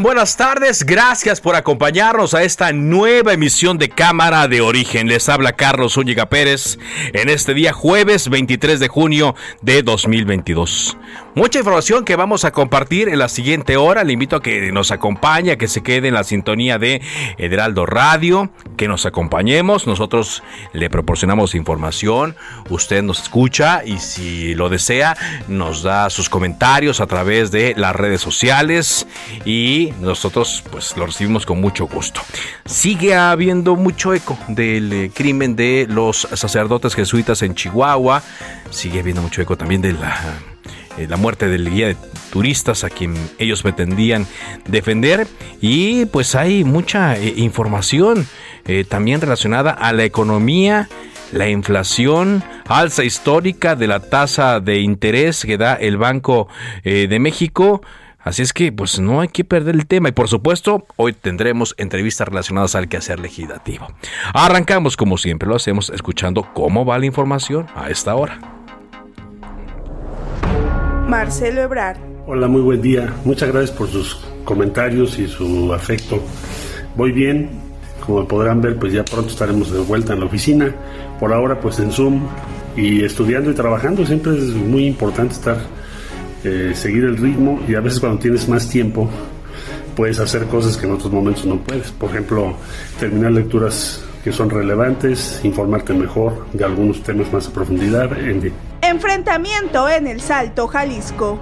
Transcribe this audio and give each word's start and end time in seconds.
Buenas 0.00 0.36
tardes, 0.36 0.84
gracias 0.84 1.40
por 1.40 1.56
acompañarnos 1.56 2.34
a 2.34 2.42
esta 2.42 2.70
nueva 2.70 3.32
emisión 3.32 3.78
de 3.78 3.88
Cámara 3.88 4.46
de 4.46 4.60
Origen. 4.60 5.08
Les 5.08 5.30
habla 5.30 5.52
Carlos 5.52 5.96
Úñiga 5.96 6.26
Pérez 6.26 6.78
en 7.14 7.30
este 7.30 7.54
día 7.54 7.72
jueves 7.72 8.28
23 8.28 8.78
de 8.78 8.88
junio 8.88 9.34
de 9.62 9.82
2022. 9.82 10.98
Mucha 11.36 11.60
información 11.60 12.04
que 12.04 12.16
vamos 12.16 12.44
a 12.44 12.50
compartir 12.50 13.08
en 13.08 13.20
la 13.20 13.28
siguiente 13.28 13.76
hora. 13.76 14.02
Le 14.02 14.12
invito 14.12 14.34
a 14.34 14.42
que 14.42 14.72
nos 14.72 14.90
acompañe, 14.90 15.52
a 15.52 15.58
que 15.58 15.68
se 15.68 15.80
quede 15.80 16.08
en 16.08 16.14
la 16.14 16.24
sintonía 16.24 16.76
de 16.76 17.00
Heraldo 17.38 17.86
Radio, 17.86 18.50
que 18.76 18.88
nos 18.88 19.06
acompañemos. 19.06 19.86
Nosotros 19.86 20.42
le 20.72 20.90
proporcionamos 20.90 21.54
información, 21.54 22.34
usted 22.68 23.04
nos 23.04 23.22
escucha 23.22 23.84
y 23.84 23.98
si 23.98 24.56
lo 24.56 24.68
desea, 24.68 25.16
nos 25.46 25.84
da 25.84 26.10
sus 26.10 26.28
comentarios 26.28 27.00
a 27.00 27.06
través 27.06 27.52
de 27.52 27.74
las 27.76 27.94
redes 27.94 28.20
sociales 28.20 29.06
y 29.44 29.92
nosotros 30.00 30.64
pues 30.72 30.96
lo 30.96 31.06
recibimos 31.06 31.46
con 31.46 31.60
mucho 31.60 31.86
gusto. 31.86 32.22
Sigue 32.64 33.14
habiendo 33.14 33.76
mucho 33.76 34.14
eco 34.14 34.36
del 34.48 34.92
eh, 34.92 35.10
crimen 35.14 35.54
de 35.54 35.86
los 35.88 36.26
sacerdotes 36.32 36.96
jesuitas 36.96 37.42
en 37.42 37.54
Chihuahua, 37.54 38.20
sigue 38.70 38.98
habiendo 38.98 39.22
mucho 39.22 39.42
eco 39.42 39.56
también 39.56 39.80
de 39.80 39.92
la, 39.92 40.18
eh, 40.98 41.06
la 41.08 41.16
muerte 41.16 41.48
del 41.48 41.70
guía 41.70 41.88
de 41.88 41.96
turistas 42.32 42.84
a 42.84 42.90
quien 42.90 43.14
ellos 43.38 43.62
pretendían 43.62 44.26
defender 44.66 45.26
y 45.60 46.06
pues 46.06 46.34
hay 46.34 46.64
mucha 46.64 47.16
eh, 47.16 47.34
información 47.36 48.26
también 48.88 49.20
relacionada 49.20 49.72
a 49.72 49.92
la 49.92 50.04
economía 50.04 50.88
la 51.32 51.48
inflación, 51.48 52.44
alza 52.68 53.02
histórica 53.02 53.74
de 53.74 53.88
la 53.88 53.98
tasa 53.98 54.60
de 54.60 54.80
interés 54.80 55.44
que 55.44 55.56
da 55.58 55.74
el 55.74 55.96
Banco 55.96 56.46
de 56.84 57.18
México, 57.18 57.82
Así 58.22 58.42
es 58.42 58.52
que, 58.52 58.70
pues 58.70 58.98
no 58.98 59.20
hay 59.20 59.28
que 59.28 59.44
perder 59.44 59.74
el 59.74 59.86
tema. 59.86 60.10
Y 60.10 60.12
por 60.12 60.28
supuesto, 60.28 60.86
hoy 60.96 61.14
tendremos 61.14 61.74
entrevistas 61.78 62.28
relacionadas 62.28 62.74
al 62.74 62.88
quehacer 62.88 63.18
legislativo. 63.18 63.88
Arrancamos, 64.34 64.96
como 64.96 65.16
siempre 65.16 65.48
lo 65.48 65.56
hacemos, 65.56 65.90
escuchando 65.90 66.46
cómo 66.52 66.84
va 66.84 66.98
la 66.98 67.06
información 67.06 67.66
a 67.74 67.88
esta 67.88 68.14
hora. 68.14 68.59
Marcelo 71.10 71.62
Ebrard. 71.62 71.96
Hola, 72.28 72.46
muy 72.46 72.60
buen 72.60 72.80
día. 72.80 73.12
Muchas 73.24 73.50
gracias 73.50 73.76
por 73.76 73.88
sus 73.88 74.14
comentarios 74.44 75.18
y 75.18 75.26
su 75.26 75.72
afecto. 75.72 76.22
Voy 76.94 77.10
bien. 77.10 77.50
Como 78.06 78.28
podrán 78.28 78.60
ver, 78.60 78.78
pues 78.78 78.92
ya 78.92 79.04
pronto 79.04 79.28
estaremos 79.28 79.72
de 79.72 79.80
vuelta 79.80 80.12
en 80.12 80.20
la 80.20 80.26
oficina. 80.26 80.72
Por 81.18 81.32
ahora, 81.32 81.58
pues 81.58 81.80
en 81.80 81.90
Zoom 81.90 82.28
y 82.76 83.02
estudiando 83.02 83.50
y 83.50 83.54
trabajando. 83.54 84.06
Siempre 84.06 84.38
es 84.38 84.54
muy 84.54 84.86
importante 84.86 85.34
estar 85.34 85.58
eh, 86.44 86.70
seguir 86.76 87.02
el 87.02 87.16
ritmo 87.16 87.60
y 87.66 87.74
a 87.74 87.80
veces 87.80 87.98
cuando 87.98 88.20
tienes 88.20 88.48
más 88.48 88.68
tiempo 88.68 89.10
puedes 89.96 90.20
hacer 90.20 90.44
cosas 90.44 90.76
que 90.76 90.86
en 90.86 90.92
otros 90.92 91.12
momentos 91.12 91.44
no 91.44 91.56
puedes. 91.56 91.90
Por 91.90 92.10
ejemplo, 92.10 92.54
terminar 93.00 93.32
lecturas 93.32 94.00
que 94.22 94.30
son 94.30 94.48
relevantes, 94.48 95.40
informarte 95.42 95.92
mejor 95.92 96.46
de 96.52 96.64
algunos 96.64 97.02
temas 97.02 97.32
más 97.32 97.48
a 97.48 97.52
profundidad. 97.52 98.12
Enfrentamiento 98.90 99.88
en 99.88 100.08
el 100.08 100.20
Salto, 100.20 100.66
Jalisco. 100.66 101.38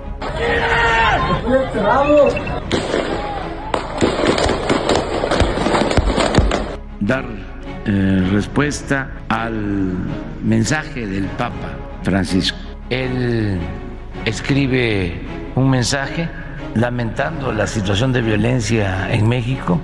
Dar 7.01 7.25
eh, 7.87 8.29
respuesta 8.31 9.13
al 9.31 9.95
mensaje 10.45 11.07
del 11.07 11.25
Papa 11.25 11.71
Francisco. 12.03 12.59
El 12.91 13.59
escribe 14.27 15.19
un 15.55 15.71
mensaje 15.71 16.29
lamentando 16.75 17.51
la 17.51 17.67
situación 17.67 18.13
de 18.13 18.21
violencia 18.21 19.11
en 19.11 19.27
México, 19.27 19.81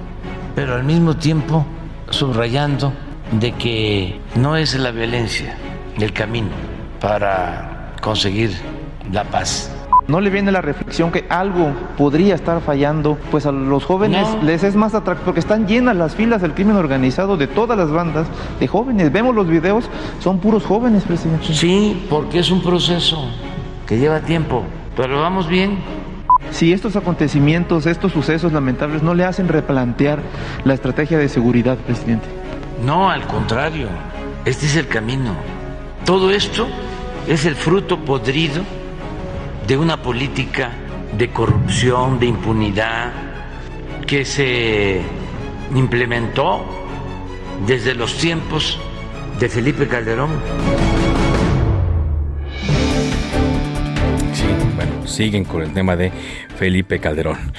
pero 0.55 0.75
al 0.75 0.85
mismo 0.85 1.17
tiempo 1.17 1.65
subrayando 2.11 2.93
de 3.33 3.53
que 3.53 4.21
no 4.35 4.55
es 4.59 4.75
la 4.75 4.91
violencia 4.91 5.57
el 5.99 6.13
camino 6.13 6.74
para 7.05 7.93
conseguir 8.01 8.51
la 9.13 9.25
paz. 9.25 9.71
¿No 10.09 10.23
le 10.23 10.31
viene 10.31 10.51
la 10.51 10.63
reflexión 10.63 11.13
que 11.13 11.27
algo 11.29 11.71
podría 11.99 12.35
estar 12.35 12.63
fallando? 12.63 13.19
Pues 13.31 13.45
a 13.45 13.53
los 13.53 13.85
jóvenes 13.85 14.27
les 14.43 14.65
es 14.65 14.75
más 14.75 14.95
atractivo 14.95 15.27
porque 15.27 15.41
están 15.41 15.67
llenas 15.67 15.97
las 15.97 16.15
filas 16.15 16.41
del 16.41 16.55
crimen 16.55 16.77
organizado 16.77 17.37
de 17.37 17.47
todas 17.47 17.77
las 17.77 17.91
bandas 17.91 18.27
de 18.59 18.67
jóvenes. 18.67 19.13
Vemos 19.13 19.35
los 19.35 19.47
videos, 19.47 19.91
son 20.19 20.39
puros 20.39 20.65
jóvenes, 20.65 21.05
presidente. 21.05 21.53
Sí, 21.53 22.07
porque 22.09 22.39
es 22.39 22.51
un 22.51 22.63
proceso 22.63 23.29
que 23.87 23.99
lleva 23.99 24.21
tiempo, 24.21 24.63
pero 24.97 25.21
vamos 25.21 25.47
bien. 25.47 25.79
Si 26.53 26.73
estos 26.73 26.97
acontecimientos, 26.97 27.85
estos 27.85 28.13
sucesos 28.13 28.53
lamentables 28.53 29.03
no 29.03 29.13
le 29.13 29.27
hacen 29.27 29.49
replantear 29.49 30.21
la 30.65 30.73
estrategia 30.73 31.19
de 31.19 31.29
seguridad, 31.29 31.77
presidente. 31.77 32.27
No, 32.83 33.11
al 33.11 33.27
contrario, 33.27 33.89
este 34.47 34.65
es 34.65 34.77
el 34.77 34.89
camino. 34.89 35.35
Todo 36.05 36.31
esto 36.31 36.67
es 37.27 37.45
el 37.47 37.57
fruto 37.57 38.05
podrido 38.05 38.63
de 39.67 39.77
una 39.77 40.03
política 40.03 40.73
de 41.17 41.31
corrupción, 41.31 42.19
de 42.19 42.27
impunidad, 42.27 43.13
que 44.07 44.25
se 44.25 45.01
implementó 45.75 46.65
desde 47.67 47.95
los 47.95 48.15
tiempos 48.17 48.79
de 49.39 49.49
Felipe 49.49 49.89
Calderón. 49.89 50.31
Siguen 55.07 55.45
con 55.45 55.63
el 55.63 55.73
tema 55.73 55.97
de 55.97 56.13
Felipe 56.57 56.99
Calderón. 56.99 57.53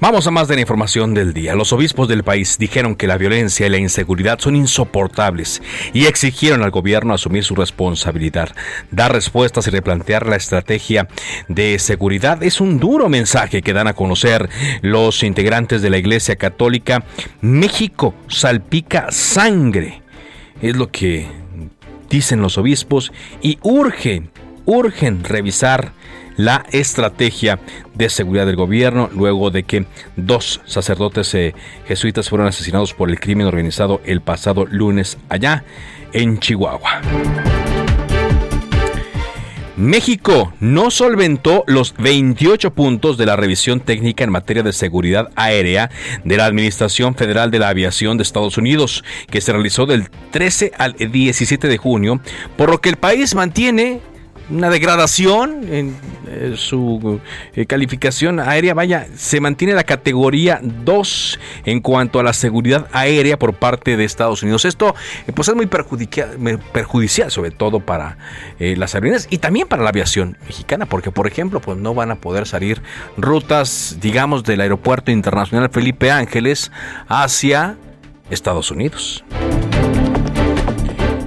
Vamos 0.00 0.26
a 0.26 0.30
más 0.30 0.48
de 0.48 0.54
la 0.54 0.60
información 0.60 1.14
del 1.14 1.32
día. 1.32 1.54
Los 1.54 1.72
obispos 1.72 2.08
del 2.08 2.22
país 2.22 2.58
dijeron 2.58 2.94
que 2.94 3.06
la 3.06 3.18
violencia 3.18 3.66
y 3.66 3.70
la 3.70 3.78
inseguridad 3.78 4.38
son 4.38 4.56
insoportables 4.56 5.62
y 5.92 6.06
exigieron 6.06 6.62
al 6.62 6.70
gobierno 6.70 7.14
asumir 7.14 7.44
su 7.44 7.54
responsabilidad. 7.54 8.54
Dar 8.90 9.12
respuestas 9.12 9.66
y 9.66 9.70
replantear 9.70 10.26
la 10.26 10.36
estrategia 10.36 11.08
de 11.48 11.78
seguridad 11.78 12.42
es 12.42 12.60
un 12.60 12.78
duro 12.78 13.08
mensaje 13.08 13.62
que 13.62 13.72
dan 13.72 13.88
a 13.88 13.94
conocer 13.94 14.48
los 14.82 15.22
integrantes 15.22 15.82
de 15.82 15.90
la 15.90 15.98
Iglesia 15.98 16.36
Católica. 16.36 17.04
México 17.40 18.14
salpica 18.28 19.10
sangre. 19.10 20.02
Es 20.60 20.76
lo 20.76 20.90
que 20.90 21.26
dicen 22.08 22.40
los 22.40 22.58
obispos 22.58 23.12
y 23.42 23.58
urgen, 23.62 24.30
urgen 24.64 25.24
revisar 25.24 25.92
la 26.36 26.64
estrategia 26.70 27.58
de 27.94 28.08
seguridad 28.08 28.46
del 28.46 28.56
gobierno 28.56 29.08
luego 29.12 29.50
de 29.50 29.64
que 29.64 29.86
dos 30.16 30.60
sacerdotes 30.66 31.34
eh, 31.34 31.54
jesuitas 31.86 32.28
fueron 32.28 32.46
asesinados 32.46 32.94
por 32.94 33.10
el 33.10 33.20
crimen 33.20 33.46
organizado 33.46 34.00
el 34.04 34.20
pasado 34.20 34.66
lunes 34.66 35.18
allá 35.28 35.64
en 36.12 36.38
Chihuahua. 36.38 37.00
México 39.76 40.54
no 40.58 40.90
solventó 40.90 41.62
los 41.66 41.94
28 41.98 42.72
puntos 42.72 43.18
de 43.18 43.26
la 43.26 43.36
revisión 43.36 43.80
técnica 43.80 44.24
en 44.24 44.30
materia 44.30 44.62
de 44.62 44.72
seguridad 44.72 45.28
aérea 45.36 45.90
de 46.24 46.38
la 46.38 46.46
Administración 46.46 47.14
Federal 47.14 47.50
de 47.50 47.58
la 47.58 47.68
Aviación 47.68 48.16
de 48.16 48.22
Estados 48.22 48.56
Unidos, 48.56 49.04
que 49.30 49.42
se 49.42 49.52
realizó 49.52 49.84
del 49.84 50.08
13 50.30 50.72
al 50.78 50.94
17 50.94 51.68
de 51.68 51.76
junio, 51.76 52.22
por 52.56 52.70
lo 52.70 52.80
que 52.80 52.88
el 52.88 52.96
país 52.96 53.34
mantiene 53.34 54.00
una 54.50 54.70
degradación 54.70 55.72
en 55.72 55.96
eh, 56.28 56.54
su 56.56 57.20
eh, 57.54 57.66
calificación 57.66 58.40
aérea. 58.40 58.74
Vaya, 58.74 59.06
se 59.16 59.40
mantiene 59.40 59.74
la 59.74 59.84
categoría 59.84 60.60
2 60.62 61.40
en 61.64 61.80
cuanto 61.80 62.20
a 62.20 62.22
la 62.22 62.32
seguridad 62.32 62.86
aérea 62.92 63.38
por 63.38 63.54
parte 63.54 63.96
de 63.96 64.04
Estados 64.04 64.42
Unidos. 64.42 64.64
Esto 64.64 64.94
eh, 65.26 65.32
pues 65.32 65.48
es 65.48 65.54
muy 65.54 65.66
perjudicial, 65.66 67.30
sobre 67.30 67.50
todo 67.50 67.80
para 67.80 68.18
las 68.58 68.94
aerolíneas 68.94 69.26
y 69.30 69.38
también 69.38 69.68
para 69.68 69.82
la 69.82 69.90
aviación 69.90 70.38
mexicana, 70.46 70.86
porque 70.86 71.10
por 71.10 71.26
ejemplo 71.26 71.60
pues 71.60 71.78
no 71.78 71.94
van 71.94 72.10
a 72.10 72.16
poder 72.16 72.46
salir 72.46 72.82
rutas, 73.16 73.98
digamos, 74.00 74.44
del 74.44 74.60
aeropuerto 74.60 75.10
internacional 75.10 75.70
Felipe 75.70 76.10
Ángeles 76.10 76.70
hacia 77.08 77.76
Estados 78.30 78.70
Unidos. 78.70 79.24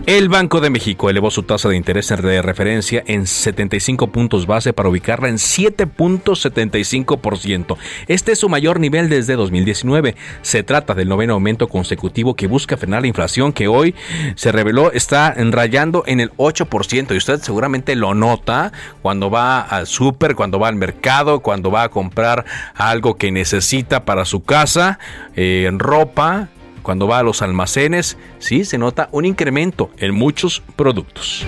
El 0.10 0.28
Banco 0.28 0.60
de 0.60 0.72
México 0.72 1.12
elevó 1.12 1.30
su 1.30 1.44
tasa 1.44 1.70
de 1.70 1.76
interés 1.76 2.08
de 2.08 2.42
referencia 2.42 3.04
en 3.06 3.28
75 3.28 4.08
puntos 4.08 4.48
base 4.48 4.74
para 4.74 4.90
ubicarla 4.90 5.30
en 5.30 5.36
7.75%. 5.36 7.78
Este 8.08 8.32
es 8.32 8.40
su 8.40 8.50
mayor 8.50 8.80
nivel 8.80 9.08
desde 9.08 9.36
2019. 9.36 10.16
Se 10.42 10.64
trata 10.64 10.96
del 10.96 11.10
noveno 11.10 11.36
aumento 11.36 11.68
consecutivo 11.68 12.34
que 12.34 12.48
busca 12.48 12.76
frenar 12.76 13.04
la 13.04 13.08
inflación 13.08 13.54
que 13.54 13.68
hoy 13.68 13.94
se 14.34 14.52
reveló 14.52 14.92
está 14.92 15.36
rayando 15.38 16.04
en 16.08 16.22
el 16.22 16.32
8% 16.38 17.14
y 17.14 17.18
usted 17.18 17.40
seguramente 17.40 17.96
lo 17.96 18.16
nota 18.16 18.72
cuando 19.04 19.30
va 19.30 19.62
al 19.62 19.86
súper, 19.86 20.34
cuando 20.34 20.58
va 20.58 20.70
al 20.70 20.76
mercado, 20.76 21.42
cuando 21.42 21.70
va 21.70 21.84
a 21.84 21.90
comprar 21.90 22.46
algo 22.74 23.16
que 23.16 23.32
necesita 23.32 24.06
para 24.06 24.26
su 24.26 24.44
casa, 24.44 24.98
eh, 25.36 25.70
ropa, 25.74 26.50
cuando 26.82 27.08
va 27.08 27.20
a 27.20 27.24
los 27.24 27.42
almacenes, 27.42 28.18
sí 28.40 28.66
se 28.66 28.78
nota 28.78 29.10
un 29.12 29.26
incremento 29.26 29.90
en 29.98 30.14
muchos 30.14 30.62
productos. 30.76 31.46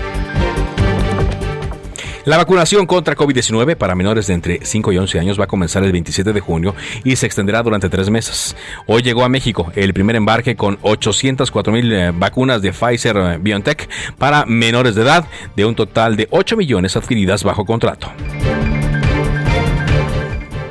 La 2.24 2.38
vacunación 2.38 2.86
contra 2.86 3.16
COVID-19 3.16 3.76
para 3.76 3.96
menores 3.96 4.28
de 4.28 4.36
entre 4.36 4.60
5 4.64 4.92
y 4.92 4.98
11 5.00 5.20
años 5.20 5.40
va 5.40 5.46
a 5.46 5.48
comenzar 5.48 5.84
el 5.84 5.92
27 5.92 6.34
de 6.34 6.40
junio 6.40 6.76
y 7.04 7.16
se 7.16 7.26
extenderá 7.26 7.64
durante 7.64 7.90
tres 7.90 8.12
meses. 8.12 8.56
Hoy 8.86 9.02
llegó 9.02 9.24
a 9.24 9.30
México 9.30 9.72
el 9.76 9.92
primer 9.94 10.16
embarque 10.16 10.56
con 10.56 10.78
804 10.84 11.74
mil 11.74 11.92
eh, 11.92 12.12
vacunas 12.14 12.62
de 12.62 12.74
Pfizer 12.74 13.18
eh, 13.18 13.38
BioNTech 13.42 13.90
para 14.20 14.46
menores 14.46 14.94
de 14.94 15.02
edad, 15.02 15.26
de 15.56 15.66
un 15.66 15.74
total 15.74 16.16
de 16.16 16.28
8 16.30 16.58
millones 16.58 16.96
adquiridas 16.96 17.44
bajo 17.44 17.66
contrato 17.66 18.12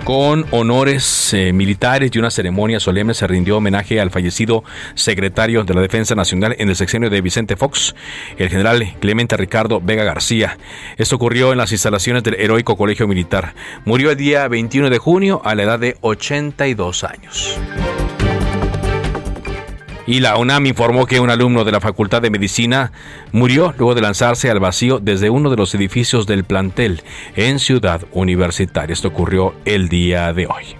con 0.05 0.47
honores 0.50 1.32
eh, 1.35 1.52
militares 1.52 2.11
y 2.14 2.19
una 2.19 2.31
ceremonia 2.31 2.81
solemne 2.81 3.14
se 3.14 3.26
rindió 3.26 3.56
homenaje 3.58 4.00
al 4.00 4.11
fallecido 4.11 4.64
secretario 4.94 5.64
de 5.64 5.75
la 5.75 5.81
Defensa 5.81 6.14
Nacional 6.14 6.56
en 6.58 6.69
el 6.69 6.76
sexenio 6.76 7.11
de 7.11 7.20
Vicente 7.20 7.56
Fox, 7.56 7.94
el 8.37 8.49
general 8.49 8.94
Clemente 9.00 9.37
Ricardo 9.37 9.81
Vega 9.81 10.05
García. 10.05 10.58
Esto 10.97 11.17
ocurrió 11.17 11.52
en 11.52 11.58
las 11.58 11.73
instalaciones 11.73 12.23
del 12.23 12.35
heroico 12.35 12.76
Colegio 12.76 13.06
Militar. 13.06 13.55
Murió 13.85 14.11
el 14.11 14.17
día 14.17 14.49
21 14.49 14.91
de 14.91 14.99
junio 14.99 15.43
a 15.44 15.55
la 15.55 15.62
edad 15.62 15.79
de 15.79 15.97
82 16.00 17.05
años. 17.05 17.58
Y 20.11 20.19
la 20.19 20.37
UNAM 20.39 20.67
informó 20.67 21.07
que 21.07 21.21
un 21.21 21.31
alumno 21.31 21.62
de 21.62 21.71
la 21.71 21.81
Facultad 21.81 22.21
de 22.21 22.31
Medicina 22.31 22.91
murió 23.31 23.73
luego 23.79 23.95
de 23.95 24.01
lanzarse 24.01 24.51
al 24.51 24.59
vacío 24.59 24.99
desde 24.99 25.31
uno 25.31 25.51
de 25.51 25.57
los 25.57 25.73
edificios 25.73 26.27
del 26.27 26.43
plantel 26.43 27.05
en 27.37 27.61
Ciudad 27.61 28.03
Universitaria. 28.11 28.93
Esto 28.93 29.07
ocurrió 29.07 29.55
el 29.65 29.89
día 29.89 30.33
de 30.33 30.49
hoy. 30.49 30.75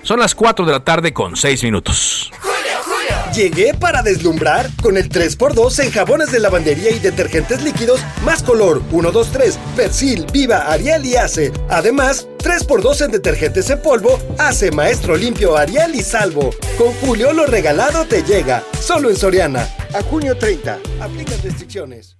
Son 0.00 0.18
las 0.18 0.34
4 0.34 0.64
de 0.64 0.72
la 0.72 0.80
tarde 0.82 1.12
con 1.12 1.36
6 1.36 1.62
minutos. 1.64 2.32
Llegué 3.36 3.74
para 3.74 4.02
deslumbrar 4.02 4.70
con 4.82 4.96
el 4.96 5.10
3x2 5.10 5.84
en 5.84 5.90
jabones 5.90 6.32
de 6.32 6.40
lavandería 6.40 6.90
y 6.90 6.98
detergentes 6.98 7.62
líquidos 7.62 8.00
más 8.24 8.42
color 8.42 8.82
1, 8.90 9.12
2, 9.12 9.30
3, 9.30 9.58
Persil, 9.76 10.24
Viva, 10.32 10.72
Ariel 10.72 11.04
y 11.04 11.16
Ace. 11.16 11.52
Además, 11.68 12.26
3x2 12.38 13.04
en 13.04 13.10
detergentes 13.10 13.68
en 13.68 13.82
polvo, 13.82 14.18
Ace 14.38 14.70
Maestro 14.70 15.18
Limpio, 15.18 15.54
Ariel 15.54 15.94
y 15.94 16.02
Salvo. 16.02 16.48
Con 16.78 16.94
Julio 16.94 17.34
lo 17.34 17.44
regalado 17.44 18.06
te 18.06 18.22
llega, 18.22 18.62
solo 18.80 19.10
en 19.10 19.16
Soriana. 19.16 19.68
A 19.92 20.00
junio 20.00 20.38
30, 20.38 20.78
aplica 21.02 21.32
restricciones. 21.42 22.16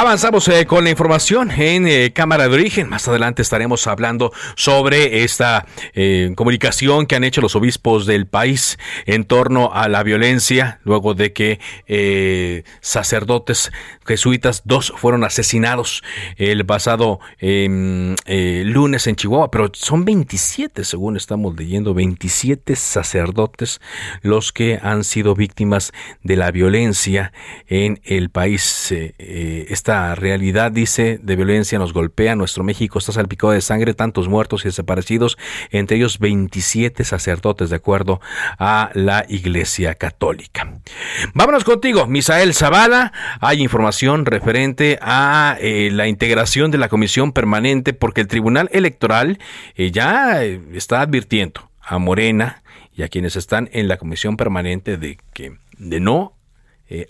Avanzamos 0.00 0.46
eh, 0.46 0.64
con 0.64 0.84
la 0.84 0.90
información 0.90 1.50
en 1.50 1.88
eh, 1.88 2.12
Cámara 2.12 2.46
de 2.46 2.54
Origen. 2.54 2.88
Más 2.88 3.08
adelante 3.08 3.42
estaremos 3.42 3.88
hablando 3.88 4.32
sobre 4.54 5.24
esta 5.24 5.66
eh, 5.92 6.32
comunicación 6.36 7.04
que 7.06 7.16
han 7.16 7.24
hecho 7.24 7.40
los 7.40 7.56
obispos 7.56 8.06
del 8.06 8.28
país 8.28 8.78
en 9.06 9.24
torno 9.24 9.72
a 9.74 9.88
la 9.88 10.04
violencia, 10.04 10.78
luego 10.84 11.14
de 11.14 11.32
que 11.32 11.58
sacerdotes 12.80 13.72
jesuitas, 14.06 14.62
dos 14.64 14.92
fueron 14.96 15.24
asesinados 15.24 16.04
el 16.36 16.64
pasado 16.64 17.18
em, 17.40 18.14
lunes 18.64 19.08
en 19.08 19.16
Chihuahua, 19.16 19.50
pero 19.50 19.68
son 19.74 20.04
27, 20.04 20.84
según 20.84 21.16
estamos 21.16 21.56
leyendo, 21.56 21.92
27 21.92 22.76
sacerdotes 22.76 23.80
los 24.22 24.52
que 24.52 24.78
han 24.80 25.02
sido 25.02 25.34
víctimas 25.34 25.92
de 26.22 26.36
la 26.36 26.52
violencia 26.52 27.32
en 27.66 28.00
el 28.04 28.30
país 28.30 28.94
esta 29.88 30.14
realidad, 30.14 30.70
dice, 30.70 31.18
de 31.22 31.34
violencia 31.34 31.78
nos 31.78 31.94
golpea. 31.94 32.36
Nuestro 32.36 32.62
México 32.62 32.98
está 32.98 33.12
salpicado 33.12 33.54
de 33.54 33.62
sangre, 33.62 33.94
tantos 33.94 34.28
muertos 34.28 34.60
y 34.60 34.68
desaparecidos, 34.68 35.38
entre 35.70 35.96
ellos 35.96 36.18
27 36.18 37.04
sacerdotes, 37.04 37.70
de 37.70 37.76
acuerdo 37.76 38.20
a 38.58 38.90
la 38.92 39.24
Iglesia 39.30 39.94
Católica. 39.94 40.74
Vámonos 41.32 41.64
contigo, 41.64 42.06
Misael 42.06 42.52
Zavala. 42.52 43.14
Hay 43.40 43.62
información 43.62 44.26
referente 44.26 44.98
a 45.00 45.56
eh, 45.58 45.88
la 45.90 46.06
integración 46.06 46.70
de 46.70 46.76
la 46.76 46.90
Comisión 46.90 47.32
Permanente, 47.32 47.94
porque 47.94 48.20
el 48.20 48.28
Tribunal 48.28 48.68
Electoral 48.74 49.38
eh, 49.74 49.90
ya 49.90 50.44
eh, 50.44 50.60
está 50.74 51.00
advirtiendo 51.00 51.70
a 51.80 51.96
Morena 51.96 52.62
y 52.94 53.04
a 53.04 53.08
quienes 53.08 53.36
están 53.36 53.70
en 53.72 53.88
la 53.88 53.96
Comisión 53.96 54.36
Permanente 54.36 54.98
de 54.98 55.16
que 55.32 55.56
de 55.78 56.00
no 56.00 56.34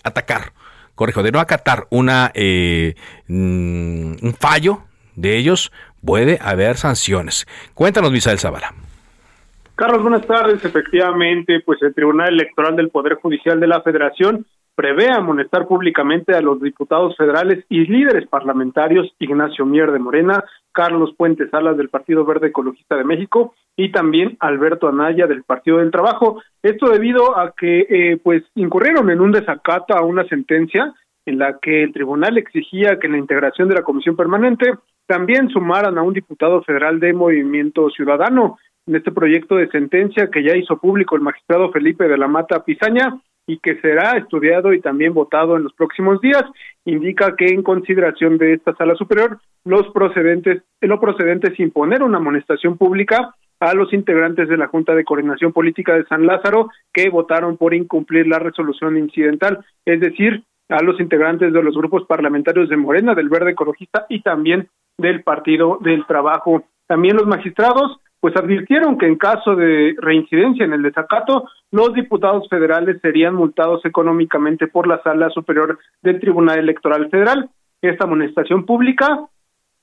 atacar 0.03 0.53
corrijo, 0.99 1.23
de 1.23 1.31
no 1.31 1.39
acatar 1.39 1.87
una, 1.91 2.29
eh, 2.33 2.95
mm, 3.29 4.15
un 4.21 4.35
fallo 4.37 4.79
de 5.15 5.37
ellos, 5.37 5.71
puede 6.05 6.39
haber 6.41 6.75
sanciones. 6.75 7.47
Cuéntanos, 7.73 8.11
Misael 8.11 8.37
Zavala. 8.37 8.73
Carlos, 9.75 10.01
buenas 10.01 10.27
tardes. 10.27 10.63
Efectivamente, 10.65 11.61
pues 11.65 11.81
el 11.83 11.95
Tribunal 11.95 12.33
Electoral 12.33 12.75
del 12.75 12.89
Poder 12.89 13.13
Judicial 13.15 13.61
de 13.61 13.67
la 13.67 13.81
Federación 13.81 14.45
prevé 14.79 15.09
amonestar 15.11 15.67
públicamente 15.67 16.33
a 16.33 16.41
los 16.41 16.61
diputados 16.61 17.17
federales 17.17 17.65
y 17.67 17.85
líderes 17.85 18.25
parlamentarios 18.29 19.13
Ignacio 19.19 19.65
Mier 19.65 19.91
de 19.91 19.99
Morena, 19.99 20.41
Carlos 20.71 21.13
Puentes 21.17 21.49
Salas 21.49 21.75
del 21.75 21.89
Partido 21.89 22.23
Verde 22.23 22.47
Ecologista 22.47 22.95
de 22.95 23.03
México 23.03 23.53
y 23.75 23.91
también 23.91 24.37
Alberto 24.39 24.87
Anaya 24.87 25.27
del 25.27 25.43
Partido 25.43 25.79
del 25.79 25.91
Trabajo. 25.91 26.41
Esto 26.63 26.87
debido 26.87 27.37
a 27.37 27.51
que 27.51 27.87
eh, 27.89 28.19
pues 28.23 28.43
incurrieron 28.55 29.09
en 29.09 29.19
un 29.19 29.33
desacato 29.33 29.97
a 29.97 30.05
una 30.05 30.23
sentencia 30.29 30.93
en 31.25 31.39
la 31.39 31.59
que 31.61 31.83
el 31.83 31.91
tribunal 31.91 32.37
exigía 32.37 32.99
que 32.99 33.07
en 33.07 33.13
la 33.13 33.19
integración 33.19 33.67
de 33.67 33.75
la 33.75 33.83
comisión 33.83 34.15
permanente 34.15 34.75
también 35.07 35.49
sumaran 35.49 35.97
a 35.97 36.03
un 36.03 36.13
diputado 36.13 36.63
federal 36.63 37.01
de 37.01 37.11
Movimiento 37.11 37.89
Ciudadano. 37.89 38.57
En 38.87 38.95
este 38.95 39.11
proyecto 39.11 39.57
de 39.57 39.67
sentencia 39.71 40.29
que 40.31 40.41
ya 40.41 40.55
hizo 40.55 40.77
público 40.77 41.17
el 41.17 41.21
magistrado 41.21 41.69
Felipe 41.69 42.07
de 42.07 42.17
la 42.17 42.29
Mata 42.29 42.63
Pizaña, 42.63 43.19
y 43.49 43.57
que 43.57 43.81
será 43.81 44.15
estudiado 44.15 44.73
y 44.73 44.79
también 44.79 45.15
votado 45.15 45.57
en 45.57 45.63
los 45.63 45.73
próximos 45.73 46.21
días. 46.21 46.43
Indica 46.85 47.35
que 47.35 47.47
en 47.47 47.63
consideración 47.63 48.37
de 48.37 48.53
esta 48.53 48.75
sala 48.75 48.93
superior, 48.93 49.39
los 49.65 49.87
procedentes, 49.87 50.61
lo 50.81 50.99
procedente 50.99 51.51
es 51.51 51.59
imponer 51.59 52.03
una 52.03 52.19
amonestación 52.19 52.77
pública 52.77 53.33
a 53.59 53.73
los 53.73 53.91
integrantes 53.91 54.47
de 54.49 54.57
la 54.57 54.67
Junta 54.67 54.93
de 54.93 55.03
Coordinación 55.03 55.51
Política 55.51 55.95
de 55.95 56.05
San 56.05 56.27
Lázaro 56.27 56.69
que 56.93 57.09
votaron 57.09 57.57
por 57.57 57.73
incumplir 57.73 58.27
la 58.27 58.37
resolución 58.37 58.97
incidental, 58.97 59.65
es 59.83 59.99
decir, 59.99 60.43
a 60.69 60.83
los 60.83 60.99
integrantes 60.99 61.51
de 61.51 61.63
los 61.63 61.75
grupos 61.75 62.05
parlamentarios 62.05 62.69
de 62.69 62.77
Morena, 62.77 63.15
del 63.15 63.29
Verde 63.29 63.51
Ecologista 63.51 64.05
y 64.09 64.21
también 64.21 64.69
del 64.95 65.23
Partido 65.23 65.79
del 65.81 66.05
Trabajo. 66.05 66.65
También 66.85 67.17
los 67.17 67.25
magistrados 67.25 67.99
pues 68.19 68.35
advirtieron 68.35 68.97
que 68.97 69.05
en 69.05 69.17
caso 69.17 69.55
de 69.55 69.95
reincidencia 69.99 70.65
en 70.65 70.73
el 70.73 70.81
desacato, 70.81 71.47
los 71.71 71.93
diputados 71.93 72.47
federales 72.49 72.99
serían 73.01 73.35
multados 73.35 73.85
económicamente 73.85 74.67
por 74.67 74.87
la 74.87 75.01
Sala 75.03 75.29
Superior 75.29 75.79
del 76.01 76.19
Tribunal 76.19 76.59
Electoral 76.59 77.09
Federal. 77.09 77.49
Esta 77.81 78.05
amonestación 78.05 78.65
pública 78.65 79.27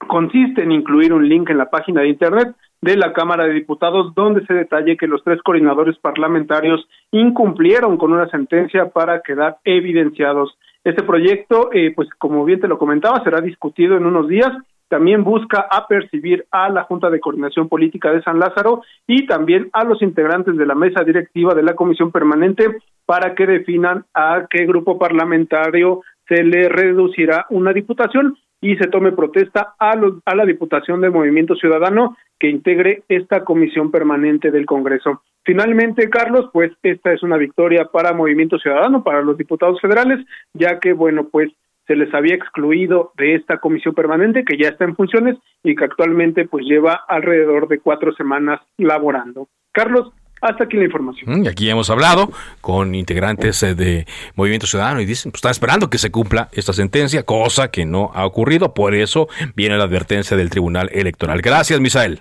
consiste 0.06 0.62
en 0.62 0.72
incluir 0.72 1.12
un 1.12 1.26
link 1.28 1.48
en 1.48 1.58
la 1.58 1.70
página 1.70 2.02
de 2.02 2.08
Internet 2.08 2.54
de 2.82 2.96
la 2.96 3.14
Cámara 3.14 3.44
de 3.44 3.54
Diputados 3.54 4.14
donde 4.14 4.44
se 4.46 4.52
detalle 4.52 4.98
que 4.98 5.06
los 5.06 5.24
tres 5.24 5.40
coordinadores 5.42 5.96
parlamentarios 5.98 6.86
incumplieron 7.10 7.96
con 7.96 8.12
una 8.12 8.28
sentencia 8.28 8.90
para 8.90 9.22
quedar 9.22 9.56
evidenciados. 9.64 10.58
Este 10.84 11.02
proyecto, 11.02 11.70
eh, 11.72 11.92
pues 11.96 12.08
como 12.18 12.44
bien 12.44 12.60
te 12.60 12.68
lo 12.68 12.78
comentaba, 12.78 13.24
será 13.24 13.40
discutido 13.40 13.96
en 13.96 14.04
unos 14.04 14.28
días 14.28 14.52
también 14.88 15.24
busca 15.24 15.66
apercibir 15.70 16.46
a 16.50 16.68
la 16.68 16.84
Junta 16.84 17.10
de 17.10 17.20
Coordinación 17.20 17.68
Política 17.68 18.12
de 18.12 18.22
San 18.22 18.38
Lázaro 18.38 18.82
y 19.06 19.26
también 19.26 19.68
a 19.72 19.84
los 19.84 20.02
integrantes 20.02 20.56
de 20.56 20.66
la 20.66 20.74
mesa 20.74 21.02
directiva 21.04 21.54
de 21.54 21.62
la 21.62 21.74
Comisión 21.74 22.12
Permanente 22.12 22.76
para 23.04 23.34
que 23.34 23.46
definan 23.46 24.04
a 24.14 24.46
qué 24.48 24.66
grupo 24.66 24.98
parlamentario 24.98 26.02
se 26.28 26.42
le 26.42 26.68
reducirá 26.68 27.46
una 27.50 27.72
diputación 27.72 28.36
y 28.60 28.76
se 28.76 28.88
tome 28.88 29.12
protesta 29.12 29.74
a, 29.78 29.92
a 29.92 30.34
la 30.34 30.44
Diputación 30.44 31.00
del 31.00 31.12
Movimiento 31.12 31.54
Ciudadano 31.54 32.16
que 32.38 32.48
integre 32.48 33.02
esta 33.08 33.44
comisión 33.44 33.90
permanente 33.90 34.50
del 34.50 34.66
Congreso. 34.66 35.22
Finalmente, 35.44 36.10
Carlos, 36.10 36.50
pues 36.52 36.72
esta 36.82 37.12
es 37.12 37.22
una 37.22 37.36
victoria 37.36 37.86
para 37.92 38.12
Movimiento 38.12 38.58
Ciudadano, 38.58 39.04
para 39.04 39.22
los 39.22 39.38
diputados 39.38 39.80
federales, 39.80 40.26
ya 40.52 40.80
que, 40.80 40.92
bueno, 40.92 41.28
pues 41.30 41.52
se 41.86 41.96
les 41.96 42.12
había 42.14 42.34
excluido 42.34 43.12
de 43.16 43.34
esta 43.34 43.58
comisión 43.58 43.94
permanente 43.94 44.44
que 44.44 44.58
ya 44.58 44.68
está 44.68 44.84
en 44.84 44.96
funciones 44.96 45.36
y 45.62 45.74
que 45.74 45.84
actualmente 45.84 46.46
pues 46.46 46.64
lleva 46.64 47.00
alrededor 47.08 47.68
de 47.68 47.78
cuatro 47.78 48.12
semanas 48.14 48.60
laborando. 48.76 49.48
Carlos, 49.72 50.12
hasta 50.40 50.64
aquí 50.64 50.76
la 50.76 50.84
información. 50.84 51.40
Mm, 51.40 51.44
y 51.44 51.48
aquí 51.48 51.70
hemos 51.70 51.88
hablado 51.90 52.28
con 52.60 52.94
integrantes 52.94 53.62
eh, 53.62 53.74
de 53.74 54.06
Movimiento 54.34 54.66
Ciudadano 54.66 55.00
y 55.00 55.06
dicen, 55.06 55.32
pues 55.32 55.38
están 55.38 55.52
esperando 55.52 55.88
que 55.88 55.98
se 55.98 56.10
cumpla 56.10 56.48
esta 56.52 56.72
sentencia, 56.72 57.22
cosa 57.22 57.70
que 57.70 57.86
no 57.86 58.10
ha 58.14 58.26
ocurrido, 58.26 58.74
por 58.74 58.94
eso 58.94 59.28
viene 59.54 59.78
la 59.78 59.84
advertencia 59.84 60.36
del 60.36 60.50
Tribunal 60.50 60.90
Electoral. 60.92 61.40
Gracias, 61.40 61.80
Misael. 61.80 62.20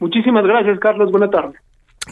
Muchísimas 0.00 0.44
gracias, 0.44 0.78
Carlos. 0.80 1.10
Buena 1.10 1.30
tarde. 1.30 1.54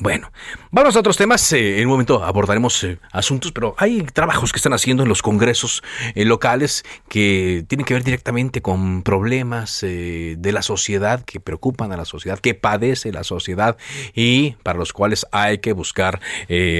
Bueno, 0.00 0.32
vamos 0.70 0.96
a 0.96 1.00
otros 1.00 1.18
temas. 1.18 1.52
Eh, 1.52 1.78
en 1.78 1.86
un 1.86 1.92
momento 1.92 2.24
abordaremos 2.24 2.82
eh, 2.82 2.98
asuntos, 3.12 3.52
pero 3.52 3.74
hay 3.76 4.00
trabajos 4.02 4.50
que 4.50 4.56
están 4.56 4.72
haciendo 4.72 5.02
en 5.02 5.08
los 5.08 5.20
congresos 5.20 5.82
eh, 6.14 6.24
locales 6.24 6.82
que 7.10 7.64
tienen 7.68 7.84
que 7.84 7.92
ver 7.92 8.02
directamente 8.02 8.62
con 8.62 9.02
problemas 9.02 9.82
de 9.82 10.52
la 10.52 10.62
sociedad, 10.62 11.22
que 11.24 11.40
preocupan 11.40 11.92
a 11.92 11.96
la 11.98 12.06
sociedad, 12.06 12.38
que 12.38 12.54
padece 12.54 13.12
la 13.12 13.22
sociedad 13.22 13.76
y 14.14 14.52
para 14.62 14.78
los 14.78 14.92
cuales 14.92 15.26
hay 15.30 15.58
que 15.58 15.72
buscar 15.72 16.20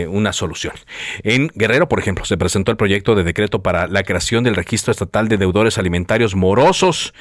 una 0.09 0.33
solución. 0.33 0.75
En 1.23 1.49
Guerrero, 1.55 1.89
por 1.89 1.99
ejemplo, 1.99 2.25
se 2.25 2.37
presentó 2.37 2.71
el 2.71 2.77
proyecto 2.77 3.15
de 3.15 3.25
decreto 3.25 3.63
para 3.63 3.87
la 3.89 4.05
creación 4.05 4.45
del 4.45 4.57
registro 4.57 4.91
estatal 4.91 5.29
de 5.29 5.37
deudores 5.37 5.79
alimentarios 5.79 6.35
morosos. 6.35 7.13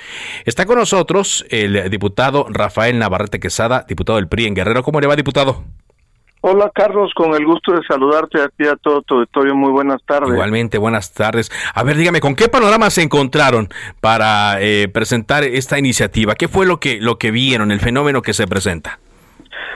Está 0.45 0.65
con 0.65 0.77
nosotros 0.77 1.45
el 1.49 1.89
diputado 1.89 2.47
Rafael 2.49 2.97
Navarrete 2.97 3.39
Quesada, 3.39 3.85
diputado 3.87 4.17
del 4.17 4.27
PRI 4.27 4.47
en 4.47 4.55
Guerrero. 4.55 4.83
¿Cómo 4.83 5.01
le 5.01 5.07
va, 5.07 5.15
diputado? 5.15 5.63
Hola 6.43 6.71
Carlos, 6.73 7.13
con 7.13 7.35
el 7.35 7.45
gusto 7.45 7.71
de 7.71 7.83
saludarte 7.87 8.41
a 8.41 8.49
ti 8.49 8.67
a 8.67 8.75
todo 8.75 9.03
tu 9.03 9.13
auditorio. 9.15 9.55
Muy 9.55 9.71
buenas 9.71 10.03
tardes. 10.03 10.31
Igualmente, 10.31 10.79
buenas 10.79 11.13
tardes. 11.13 11.51
A 11.75 11.83
ver, 11.83 11.97
dígame, 11.97 12.19
¿con 12.19 12.35
qué 12.35 12.49
panorama 12.49 12.89
se 12.89 13.03
encontraron 13.03 13.69
para 13.99 14.59
eh, 14.59 14.87
presentar 14.87 15.43
esta 15.43 15.77
iniciativa? 15.77 16.33
¿Qué 16.33 16.47
fue 16.47 16.65
lo 16.65 16.79
que 16.79 16.99
lo 16.99 17.19
que 17.19 17.29
vieron, 17.29 17.71
el 17.71 17.79
fenómeno 17.79 18.23
que 18.23 18.33
se 18.33 18.47
presenta? 18.47 18.97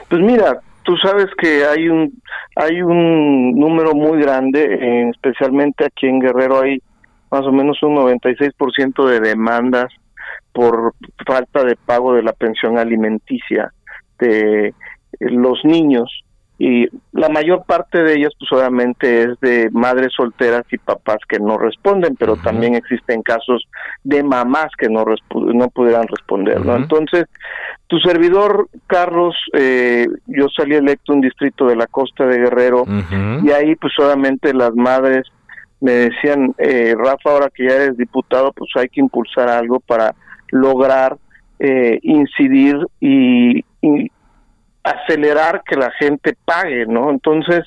Pues 0.09 0.23
mira, 0.23 0.59
tú 0.81 0.97
sabes 0.97 1.27
que 1.37 1.65
hay 1.65 1.87
un 1.87 2.19
hay 2.55 2.81
un 2.81 3.51
número 3.59 3.93
muy 3.93 4.19
grande, 4.19 5.11
especialmente 5.11 5.85
aquí 5.85 6.07
en 6.07 6.19
Guerrero 6.19 6.61
hay 6.61 6.81
más 7.29 7.41
o 7.41 7.51
menos 7.51 7.77
un 7.83 7.95
96% 7.95 9.05
de 9.05 9.19
demandas 9.19 9.93
por 10.51 10.93
falta 11.27 11.63
de 11.63 11.75
pago 11.75 12.13
de 12.15 12.23
la 12.23 12.33
pensión 12.33 12.79
alimenticia 12.79 13.71
de 14.17 14.73
los 15.19 15.63
niños 15.63 16.24
y 16.57 16.87
la 17.11 17.27
mayor 17.27 17.65
parte 17.65 18.01
de 18.01 18.13
ellas 18.13 18.31
pues 18.39 18.49
obviamente 18.53 19.23
es 19.23 19.39
de 19.41 19.69
madres 19.71 20.13
solteras 20.15 20.63
y 20.71 20.77
papás 20.77 21.17
que 21.27 21.37
no 21.37 21.57
responden 21.57 22.15
pero 22.15 22.37
también 22.37 22.75
existen 22.75 23.21
casos 23.23 23.67
de 24.03 24.23
mamás 24.23 24.67
que 24.77 24.87
no 24.87 25.03
no 25.29 25.69
pudieran 25.69 26.07
responder 26.07 26.65
no 26.65 26.77
entonces 26.77 27.25
tu 27.87 27.99
servidor 27.99 28.69
Carlos 28.87 29.35
eh, 29.53 30.07
yo 30.27 30.47
salí 30.55 30.75
electo 30.75 31.11
en 31.11 31.17
un 31.17 31.21
distrito 31.21 31.65
de 31.65 31.75
la 31.75 31.87
costa 31.87 32.25
de 32.25 32.37
Guerrero 32.37 32.85
y 33.43 33.51
ahí 33.51 33.75
pues 33.75 33.93
obviamente 33.99 34.53
las 34.53 34.73
madres 34.75 35.27
me 35.81 35.91
decían 35.91 36.55
eh, 36.57 36.95
Rafa 36.97 37.31
ahora 37.31 37.49
que 37.53 37.67
ya 37.67 37.75
eres 37.75 37.97
diputado 37.97 38.53
pues 38.53 38.69
hay 38.75 38.87
que 38.87 39.01
impulsar 39.01 39.49
algo 39.49 39.81
para 39.81 40.15
lograr 40.51 41.17
eh, 41.59 41.99
incidir 42.01 42.77
y, 42.99 43.59
y 43.81 44.11
acelerar 44.85 45.63
que 45.67 45.75
la 45.75 45.89
gente 45.91 46.35
pague, 46.45 46.85
¿no? 46.85 47.09
Entonces, 47.09 47.65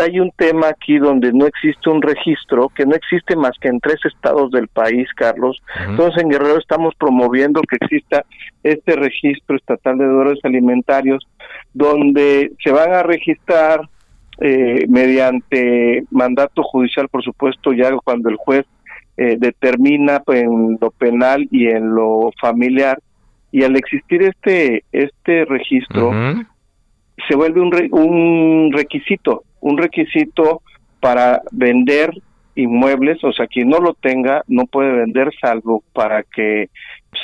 hay 0.00 0.18
un 0.18 0.30
tema 0.30 0.68
aquí 0.68 0.98
donde 0.98 1.32
no 1.34 1.46
existe 1.46 1.90
un 1.90 2.00
registro, 2.00 2.70
que 2.70 2.86
no 2.86 2.94
existe 2.94 3.36
más 3.36 3.52
que 3.60 3.68
en 3.68 3.78
tres 3.78 3.98
estados 4.06 4.50
del 4.50 4.66
país, 4.68 5.06
Carlos. 5.14 5.62
Entonces, 5.86 6.22
en 6.22 6.30
Guerrero 6.30 6.58
estamos 6.58 6.94
promoviendo 6.94 7.60
que 7.60 7.76
exista 7.76 8.24
este 8.62 8.96
registro 8.96 9.56
estatal 9.56 9.98
de 9.98 10.06
deudores 10.06 10.38
alimentarios, 10.42 11.28
donde 11.74 12.52
se 12.64 12.72
van 12.72 12.94
a 12.94 13.02
registrar 13.02 13.82
eh, 14.40 14.86
mediante 14.88 16.04
mandato 16.10 16.62
judicial, 16.62 17.08
por 17.10 17.22
supuesto, 17.22 17.74
ya 17.74 17.94
cuando 18.02 18.30
el 18.30 18.36
juez 18.36 18.64
eh, 19.18 19.36
determina 19.38 20.20
pues, 20.20 20.42
en 20.42 20.78
lo 20.80 20.90
penal 20.90 21.46
y 21.50 21.66
en 21.66 21.94
lo 21.94 22.30
familiar 22.40 22.98
y 23.52 23.64
al 23.64 23.76
existir 23.76 24.22
este 24.22 24.84
este 24.92 25.44
registro 25.44 26.12
se 27.28 27.36
vuelve 27.36 27.60
un, 27.60 27.72
un 27.92 28.72
requisito 28.72 29.44
un 29.60 29.78
requisito 29.78 30.62
para 31.00 31.42
vender 31.50 32.12
inmuebles 32.54 33.22
o 33.24 33.32
sea 33.32 33.46
quien 33.46 33.68
no 33.68 33.78
lo 33.78 33.94
tenga 33.94 34.42
no 34.46 34.66
puede 34.66 34.92
vender 34.92 35.30
salvo 35.40 35.82
para 35.92 36.22
que 36.22 36.70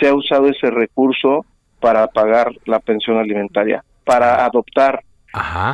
sea 0.01 0.15
usado 0.15 0.49
ese 0.49 0.71
recurso 0.71 1.45
para 1.81 2.07
pagar 2.09 2.53
la 2.65 2.81
pensión 2.81 3.19
alimentaria 3.19 3.85
para 4.05 4.45
adoptar 4.45 5.03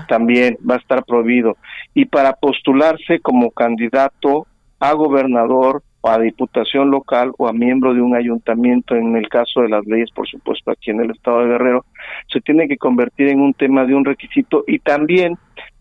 también 0.09 0.59
va 0.69 0.77
a 0.77 0.79
estar 0.79 1.05
prohibido. 1.05 1.57
Y 1.95 2.07
para 2.07 2.35
postularse 2.35 3.21
como 3.21 3.51
candidato 3.51 4.47
a 4.81 4.93
gobernador 4.93 5.83
a 6.11 6.19
diputación 6.19 6.91
local 6.91 7.33
o 7.39 7.49
a 7.49 7.53
miembro 7.53 7.95
de 7.95 8.01
un 8.01 8.17
ayuntamiento, 8.17 8.97
en 8.97 9.17
el 9.17 9.29
caso 9.29 9.61
de 9.63 9.69
las 9.69 9.87
leyes, 9.87 10.11
por 10.11 10.29
supuesto, 10.29 10.71
aquí 10.71 10.91
en 10.91 11.01
el 11.01 11.11
estado 11.11 11.41
de 11.41 11.49
Guerrero, 11.49 11.85
se 12.33 12.41
tiene 12.41 12.67
que 12.67 12.77
convertir 12.77 13.29
en 13.29 13.41
un 13.41 13.55
tema 13.55 13.85
de 13.85 13.95
un 13.95 14.05
requisito 14.05 14.65
y 14.67 14.81
también 14.81 15.39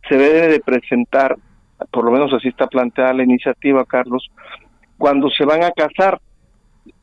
se 0.08 0.18
debe 0.18 0.48
de 0.48 0.60
presentar, 0.60 1.36
por 1.92 2.06
lo 2.06 2.12
menos 2.12 2.32
así 2.34 2.50
está 2.50 2.68
planteada 2.68 3.14
la 3.14 3.24
iniciativa, 3.24 3.84
Carlos, 3.86 4.30
cuando 4.98 5.30
se 5.30 5.46
van 5.46 5.64
a 5.64 5.72
casar, 5.72 6.20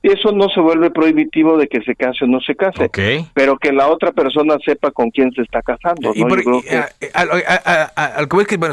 eso 0.02 0.30
no 0.30 0.48
se 0.48 0.60
vuelve 0.60 0.90
prohibitivo 0.90 1.58
de 1.58 1.66
que 1.66 1.82
se 1.82 1.96
case 1.96 2.24
o 2.24 2.28
no 2.28 2.40
se 2.40 2.54
case, 2.54 2.88
pero 3.34 3.58
que 3.58 3.72
la 3.72 3.88
otra 3.88 4.12
persona 4.12 4.56
sepa 4.64 4.92
con 4.92 5.10
quién 5.10 5.32
se 5.32 5.42
está 5.42 5.60
casando. 5.60 6.14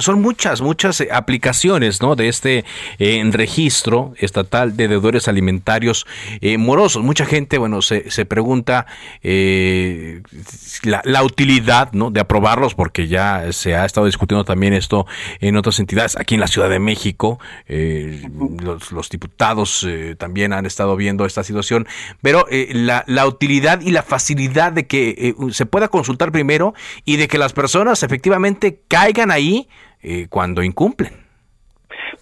son 0.02 0.22
muchas, 0.22 0.62
muchas 0.62 1.02
eh, 1.02 1.10
aplicaciones 1.12 2.02
¿no? 2.02 2.16
de 2.16 2.28
este 2.28 2.64
eh, 3.00 3.24
registro 3.32 4.14
estatal 4.20 4.78
de 4.78 4.88
deudores 4.88 5.28
alimentarios 5.28 6.06
eh, 6.42 6.60
morosos. 6.60 7.04
Mucha 7.04 7.26
gente 7.26 7.58
bueno, 7.58 7.82
se, 7.82 8.12
se 8.12 8.26
pregunta 8.26 8.86
la, 10.84 11.02
la, 11.04 11.24
utilidad 11.24 11.92
¿no? 11.94 12.12
de 12.12 12.20
aprobarlos, 12.20 12.76
porque 12.76 13.08
ya 13.08 13.52
se 13.52 13.76
ha 13.76 13.86
estado 13.86 14.06
discutiendo 14.06 14.46
también 14.46 14.74
esto 14.74 15.08
en 15.40 15.58
otras 15.58 15.80
entidades. 15.80 16.18
Aquí 16.18 16.36
en 16.36 16.42
la 16.42 16.48
Ciudad 16.48 16.70
de 16.70 16.80
México, 16.80 17.40
los, 17.68 18.92
los, 18.92 19.10
diputados 19.10 19.88
también 20.18 20.54
han 20.54 20.66
estado 20.66 20.95
viendo 20.96 21.26
esta 21.26 21.44
situación, 21.44 21.86
pero 22.22 22.46
eh, 22.50 22.70
la, 22.74 23.04
la, 23.08 23.28
utilidad 23.28 23.82
y 23.82 23.92
la 23.92 24.04
facilidad 24.04 24.72
de 24.72 24.88
que 24.88 25.10
eh, 25.10 25.34
se 25.52 25.66
pueda 25.66 25.88
consultar 25.88 26.32
primero 26.32 26.74
y 27.06 27.18
de 27.18 27.28
que 27.28 27.38
las 27.38 27.54
personas 27.54 28.04
efectivamente 28.04 28.80
caigan 28.88 29.32
ahí 29.32 29.68
eh, 30.02 30.28
cuando 30.30 30.64
incumplen. 30.64 31.12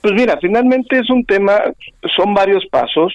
Pues 0.01 0.13
mira, 0.13 0.38
finalmente 0.42 1.00
es 1.00 1.10
un 1.10 1.24
tema, 1.24 1.53
son 2.15 2.34
varios 2.34 2.65
pasos, 2.65 3.13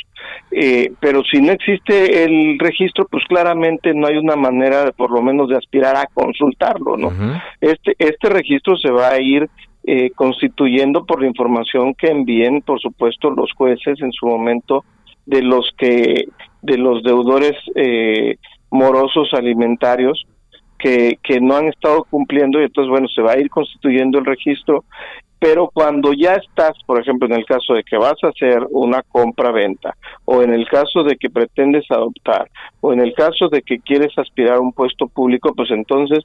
pero 1.00 1.22
si 1.24 1.40
no 1.42 1.52
existe 1.52 2.24
el 2.24 2.58
registro, 2.58 3.06
pues 3.10 3.24
claramente 3.28 3.92
no 3.92 4.06
hay 4.06 4.16
una 4.16 4.36
manera, 4.36 4.90
por 4.92 5.10
lo 5.10 5.20
menos, 5.20 5.50
de 5.50 5.56
aspirar 5.56 5.96
a 5.96 6.06
consultarlo, 6.06 6.96
¿no? 6.96 7.12
Este 7.60 7.94
este 7.98 8.30
registro 8.30 8.76
se 8.78 8.90
va 8.90 9.10
a 9.10 9.20
ir 9.20 9.50
constituyendo 10.14 11.04
por 11.04 11.20
la 11.20 11.28
información 11.28 11.92
que 11.94 12.08
envíen, 12.08 12.62
por 12.62 12.80
supuesto, 12.80 13.30
los 13.30 13.52
jueces 13.52 14.00
en 14.00 14.12
su 14.12 14.26
momento 14.26 14.82
de 15.28 15.42
los 15.42 15.70
que 15.76 16.24
de 16.62 16.78
los 16.78 17.02
deudores 17.02 17.52
eh, 17.74 18.36
morosos 18.70 19.28
alimentarios 19.34 20.26
que, 20.78 21.18
que 21.22 21.40
no 21.40 21.56
han 21.56 21.68
estado 21.68 22.04
cumpliendo 22.04 22.60
y 22.60 22.64
entonces 22.64 22.90
bueno 22.90 23.08
se 23.08 23.22
va 23.22 23.32
a 23.32 23.38
ir 23.38 23.50
constituyendo 23.50 24.18
el 24.18 24.24
registro 24.24 24.84
pero 25.40 25.70
cuando 25.72 26.12
ya 26.12 26.34
estás, 26.34 26.72
por 26.84 27.00
ejemplo, 27.00 27.28
en 27.28 27.34
el 27.34 27.44
caso 27.44 27.74
de 27.74 27.84
que 27.84 27.96
vas 27.96 28.16
a 28.24 28.28
hacer 28.28 28.66
una 28.70 29.02
compra-venta, 29.02 29.94
o 30.24 30.42
en 30.42 30.52
el 30.52 30.66
caso 30.66 31.04
de 31.04 31.16
que 31.16 31.30
pretendes 31.30 31.84
adoptar, 31.90 32.50
o 32.80 32.92
en 32.92 33.00
el 33.00 33.14
caso 33.14 33.48
de 33.48 33.62
que 33.62 33.78
quieres 33.78 34.18
aspirar 34.18 34.56
a 34.56 34.60
un 34.60 34.72
puesto 34.72 35.06
público, 35.06 35.54
pues 35.54 35.70
entonces 35.70 36.24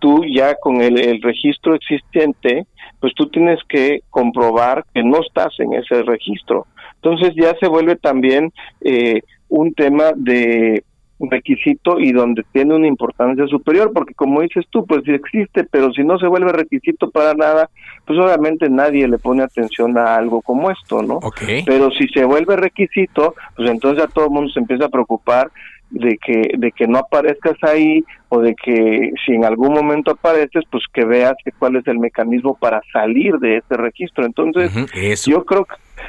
tú 0.00 0.24
ya 0.24 0.56
con 0.56 0.80
el, 0.80 0.98
el 0.98 1.22
registro 1.22 1.76
existente, 1.76 2.66
pues 2.98 3.14
tú 3.14 3.28
tienes 3.28 3.60
que 3.68 4.00
comprobar 4.10 4.84
que 4.92 5.04
no 5.04 5.20
estás 5.20 5.54
en 5.60 5.74
ese 5.74 6.02
registro. 6.02 6.66
Entonces 7.02 7.34
ya 7.36 7.54
se 7.58 7.68
vuelve 7.68 7.96
también 7.96 8.52
eh, 8.80 9.20
un 9.48 9.72
tema 9.74 10.12
de 10.16 10.82
requisito 11.20 11.98
y 11.98 12.12
donde 12.12 12.44
tiene 12.52 12.74
una 12.74 12.86
importancia 12.86 13.46
superior, 13.46 13.92
porque 13.92 14.14
como 14.14 14.40
dices 14.40 14.64
tú, 14.70 14.86
pues 14.86 15.02
sí 15.04 15.12
existe, 15.12 15.64
pero 15.64 15.92
si 15.92 16.04
no 16.04 16.18
se 16.18 16.28
vuelve 16.28 16.52
requisito 16.52 17.10
para 17.10 17.34
nada, 17.34 17.68
pues 18.06 18.18
obviamente 18.18 18.70
nadie 18.70 19.08
le 19.08 19.18
pone 19.18 19.42
atención 19.42 19.98
a 19.98 20.16
algo 20.16 20.42
como 20.42 20.70
esto, 20.70 21.02
¿no? 21.02 21.18
Pero 21.66 21.90
si 21.90 22.06
se 22.08 22.24
vuelve 22.24 22.56
requisito, 22.56 23.34
pues 23.56 23.68
entonces 23.68 24.02
ya 24.02 24.08
todo 24.08 24.26
el 24.26 24.30
mundo 24.30 24.50
se 24.52 24.60
empieza 24.60 24.86
a 24.86 24.90
preocupar 24.90 25.50
de 25.90 26.18
que 26.18 26.50
de 26.58 26.72
que 26.72 26.86
no 26.86 26.98
aparezcas 26.98 27.56
ahí 27.62 28.04
o 28.28 28.40
de 28.40 28.54
que 28.54 29.10
si 29.24 29.32
en 29.32 29.44
algún 29.44 29.72
momento 29.72 30.10
apareces 30.10 30.64
pues 30.70 30.84
que 30.92 31.04
veas 31.04 31.34
que 31.44 31.52
cuál 31.52 31.76
es 31.76 31.86
el 31.86 31.98
mecanismo 31.98 32.56
para 32.58 32.80
salir 32.92 33.38
de 33.38 33.58
ese 33.58 33.76
registro. 33.76 34.26
Entonces 34.26 34.70
yo 35.26 35.44
creo 35.44 35.66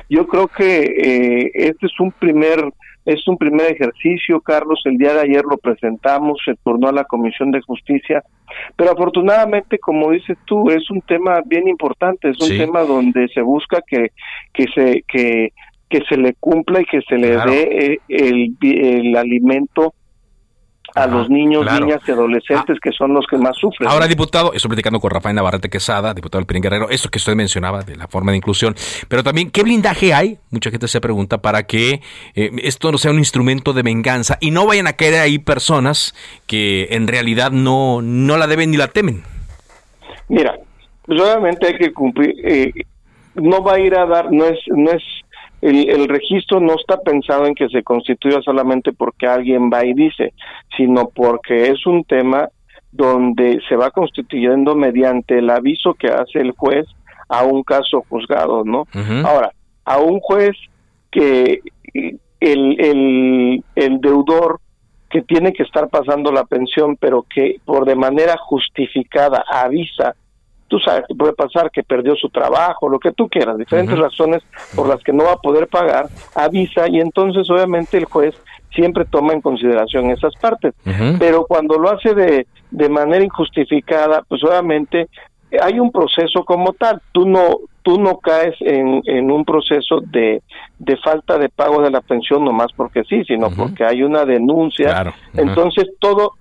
yo 0.09 0.27
creo 0.27 0.47
que 0.47 0.83
eh, 0.83 1.51
este 1.53 1.85
es 1.85 1.99
un 1.99 2.11
primer 2.11 2.71
es 3.05 3.27
un 3.27 3.37
primer 3.37 3.71
ejercicio, 3.71 4.39
Carlos. 4.41 4.81
El 4.85 4.97
día 4.97 5.13
de 5.13 5.21
ayer 5.21 5.43
lo 5.43 5.57
presentamos, 5.57 6.39
se 6.45 6.53
turnó 6.63 6.89
a 6.89 6.91
la 6.91 7.05
Comisión 7.05 7.49
de 7.49 7.61
Justicia, 7.61 8.23
pero 8.75 8.91
afortunadamente, 8.91 9.79
como 9.79 10.11
dices 10.11 10.37
tú, 10.45 10.69
es 10.69 10.91
un 10.91 11.01
tema 11.01 11.41
bien 11.45 11.67
importante, 11.67 12.29
es 12.29 12.39
un 12.39 12.55
tema 12.55 12.81
donde 12.81 13.27
se 13.29 13.41
busca 13.41 13.81
que, 13.87 14.11
que 14.53 14.65
se 14.75 15.03
que, 15.07 15.53
que 15.89 16.01
se 16.07 16.17
le 16.17 16.35
cumpla 16.39 16.81
y 16.81 16.85
que 16.85 17.01
se 17.01 17.15
le 17.17 17.37
dé 17.37 17.93
eh, 17.93 17.99
el, 18.09 18.55
el 18.61 19.15
alimento 19.15 19.93
a 20.95 21.07
los 21.07 21.29
niños, 21.29 21.65
niñas 21.79 22.01
y 22.07 22.11
adolescentes 22.11 22.77
ah. 22.77 22.79
que 22.81 22.91
son 22.91 23.13
los 23.13 23.25
que 23.27 23.37
más 23.37 23.55
sufren. 23.57 23.89
Ahora, 23.89 24.07
diputado, 24.07 24.53
estoy 24.53 24.69
platicando 24.69 24.99
con 24.99 25.11
Rafael 25.11 25.35
Navarrete 25.35 25.69
Quesada, 25.69 26.13
diputado 26.13 26.39
del 26.39 26.47
PRI 26.47 26.61
Guerrero, 26.61 26.89
esto 26.89 27.09
que 27.09 27.17
usted 27.17 27.35
mencionaba 27.35 27.83
de 27.83 27.95
la 27.95 28.07
forma 28.07 28.31
de 28.31 28.37
inclusión, 28.37 28.75
pero 29.07 29.23
también, 29.23 29.51
¿qué 29.51 29.63
blindaje 29.63 30.13
hay? 30.13 30.37
Mucha 30.51 30.71
gente 30.71 30.87
se 30.87 31.01
pregunta 31.01 31.39
para 31.39 31.63
que 31.63 32.01
eh, 32.35 32.51
esto 32.63 32.91
no 32.91 32.97
sea 32.97 33.11
un 33.11 33.19
instrumento 33.19 33.73
de 33.73 33.83
venganza 33.83 34.37
y 34.41 34.51
no 34.51 34.65
vayan 34.65 34.87
a 34.87 34.93
caer 34.93 35.15
ahí 35.15 35.39
personas 35.39 36.13
que 36.47 36.87
en 36.91 37.07
realidad 37.07 37.51
no, 37.51 38.01
no 38.01 38.37
la 38.37 38.47
deben 38.47 38.71
ni 38.71 38.77
la 38.77 38.87
temen. 38.87 39.23
Mira, 40.27 40.57
pues 41.05 41.19
obviamente 41.21 41.67
hay 41.67 41.77
que 41.77 41.93
cumplir, 41.93 42.35
eh, 42.43 42.71
no 43.35 43.63
va 43.63 43.73
a 43.73 43.79
ir 43.79 43.95
a 43.95 44.05
dar, 44.05 44.31
no 44.31 44.45
es, 44.45 44.59
no 44.67 44.91
es 44.91 45.03
el, 45.61 46.07
registro 46.07 46.59
no 46.59 46.75
está 46.75 47.01
pensado 47.01 47.45
en 47.45 47.55
que 47.55 47.67
se 47.69 47.83
constituya 47.83 48.41
solamente 48.41 48.93
porque 48.93 49.27
alguien 49.27 49.69
va 49.71 49.85
y 49.85 49.93
dice, 49.93 50.33
sino 50.77 51.09
porque 51.09 51.69
es 51.69 51.85
un 51.85 52.03
tema 52.03 52.49
donde 52.91 53.59
se 53.67 53.75
va 53.75 53.91
constituyendo 53.91 54.75
mediante 54.75 55.39
el 55.39 55.49
aviso 55.49 55.93
que 55.93 56.07
hace 56.07 56.39
el 56.39 56.51
juez 56.51 56.87
a 57.27 57.43
un 57.43 57.63
caso 57.63 58.03
juzgado, 58.09 58.63
¿no? 58.63 58.87
Ahora, 59.25 59.51
a 59.85 59.99
un 59.99 60.19
juez 60.19 60.55
que 61.11 61.61
el, 61.93 62.19
el, 62.79 63.63
el 63.75 64.01
deudor 64.01 64.59
que 65.09 65.21
tiene 65.21 65.53
que 65.53 65.63
estar 65.63 65.89
pasando 65.89 66.31
la 66.31 66.45
pensión, 66.45 66.95
pero 66.95 67.25
que 67.33 67.57
por 67.65 67.85
de 67.85 67.95
manera 67.95 68.37
justificada 68.37 69.43
avisa 69.51 70.15
tú 70.69 70.79
sabes 70.79 71.03
que 71.07 71.15
puede 71.15 71.33
pasar 71.33 71.69
que 71.71 71.83
perdió 71.83 72.15
su 72.15 72.29
trabajo, 72.29 72.87
lo 72.87 72.99
que 72.99 73.11
tú 73.11 73.27
quieras, 73.27 73.57
diferentes 73.57 73.97
razones 73.97 74.41
por 74.75 74.87
las 74.87 75.03
que 75.03 75.11
no 75.11 75.25
va 75.25 75.33
a 75.33 75.37
poder 75.37 75.67
pagar, 75.67 76.07
avisa 76.35 76.87
y 76.87 76.99
entonces 76.99 77.49
obviamente 77.49 77.97
el 77.97 78.05
juez 78.05 78.35
siempre 78.73 79.03
toma 79.05 79.33
en 79.33 79.41
consideración 79.41 80.11
esas 80.11 80.33
partes. 80.35 80.73
Pero 81.17 81.45
cuando 81.45 81.77
lo 81.77 81.91
hace 81.91 82.13
de, 82.13 82.47
de 82.71 82.89
manera 82.89 83.25
injustificada, 83.25 84.23
pues 84.29 84.43
obviamente 84.43 85.09
hay 85.61 85.79
un 85.79 85.91
proceso 85.91 86.45
como 86.45 86.73
tal, 86.73 87.01
tú 87.11 87.27
no 87.27 87.57
tú 87.81 87.99
no 87.99 88.17
caes 88.19 88.55
en, 88.59 89.01
en 89.05 89.31
un 89.31 89.45
proceso 89.45 90.01
de, 90.11 90.43
de 90.77 90.97
falta 90.97 91.39
de 91.39 91.49
pago 91.49 91.81
de 91.81 91.89
la 91.89 92.01
pensión 92.01 92.43
nomás 92.43 92.67
porque 92.75 93.03
sí, 93.05 93.23
sino 93.23 93.49
porque 93.49 93.83
hay 93.83 94.03
una 94.03 94.25
denuncia. 94.25 95.13
Entonces 95.33 95.87
todo 95.99 96.33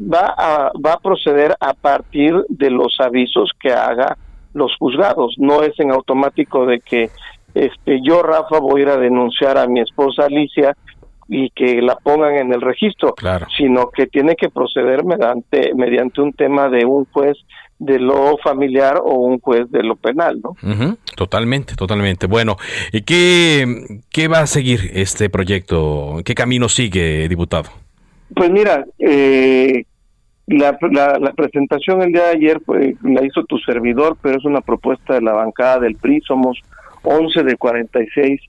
va 0.00 0.34
a, 0.36 0.72
va 0.84 0.94
a 0.94 1.00
proceder 1.00 1.56
a 1.60 1.74
partir 1.74 2.34
de 2.48 2.70
los 2.70 2.96
avisos 3.00 3.50
que 3.60 3.72
haga 3.72 4.16
los 4.54 4.74
juzgados. 4.78 5.34
No 5.38 5.62
es 5.62 5.78
en 5.78 5.90
automático 5.90 6.66
de 6.66 6.80
que 6.80 7.10
este, 7.54 8.00
yo, 8.02 8.22
Rafa, 8.22 8.58
voy 8.58 8.80
a 8.80 8.84
ir 8.84 8.88
a 8.90 8.96
denunciar 8.98 9.56
a 9.58 9.66
mi 9.66 9.80
esposa 9.80 10.24
Alicia 10.26 10.76
y 11.28 11.50
que 11.50 11.82
la 11.82 11.96
pongan 11.96 12.36
en 12.36 12.52
el 12.52 12.60
registro, 12.60 13.14
sino 13.56 13.90
que 13.90 14.06
tiene 14.06 14.36
que 14.36 14.48
proceder 14.48 15.04
mediante, 15.04 15.74
mediante 15.74 16.20
un 16.20 16.32
tema 16.32 16.68
de 16.68 16.84
un 16.84 17.04
juez 17.06 17.36
de 17.78 17.98
lo 17.98 18.36
familiar 18.38 19.00
o 19.02 19.14
un 19.14 19.40
juez 19.40 19.70
de 19.70 19.82
lo 19.82 19.96
penal, 19.96 20.40
¿no? 20.42 20.96
Totalmente, 21.16 21.74
totalmente. 21.74 22.26
Bueno, 22.26 22.56
¿y 22.92 23.02
qué, 23.02 24.00
qué 24.10 24.28
va 24.28 24.40
a 24.40 24.46
seguir 24.46 24.90
este 24.92 25.28
proyecto? 25.28 26.20
¿Qué 26.24 26.34
camino 26.34 26.68
sigue, 26.68 27.28
diputado? 27.28 27.70
Pues 28.34 28.50
mira, 28.50 28.84
eh, 28.98 29.84
la, 30.46 30.78
la, 31.18 31.32
presentación 31.32 32.02
el 32.02 32.12
día 32.12 32.24
de 32.24 32.30
ayer 32.30 32.60
la 33.02 33.24
hizo 33.24 33.44
tu 33.44 33.58
servidor, 33.58 34.16
pero 34.22 34.38
es 34.38 34.44
una 34.44 34.60
propuesta 34.60 35.14
de 35.14 35.22
la 35.22 35.32
bancada 35.32 35.80
del 35.80 35.96
PRI. 35.96 36.20
Somos 36.20 36.60
11 37.02 37.42
de 37.42 37.56
46 37.56 38.40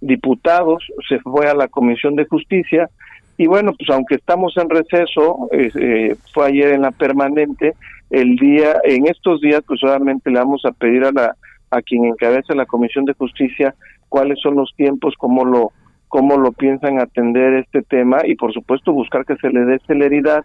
diputados. 0.00 0.84
Se 1.08 1.20
fue 1.20 1.46
a 1.46 1.54
la 1.54 1.68
Comisión 1.68 2.16
de 2.16 2.26
Justicia. 2.26 2.90
Y 3.36 3.46
bueno, 3.46 3.72
pues 3.78 3.88
aunque 3.90 4.16
estamos 4.16 4.56
en 4.56 4.68
receso, 4.68 5.48
eh, 5.52 6.16
fue 6.32 6.46
ayer 6.46 6.72
en 6.72 6.82
la 6.82 6.90
permanente, 6.90 7.74
el 8.10 8.36
día, 8.36 8.76
en 8.84 9.06
estos 9.06 9.40
días, 9.40 9.62
pues 9.66 9.80
solamente 9.80 10.30
le 10.30 10.38
vamos 10.38 10.62
a 10.64 10.72
pedir 10.72 11.04
a 11.04 11.12
la 11.12 11.36
a 11.70 11.82
quien 11.82 12.04
encabeza 12.04 12.54
la 12.54 12.66
Comisión 12.66 13.04
de 13.04 13.14
Justicia 13.14 13.74
cuáles 14.08 14.38
son 14.40 14.54
los 14.54 14.72
tiempos, 14.76 15.14
cómo 15.18 15.44
lo 15.44 15.72
cómo 16.08 16.36
lo 16.36 16.52
piensan 16.52 17.00
atender 17.00 17.54
este 17.54 17.82
tema 17.82 18.18
y 18.24 18.36
por 18.36 18.52
supuesto 18.52 18.92
buscar 18.92 19.24
que 19.24 19.34
se 19.36 19.50
le 19.50 19.64
dé 19.64 19.80
celeridad 19.88 20.44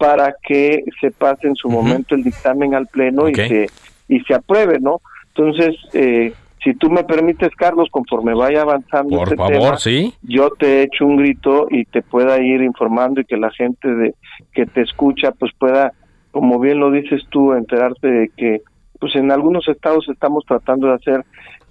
para 0.00 0.34
que 0.42 0.82
se 0.98 1.10
pase 1.10 1.46
en 1.46 1.54
su 1.54 1.68
momento 1.68 2.14
el 2.14 2.24
dictamen 2.24 2.74
al 2.74 2.86
pleno 2.86 3.28
y 3.28 3.34
se 3.34 3.66
y 4.08 4.20
se 4.20 4.32
apruebe, 4.32 4.80
¿no? 4.80 5.02
Entonces, 5.34 5.76
eh, 5.92 6.32
si 6.64 6.72
tú 6.72 6.88
me 6.88 7.04
permites, 7.04 7.54
Carlos, 7.54 7.88
conforme 7.90 8.34
vaya 8.34 8.62
avanzando 8.62 9.18
Por 9.18 9.28
este 9.28 9.36
favor, 9.36 9.78
¿sí? 9.78 10.14
yo 10.22 10.50
te 10.58 10.84
echo 10.84 11.04
un 11.04 11.18
grito 11.18 11.66
y 11.70 11.84
te 11.84 12.00
pueda 12.00 12.40
ir 12.40 12.62
informando 12.62 13.20
y 13.20 13.26
que 13.26 13.36
la 13.36 13.50
gente 13.50 13.94
de 13.94 14.14
que 14.54 14.64
te 14.64 14.80
escucha 14.80 15.32
pues 15.32 15.52
pueda, 15.58 15.92
como 16.30 16.58
bien 16.58 16.80
lo 16.80 16.90
dices 16.90 17.22
tú, 17.28 17.52
enterarte 17.52 18.08
de 18.08 18.30
que 18.34 18.62
pues 18.98 19.14
en 19.16 19.30
algunos 19.30 19.68
estados 19.68 20.08
estamos 20.08 20.44
tratando 20.46 20.86
de 20.88 20.94
hacer 20.94 21.24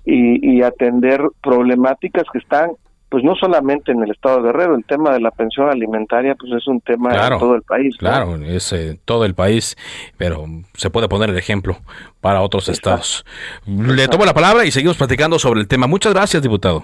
y, 0.06 0.56
y 0.58 0.62
atender 0.62 1.24
problemáticas 1.42 2.26
que 2.32 2.38
están 2.38 2.70
pues 3.10 3.24
no 3.24 3.36
solamente 3.36 3.92
en 3.92 4.04
el 4.04 4.12
estado 4.12 4.38
de 4.38 4.44
Guerrero, 4.44 4.76
el 4.76 4.86
tema 4.86 5.12
de 5.12 5.20
la 5.20 5.32
pensión 5.32 5.70
alimentaria 5.70 6.36
pues 6.36 6.52
es 6.54 6.68
un 6.68 6.80
tema 6.82 7.10
en 7.12 7.40
todo 7.40 7.56
el 7.56 7.64
país. 7.64 7.96
Claro, 7.98 8.36
es 8.36 8.72
eh, 8.72 9.00
todo 9.04 9.26
el 9.26 9.34
país, 9.34 9.76
pero 10.18 10.46
se 10.74 10.90
puede 10.90 11.10
poner 11.10 11.30
el 11.30 11.38
ejemplo 11.38 11.78
para 12.22 12.42
otros 12.42 12.70
estados. 12.70 13.26
Le 13.66 14.08
tomo 14.08 14.26
la 14.26 14.34
palabra 14.34 14.66
y 14.66 14.72
seguimos 14.72 14.98
platicando 14.98 15.40
sobre 15.40 15.62
el 15.62 15.68
tema. 15.68 15.88
Muchas 15.88 16.14
gracias, 16.14 16.44
diputado. 16.44 16.84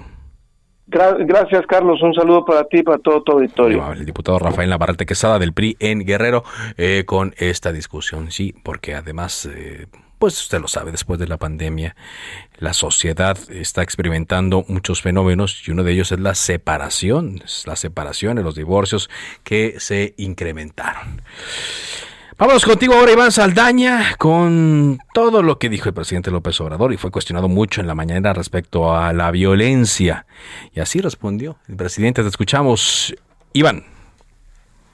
gracias, 0.88 1.66
Carlos. 1.68 2.02
Un 2.02 2.14
saludo 2.16 2.44
para 2.44 2.64
ti 2.64 2.80
y 2.80 2.84
para 2.84 2.98
todo 2.98 3.22
tu 3.22 3.34
auditorio. 3.34 3.94
El 3.94 4.06
diputado 4.06 4.40
Rafael 4.40 4.70
Navarrete 4.70 5.06
Quesada 5.06 5.38
del 5.38 5.54
PRI 5.54 5.78
en 5.80 6.06
Guerrero 6.06 6.44
eh, 6.78 7.04
con 7.06 7.36
esta 7.38 7.72
discusión. 7.72 8.32
Sí, 8.32 8.56
porque 8.64 8.96
además... 8.96 9.46
Eh, 9.46 9.86
pues 10.26 10.42
usted 10.42 10.60
lo 10.60 10.68
sabe, 10.68 10.92
después 10.92 11.20
de 11.20 11.28
la 11.28 11.38
pandemia, 11.38 11.96
la 12.58 12.74
sociedad 12.74 13.38
está 13.52 13.84
experimentando 13.84 14.66
muchos 14.68 15.04
fenómenos 15.04 15.68
y 15.68 15.72
uno 15.72 15.84
de 15.84 15.92
ellos 15.92 16.12
es 16.12 16.20
la 16.20 16.34
separación, 16.34 17.42
la 17.68 17.76
separación, 17.76 18.42
los 18.42 18.56
divorcios 18.56 19.08
que 19.44 19.76
se 19.78 20.16
incrementaron. 20.18 21.22
Vámonos 22.40 22.66
contigo 22.66 22.96
ahora, 22.96 23.12
Iván 23.12 23.32
Saldaña, 23.32 24.16
con 24.18 24.98
todo 25.14 25.44
lo 25.44 25.60
que 25.60 25.70
dijo 25.70 25.90
el 25.90 25.94
presidente 25.94 26.32
López 26.32 26.60
Obrador 26.60 26.92
y 26.92 26.98
fue 26.98 27.12
cuestionado 27.12 27.48
mucho 27.48 27.82
en 27.82 27.86
la 27.86 27.94
mañana 27.94 28.34
respecto 28.34 28.96
a 28.96 29.14
la 29.14 29.30
violencia. 29.30 30.26
Y 30.74 30.80
así 30.80 31.02
respondió 31.02 31.58
el 31.70 31.76
presidente. 31.76 32.24
Te 32.24 32.30
escuchamos, 32.30 33.16
Iván. 33.54 33.84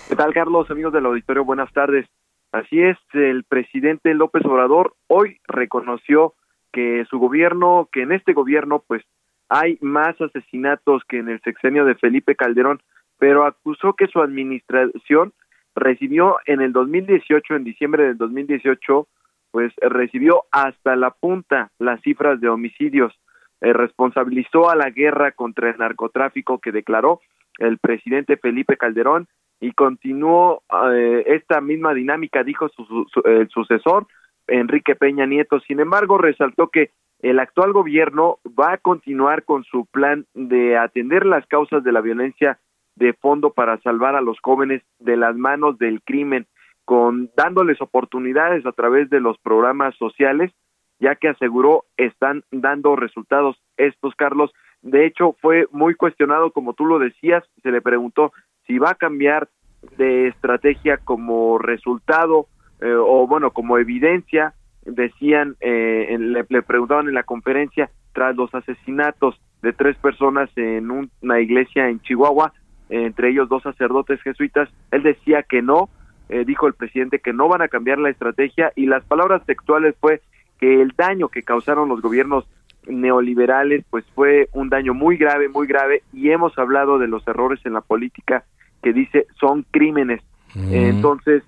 ¿Qué 0.09 0.15
tal, 0.17 0.33
Carlos? 0.33 0.69
Amigos 0.69 0.91
del 0.91 1.05
auditorio, 1.05 1.45
buenas 1.45 1.71
tardes. 1.71 2.05
Así 2.51 2.81
es, 2.81 2.97
el 3.13 3.43
presidente 3.45 4.13
López 4.13 4.43
Obrador 4.45 4.93
hoy 5.07 5.39
reconoció 5.47 6.33
que 6.73 7.05
su 7.09 7.17
gobierno, 7.17 7.87
que 7.91 8.01
en 8.01 8.11
este 8.11 8.33
gobierno 8.33 8.83
pues 8.85 9.03
hay 9.47 9.77
más 9.81 10.19
asesinatos 10.19 11.03
que 11.07 11.19
en 11.19 11.29
el 11.29 11.41
sexenio 11.41 11.85
de 11.85 11.95
Felipe 11.95 12.35
Calderón, 12.35 12.81
pero 13.17 13.45
acusó 13.45 13.93
que 13.93 14.07
su 14.07 14.21
administración 14.21 15.33
recibió 15.75 16.37
en 16.45 16.61
el 16.61 16.73
2018, 16.73 17.55
en 17.55 17.63
diciembre 17.63 18.03
del 18.03 18.17
2018, 18.17 19.07
pues 19.51 19.73
recibió 19.81 20.43
hasta 20.51 20.95
la 20.95 21.11
punta 21.11 21.71
las 21.79 22.01
cifras 22.01 22.41
de 22.41 22.49
homicidios, 22.49 23.13
eh, 23.61 23.71
responsabilizó 23.73 24.69
a 24.69 24.75
la 24.75 24.89
guerra 24.89 25.31
contra 25.31 25.69
el 25.69 25.77
narcotráfico 25.77 26.59
que 26.59 26.71
declaró 26.71 27.21
el 27.59 27.77
presidente 27.77 28.37
Felipe 28.37 28.75
Calderón 28.75 29.27
y 29.61 29.71
continuó 29.73 30.63
eh, 30.91 31.23
esta 31.27 31.61
misma 31.61 31.93
dinámica, 31.93 32.43
dijo 32.43 32.67
su, 32.69 33.05
el 33.23 33.47
sucesor, 33.49 34.07
Enrique 34.47 34.95
Peña 34.95 35.27
Nieto. 35.27 35.59
Sin 35.61 35.79
embargo, 35.79 36.17
resaltó 36.17 36.69
que 36.69 36.89
el 37.21 37.39
actual 37.39 37.71
gobierno 37.71 38.39
va 38.59 38.73
a 38.73 38.77
continuar 38.79 39.43
con 39.43 39.63
su 39.63 39.85
plan 39.85 40.25
de 40.33 40.77
atender 40.77 41.27
las 41.27 41.45
causas 41.45 41.83
de 41.83 41.91
la 41.91 42.01
violencia 42.01 42.59
de 42.95 43.13
fondo 43.13 43.51
para 43.53 43.79
salvar 43.81 44.15
a 44.15 44.21
los 44.21 44.39
jóvenes 44.41 44.81
de 44.97 45.15
las 45.15 45.35
manos 45.35 45.77
del 45.77 46.01
crimen, 46.01 46.47
con 46.83 47.29
dándoles 47.37 47.79
oportunidades 47.81 48.65
a 48.65 48.71
través 48.71 49.11
de 49.11 49.19
los 49.19 49.37
programas 49.37 49.95
sociales, 49.97 50.51
ya 50.99 51.15
que 51.15 51.29
aseguró 51.29 51.85
están 51.97 52.43
dando 52.51 52.95
resultados 52.95 53.61
estos 53.77 54.15
Carlos. 54.15 54.51
De 54.81 55.05
hecho, 55.05 55.35
fue 55.39 55.67
muy 55.71 55.93
cuestionado, 55.93 56.51
como 56.51 56.73
tú 56.73 56.87
lo 56.87 56.97
decías, 56.97 57.43
se 57.61 57.71
le 57.71 57.81
preguntó 57.81 58.33
si 58.71 58.79
va 58.79 58.91
a 58.91 58.95
cambiar 58.95 59.49
de 59.97 60.27
estrategia 60.27 60.95
como 60.95 61.57
resultado 61.57 62.47
eh, 62.79 62.93
o 62.93 63.27
bueno, 63.27 63.51
como 63.51 63.77
evidencia, 63.77 64.53
decían, 64.85 65.57
eh, 65.59 66.15
le, 66.17 66.45
le 66.47 66.61
preguntaban 66.61 67.09
en 67.09 67.13
la 67.13 67.23
conferencia, 67.23 67.89
tras 68.13 68.33
los 68.37 68.55
asesinatos 68.55 69.41
de 69.61 69.73
tres 69.73 69.97
personas 69.97 70.49
en 70.55 70.89
una 70.89 71.41
iglesia 71.41 71.89
en 71.89 71.99
Chihuahua, 71.99 72.53
entre 72.89 73.29
ellos 73.29 73.49
dos 73.49 73.61
sacerdotes 73.63 74.21
jesuitas, 74.21 74.69
él 74.91 75.03
decía 75.03 75.43
que 75.43 75.61
no, 75.61 75.89
eh, 76.29 76.45
dijo 76.45 76.65
el 76.67 76.73
presidente 76.73 77.19
que 77.19 77.33
no 77.33 77.49
van 77.49 77.61
a 77.61 77.67
cambiar 77.67 77.99
la 77.99 78.09
estrategia 78.09 78.71
y 78.77 78.85
las 78.85 79.03
palabras 79.03 79.45
textuales 79.45 79.95
fue 79.99 80.21
que 80.61 80.81
el 80.81 80.93
daño 80.95 81.27
que 81.27 81.43
causaron 81.43 81.89
los 81.89 82.01
gobiernos 82.01 82.47
neoliberales 82.87 83.83
pues 83.89 84.05
fue 84.15 84.47
un 84.53 84.69
daño 84.69 84.93
muy 84.93 85.17
grave, 85.17 85.49
muy 85.49 85.67
grave 85.67 86.03
y 86.13 86.29
hemos 86.29 86.57
hablado 86.57 86.99
de 86.99 87.09
los 87.09 87.27
errores 87.27 87.59
en 87.65 87.73
la 87.73 87.81
política 87.81 88.45
que 88.81 88.93
dice 88.93 89.27
son 89.39 89.65
crímenes. 89.71 90.21
Mm. 90.53 90.73
Entonces, 90.73 91.43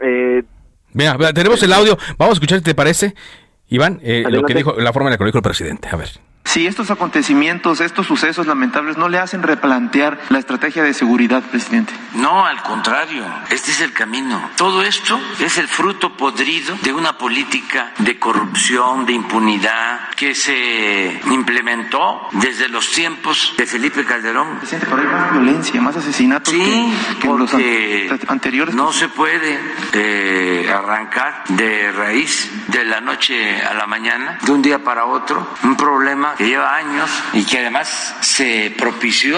eh, 0.00 0.42
Mira, 0.92 1.16
tenemos 1.34 1.62
el 1.62 1.72
audio. 1.72 1.98
Vamos 2.16 2.32
a 2.32 2.36
escuchar, 2.36 2.62
¿te 2.62 2.74
parece? 2.74 3.14
Iván, 3.68 4.00
eh, 4.02 4.24
lo 4.30 4.44
que 4.44 4.54
dijo, 4.54 4.74
la 4.78 4.92
forma 4.92 5.08
en 5.08 5.12
la 5.12 5.18
que 5.18 5.24
lo 5.24 5.28
dijo 5.28 5.38
el 5.38 5.42
presidente. 5.42 5.88
A 5.92 5.96
ver. 5.96 6.08
Si 6.56 6.66
estos 6.66 6.90
acontecimientos, 6.90 7.82
estos 7.82 8.06
sucesos 8.06 8.46
lamentables 8.46 8.96
no 8.96 9.10
le 9.10 9.18
hacen 9.18 9.42
replantear 9.42 10.18
la 10.30 10.38
estrategia 10.38 10.82
de 10.82 10.94
seguridad, 10.94 11.42
presidente. 11.42 11.92
No, 12.14 12.46
al 12.46 12.62
contrario, 12.62 13.26
este 13.50 13.72
es 13.72 13.82
el 13.82 13.92
camino. 13.92 14.40
Todo 14.56 14.82
esto 14.82 15.20
es 15.38 15.58
el 15.58 15.68
fruto 15.68 16.16
podrido 16.16 16.74
de 16.80 16.94
una 16.94 17.18
política 17.18 17.92
de 17.98 18.18
corrupción, 18.18 19.04
de 19.04 19.12
impunidad 19.12 20.08
que 20.16 20.34
se 20.34 21.20
implementó 21.30 22.22
desde 22.32 22.70
los 22.70 22.90
tiempos 22.90 23.52
de 23.58 23.66
Felipe 23.66 24.06
Calderón. 24.06 24.56
Presidente, 24.56 24.86
pero 24.88 25.02
hay 25.02 25.08
más 25.08 25.32
violencia, 25.32 25.80
más 25.82 25.96
asesinatos 25.98 26.54
Sí, 26.54 26.94
que, 27.20 27.28
que 27.28 27.34
los 27.34 27.52
an- 27.52 28.20
anteriores. 28.28 28.74
no 28.74 28.92
se 28.92 29.10
puede 29.10 29.60
eh, 29.92 30.72
arrancar 30.74 31.44
de 31.48 31.92
raíz 31.92 32.50
de 32.68 32.82
la 32.86 33.02
noche 33.02 33.60
a 33.62 33.74
la 33.74 33.86
mañana, 33.86 34.38
de 34.40 34.52
un 34.52 34.62
día 34.62 34.82
para 34.82 35.04
otro, 35.04 35.46
un 35.62 35.76
problema 35.76 36.34
lleva 36.46 36.76
años 36.76 37.10
y 37.34 37.44
que 37.44 37.58
además 37.58 37.88
se 38.20 38.72
propició. 38.78 39.36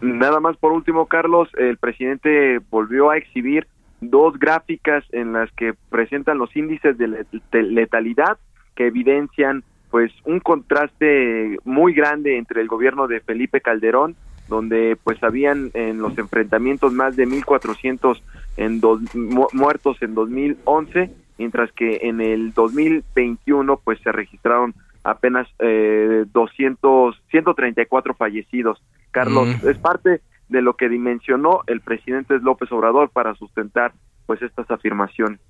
Nada 0.00 0.40
más 0.40 0.56
por 0.56 0.72
último, 0.72 1.06
Carlos, 1.06 1.48
el 1.58 1.76
presidente 1.76 2.58
volvió 2.70 3.10
a 3.10 3.18
exhibir 3.18 3.66
dos 4.00 4.38
gráficas 4.38 5.04
en 5.12 5.34
las 5.34 5.50
que 5.52 5.74
presentan 5.90 6.38
los 6.38 6.54
índices 6.56 6.96
de 6.96 7.08
let- 7.08 7.26
de 7.52 7.62
letalidad 7.62 8.38
que 8.74 8.86
evidencian 8.86 9.62
pues 9.90 10.10
un 10.24 10.40
contraste 10.40 11.58
muy 11.64 11.92
grande 11.92 12.38
entre 12.38 12.62
el 12.62 12.68
gobierno 12.68 13.08
de 13.08 13.20
Felipe 13.20 13.60
Calderón 13.60 14.16
donde 14.48 14.96
pues 15.04 15.22
habían 15.22 15.70
en 15.74 16.00
los 16.00 16.16
enfrentamientos 16.16 16.92
más 16.94 17.14
de 17.16 17.26
1400 17.26 18.22
en 18.56 18.80
dos, 18.80 19.00
mu- 19.14 19.48
muertos 19.52 20.00
en 20.00 20.14
2011 20.14 21.10
mientras 21.38 21.70
que 21.72 22.00
en 22.04 22.20
el 22.22 22.52
2021 22.54 23.76
pues 23.84 24.00
se 24.00 24.12
registraron 24.12 24.74
apenas 25.04 25.48
eh, 25.58 26.24
200 26.32 27.22
134 27.30 28.14
fallecidos 28.14 28.82
Carlos 29.10 29.48
Mm. 29.62 29.68
es 29.68 29.78
parte 29.78 30.20
de 30.48 30.62
lo 30.62 30.74
que 30.74 30.88
dimensionó 30.88 31.60
el 31.66 31.80
presidente 31.80 32.38
López 32.40 32.70
Obrador 32.72 33.10
para 33.10 33.34
sustentar 33.34 33.92
pues 34.26 34.42
estas 34.42 34.70
afirmaciones 34.70 35.40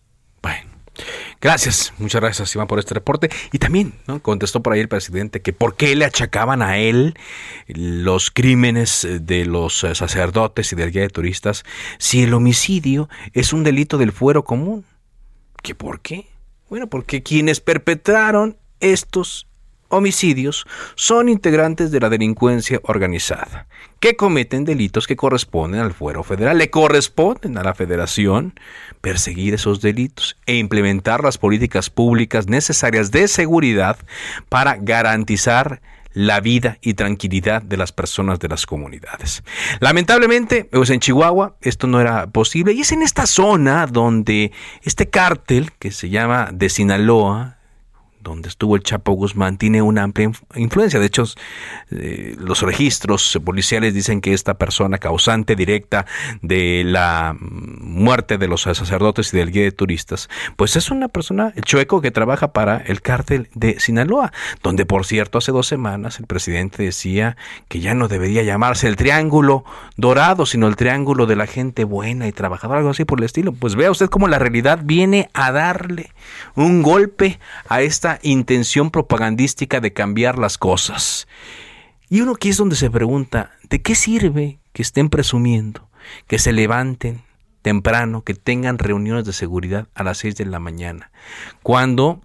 Gracias, 1.40 1.94
muchas 1.98 2.20
gracias 2.20 2.54
Iván 2.54 2.66
por 2.66 2.78
este 2.78 2.94
reporte. 2.94 3.30
Y 3.52 3.58
también 3.58 3.94
¿no? 4.06 4.20
contestó 4.20 4.62
por 4.62 4.74
ahí 4.74 4.80
el 4.80 4.88
presidente 4.88 5.40
que 5.40 5.52
por 5.52 5.74
qué 5.74 5.96
le 5.96 6.04
achacaban 6.04 6.60
a 6.60 6.78
él 6.78 7.14
los 7.66 8.30
crímenes 8.30 9.08
de 9.22 9.46
los 9.46 9.82
eh, 9.84 9.94
sacerdotes 9.94 10.72
y 10.72 10.76
del 10.76 10.90
guía 10.90 11.02
de 11.02 11.08
turistas 11.08 11.64
si 11.98 12.22
el 12.22 12.34
homicidio 12.34 13.08
es 13.32 13.52
un 13.52 13.64
delito 13.64 13.96
del 13.96 14.12
fuero 14.12 14.44
común. 14.44 14.84
¿Qué 15.62 15.74
por 15.74 16.00
qué? 16.00 16.26
Bueno, 16.68 16.88
porque 16.88 17.22
quienes 17.22 17.60
perpetraron 17.60 18.56
estos 18.80 19.46
homicidios 19.90 20.66
son 20.94 21.28
integrantes 21.28 21.90
de 21.90 22.00
la 22.00 22.08
delincuencia 22.08 22.80
organizada, 22.84 23.66
que 23.98 24.16
cometen 24.16 24.64
delitos 24.64 25.06
que 25.06 25.16
corresponden 25.16 25.80
al 25.80 25.92
fuero 25.92 26.22
federal. 26.22 26.58
Le 26.58 26.70
corresponden 26.70 27.58
a 27.58 27.64
la 27.64 27.74
federación 27.74 28.54
perseguir 29.00 29.54
esos 29.54 29.80
delitos 29.80 30.36
e 30.46 30.56
implementar 30.56 31.22
las 31.22 31.38
políticas 31.38 31.90
públicas 31.90 32.46
necesarias 32.46 33.10
de 33.10 33.28
seguridad 33.28 33.98
para 34.48 34.76
garantizar 34.76 35.82
la 36.12 36.40
vida 36.40 36.78
y 36.80 36.94
tranquilidad 36.94 37.62
de 37.62 37.76
las 37.76 37.92
personas 37.92 38.40
de 38.40 38.48
las 38.48 38.66
comunidades. 38.66 39.44
Lamentablemente, 39.78 40.64
pues 40.64 40.90
en 40.90 41.00
Chihuahua 41.00 41.56
esto 41.60 41.86
no 41.86 42.00
era 42.00 42.26
posible 42.28 42.72
y 42.72 42.80
es 42.80 42.90
en 42.92 43.02
esta 43.02 43.26
zona 43.26 43.86
donde 43.86 44.50
este 44.82 45.08
cártel 45.08 45.72
que 45.78 45.92
se 45.92 46.10
llama 46.10 46.50
de 46.52 46.68
Sinaloa, 46.68 47.59
donde 48.20 48.48
estuvo 48.48 48.76
el 48.76 48.82
Chapo 48.82 49.12
Guzmán, 49.12 49.58
tiene 49.58 49.82
una 49.82 50.02
amplia 50.02 50.28
inf- 50.28 50.42
influencia. 50.56 51.00
De 51.00 51.06
hecho, 51.06 51.24
eh, 51.90 52.36
los 52.38 52.62
registros 52.62 53.38
policiales 53.44 53.94
dicen 53.94 54.20
que 54.20 54.32
esta 54.32 54.54
persona 54.54 54.98
causante 54.98 55.56
directa 55.56 56.06
de 56.42 56.82
la 56.84 57.36
muerte 57.40 58.38
de 58.38 58.48
los 58.48 58.62
sacerdotes 58.62 59.32
y 59.32 59.36
del 59.36 59.50
guía 59.50 59.62
de 59.62 59.72
turistas, 59.72 60.28
pues 60.56 60.76
es 60.76 60.90
una 60.90 61.08
persona, 61.08 61.52
el 61.56 61.62
chueco, 61.64 62.00
que 62.00 62.10
trabaja 62.10 62.52
para 62.52 62.78
el 62.78 63.02
cártel 63.02 63.48
de 63.54 63.80
Sinaloa, 63.80 64.32
donde 64.62 64.86
por 64.86 65.06
cierto 65.06 65.38
hace 65.38 65.52
dos 65.52 65.66
semanas 65.66 66.18
el 66.20 66.26
presidente 66.26 66.82
decía 66.82 67.36
que 67.68 67.80
ya 67.80 67.94
no 67.94 68.08
debería 68.08 68.42
llamarse 68.42 68.86
el 68.86 68.96
triángulo 68.96 69.64
dorado, 69.96 70.46
sino 70.46 70.66
el 70.66 70.76
triángulo 70.76 71.26
de 71.26 71.36
la 71.36 71.46
gente 71.46 71.84
buena 71.84 72.26
y 72.28 72.32
trabajadora, 72.32 72.78
algo 72.78 72.90
así 72.90 73.04
por 73.04 73.18
el 73.18 73.24
estilo. 73.24 73.52
Pues 73.52 73.74
vea 73.74 73.90
usted 73.90 74.08
cómo 74.08 74.28
la 74.28 74.38
realidad 74.38 74.80
viene 74.82 75.30
a 75.32 75.52
darle 75.52 76.10
un 76.54 76.82
golpe 76.82 77.38
a 77.68 77.82
esta 77.82 78.09
intención 78.22 78.90
propagandística 78.90 79.80
de 79.80 79.92
cambiar 79.92 80.38
las 80.38 80.58
cosas. 80.58 81.28
Y 82.08 82.22
uno 82.22 82.32
aquí 82.32 82.48
es 82.48 82.56
donde 82.56 82.76
se 82.76 82.90
pregunta, 82.90 83.52
¿de 83.68 83.82
qué 83.82 83.94
sirve 83.94 84.58
que 84.72 84.82
estén 84.82 85.08
presumiendo, 85.08 85.88
que 86.26 86.38
se 86.38 86.52
levanten 86.52 87.22
temprano, 87.62 88.22
que 88.22 88.34
tengan 88.34 88.78
reuniones 88.78 89.24
de 89.24 89.32
seguridad 89.32 89.88
a 89.94 90.02
las 90.02 90.18
6 90.18 90.36
de 90.36 90.46
la 90.46 90.58
mañana, 90.58 91.10
cuando 91.62 92.20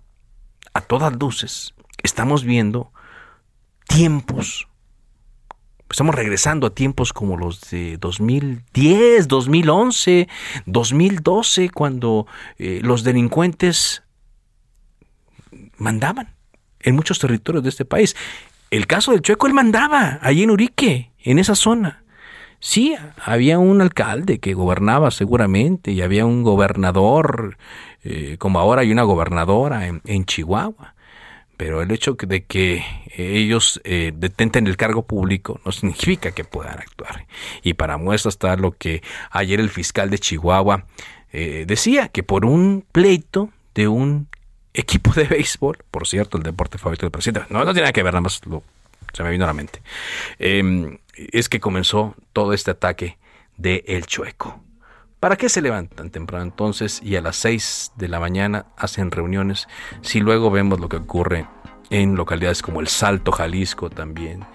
a 0.73 0.81
todas 0.81 1.15
luces 1.15 1.73
estamos 2.03 2.43
viendo 2.43 2.91
tiempos, 3.87 4.67
estamos 5.89 6.15
regresando 6.15 6.67
a 6.67 6.73
tiempos 6.73 7.13
como 7.13 7.37
los 7.37 7.61
de 7.69 7.97
2010, 7.97 9.27
2011, 9.27 10.27
2012, 10.65 11.69
cuando 11.69 12.27
eh, 12.57 12.79
los 12.81 13.03
delincuentes 13.03 14.04
mandaban 15.77 16.33
en 16.79 16.95
muchos 16.95 17.19
territorios 17.19 17.63
de 17.63 17.69
este 17.69 17.85
país. 17.85 18.15
El 18.71 18.87
caso 18.87 19.11
del 19.11 19.21
Chueco, 19.21 19.47
él 19.47 19.53
mandaba 19.53 20.19
allí 20.21 20.43
en 20.43 20.51
Urique, 20.51 21.11
en 21.23 21.39
esa 21.39 21.55
zona. 21.55 22.03
Sí, 22.59 22.95
había 23.23 23.59
un 23.59 23.81
alcalde 23.81 24.39
que 24.39 24.53
gobernaba 24.53 25.11
seguramente 25.11 25.91
y 25.91 26.01
había 26.01 26.25
un 26.25 26.43
gobernador, 26.43 27.57
eh, 28.03 28.37
como 28.39 28.59
ahora 28.59 28.81
hay 28.81 28.91
una 28.91 29.03
gobernadora 29.03 29.87
en, 29.87 30.01
en 30.05 30.25
Chihuahua. 30.25 30.95
Pero 31.57 31.81
el 31.81 31.91
hecho 31.91 32.17
de 32.19 32.43
que 32.43 32.83
ellos 33.15 33.79
eh, 33.85 34.11
detenten 34.13 34.67
el 34.67 34.75
cargo 34.75 35.03
público 35.03 35.61
no 35.63 35.71
significa 35.71 36.31
que 36.31 36.43
puedan 36.43 36.79
actuar. 36.79 37.27
Y 37.63 37.75
para 37.75 37.97
muestra 37.97 38.29
está 38.29 38.55
lo 38.57 38.71
que 38.71 39.01
ayer 39.31 39.59
el 39.59 39.69
fiscal 39.69 40.09
de 40.09 40.19
Chihuahua 40.19 40.85
eh, 41.31 41.65
decía, 41.67 42.09
que 42.09 42.23
por 42.23 42.45
un 42.45 42.85
pleito 42.91 43.49
de 43.73 43.87
un 43.87 44.27
equipo 44.75 45.11
de 45.13 45.23
béisbol, 45.25 45.77
por 45.89 46.07
cierto, 46.07 46.37
el 46.37 46.43
deporte 46.43 46.77
favorito 46.77 47.05
del 47.05 47.11
presidente, 47.11 47.47
no, 47.49 47.59
no 47.59 47.65
tiene 47.65 47.81
nada 47.81 47.93
que 47.93 48.03
ver, 48.03 48.13
nada 48.13 48.21
más 48.21 48.41
se 49.13 49.23
me 49.23 49.31
vino 49.31 49.45
a 49.45 49.47
la 49.47 49.53
mente, 49.53 49.81
eh, 50.39 50.99
es 51.15 51.49
que 51.49 51.59
comenzó 51.59 52.15
todo 52.33 52.53
este 52.53 52.71
ataque 52.71 53.17
de 53.57 53.83
El 53.87 54.05
Chueco. 54.05 54.61
¿Para 55.19 55.37
qué 55.37 55.49
se 55.49 55.61
levantan 55.61 56.11
temprano 56.11 56.43
entonces 56.43 57.01
y 57.01 57.15
a 57.15 57.21
las 57.21 57.37
6 57.37 57.93
de 57.95 58.09
la 58.09 58.19
mañana 58.19 58.67
hacen 58.77 59.09
reuniones 59.09 59.67
si 60.01 60.19
luego 60.19 60.51
vemos 60.51 60.79
lo 60.79 60.89
que 60.89 60.97
ocurre 60.97 61.47
en 61.89 62.15
localidades 62.15 62.61
como 62.61 62.81
El 62.81 62.87
Salto, 62.87 63.31
Jalisco 63.31 63.89
también, 63.89 64.45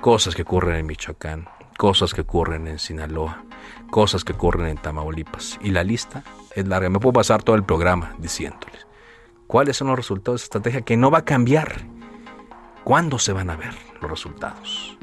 cosas 0.00 0.34
que 0.34 0.42
ocurren 0.42 0.76
en 0.76 0.86
Michoacán, 0.86 1.48
cosas 1.76 2.14
que 2.14 2.20
ocurren 2.20 2.68
en 2.68 2.78
Sinaloa, 2.78 3.42
cosas 3.90 4.22
que 4.22 4.32
ocurren 4.32 4.68
en 4.68 4.76
Tamaulipas. 4.76 5.58
Y 5.62 5.70
la 5.70 5.82
lista 5.82 6.22
es 6.54 6.68
larga. 6.68 6.90
Me 6.90 7.00
puedo 7.00 7.14
pasar 7.14 7.42
todo 7.42 7.56
el 7.56 7.64
programa 7.64 8.14
diciéndoles 8.18 8.89
cuáles 9.50 9.76
son 9.76 9.88
los 9.88 9.96
resultados 9.96 10.40
de 10.40 10.44
esta 10.44 10.58
estrategia 10.58 10.82
que 10.82 10.96
no 10.96 11.10
va 11.10 11.18
a 11.18 11.24
cambiar. 11.24 11.82
¿Cuándo 12.84 13.18
se 13.18 13.32
van 13.32 13.50
a 13.50 13.56
ver 13.56 13.74
los 14.00 14.08
resultados? 14.08 14.96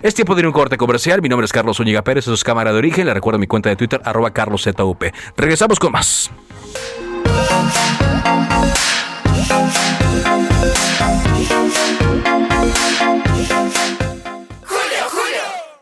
Es 0.00 0.14
tiempo 0.14 0.36
de 0.36 0.46
un 0.46 0.52
corte 0.52 0.76
comercial. 0.76 1.20
Mi 1.20 1.28
nombre 1.28 1.44
es 1.44 1.52
Carlos 1.52 1.78
Zúñiga 1.78 2.04
Pérez, 2.04 2.22
eso 2.24 2.34
es 2.34 2.44
Cámara 2.44 2.70
de 2.72 2.78
Origen. 2.78 3.04
Le 3.04 3.12
recuerdo 3.12 3.40
mi 3.40 3.48
cuenta 3.48 3.70
de 3.70 3.74
Twitter, 3.74 4.00
arroba 4.04 4.30
carloszup. 4.30 5.02
Regresamos 5.36 5.80
con 5.80 5.90
más. 5.90 6.30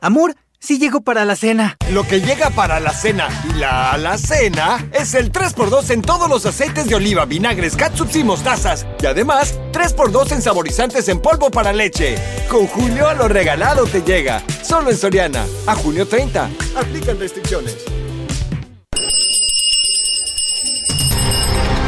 Amor, 0.00 0.34
sí 0.62 0.78
llego 0.78 1.00
para 1.00 1.24
la 1.24 1.36
cena. 1.36 1.76
Lo 1.90 2.06
que 2.06 2.20
llega 2.20 2.50
para 2.50 2.80
la 2.80 2.92
cena 2.92 3.28
y 3.50 3.58
la 3.58 3.92
alacena 3.92 4.86
es 4.92 5.14
el 5.14 5.32
3x2 5.32 5.90
en 5.90 6.02
todos 6.02 6.28
los 6.28 6.46
aceites 6.46 6.86
de 6.86 6.94
oliva, 6.94 7.24
vinagres, 7.24 7.76
catsups 7.76 8.16
y 8.16 8.24
mostazas. 8.24 8.86
Y 9.02 9.06
además, 9.06 9.58
3x2 9.72 10.32
en 10.32 10.42
saborizantes 10.42 11.08
en 11.08 11.20
polvo 11.20 11.50
para 11.50 11.72
leche. 11.72 12.14
Con 12.48 12.66
Julio 12.66 13.08
a 13.08 13.14
lo 13.14 13.28
regalado 13.28 13.84
te 13.86 14.02
llega. 14.02 14.42
Solo 14.62 14.90
en 14.90 14.96
Soriana. 14.96 15.44
A 15.66 15.74
junio 15.74 16.06
30. 16.06 16.48
Aplican 16.76 17.18
restricciones. 17.18 17.76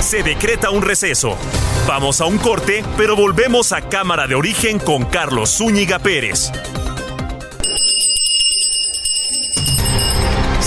Se 0.01 0.23
decreta 0.23 0.71
un 0.71 0.83
receso. 0.83 1.37
Vamos 1.87 2.21
a 2.21 2.27
un 2.27 2.39
corte, 2.39 2.85
pero 2.97 3.17
volvemos 3.17 3.73
a 3.73 3.89
Cámara 3.89 4.27
de 4.27 4.35
Origen 4.35 4.79
con 4.79 5.05
Carlos 5.05 5.51
Zúñiga 5.51 5.99
Pérez. 5.99 6.51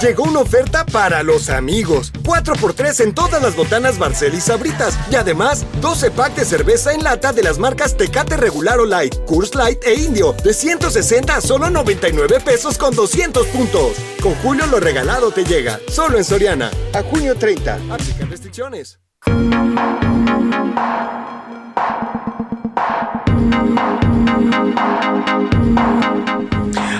Llegó 0.00 0.24
una 0.24 0.40
oferta 0.40 0.86
para 0.86 1.22
los 1.22 1.50
amigos. 1.50 2.10
4x3 2.22 3.04
en 3.04 3.14
todas 3.14 3.42
las 3.42 3.54
botanas 3.54 3.98
Barcel 3.98 4.32
y 4.32 4.40
Sabritas. 4.40 4.98
Y 5.10 5.16
además, 5.16 5.66
12 5.82 6.10
pack 6.12 6.36
de 6.36 6.46
cerveza 6.46 6.94
en 6.94 7.04
lata 7.04 7.34
de 7.34 7.42
las 7.42 7.58
marcas 7.58 7.98
Tecate 7.98 8.38
Regular 8.38 8.80
o 8.80 8.86
Light, 8.86 9.14
Curse 9.26 9.58
Light 9.58 9.84
e 9.84 9.94
Indio. 9.94 10.32
De 10.42 10.54
160 10.54 11.36
a 11.36 11.40
solo 11.42 11.68
99 11.68 12.40
pesos 12.40 12.78
con 12.78 12.94
200 12.94 13.46
puntos. 13.48 13.92
Con 14.22 14.34
Julio 14.36 14.66
lo 14.66 14.80
regalado 14.80 15.32
te 15.32 15.44
llega. 15.44 15.78
Solo 15.88 16.16
en 16.16 16.24
Soriana. 16.24 16.70
A 16.94 17.02
junio 17.02 17.34
30. 17.36 17.74
Aplican 17.90 18.30
restricciones. 18.30 18.98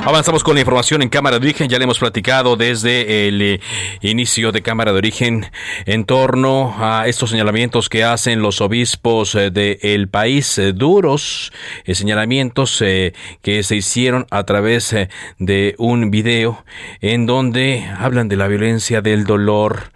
Avanzamos 0.02 0.42
con 0.42 0.54
la 0.54 0.60
información 0.60 1.02
en 1.02 1.10
Cámara 1.10 1.38
de 1.38 1.46
Origen. 1.46 1.68
Ya 1.68 1.76
le 1.76 1.84
hemos 1.84 1.98
platicado 1.98 2.56
desde 2.56 3.28
el 3.28 3.42
eh, 3.42 3.60
inicio 4.00 4.50
de 4.50 4.62
Cámara 4.62 4.92
de 4.92 4.98
Origen 4.98 5.46
en 5.84 6.06
torno 6.06 6.74
a 6.78 7.06
estos 7.06 7.30
señalamientos 7.30 7.90
que 7.90 8.02
hacen 8.02 8.40
los 8.40 8.62
obispos 8.62 9.34
eh, 9.34 9.50
del 9.50 10.08
país, 10.08 10.56
eh, 10.56 10.72
duros 10.72 11.52
señalamientos 11.84 12.78
que 12.78 13.62
se 13.62 13.76
hicieron 13.76 14.26
a 14.30 14.44
través 14.44 14.96
de 15.38 15.74
un 15.76 16.10
video 16.10 16.64
en 17.00 17.26
donde 17.26 17.86
hablan 17.98 18.28
de 18.28 18.36
la 18.36 18.48
violencia, 18.48 19.02
del 19.02 19.24
dolor, 19.24 19.92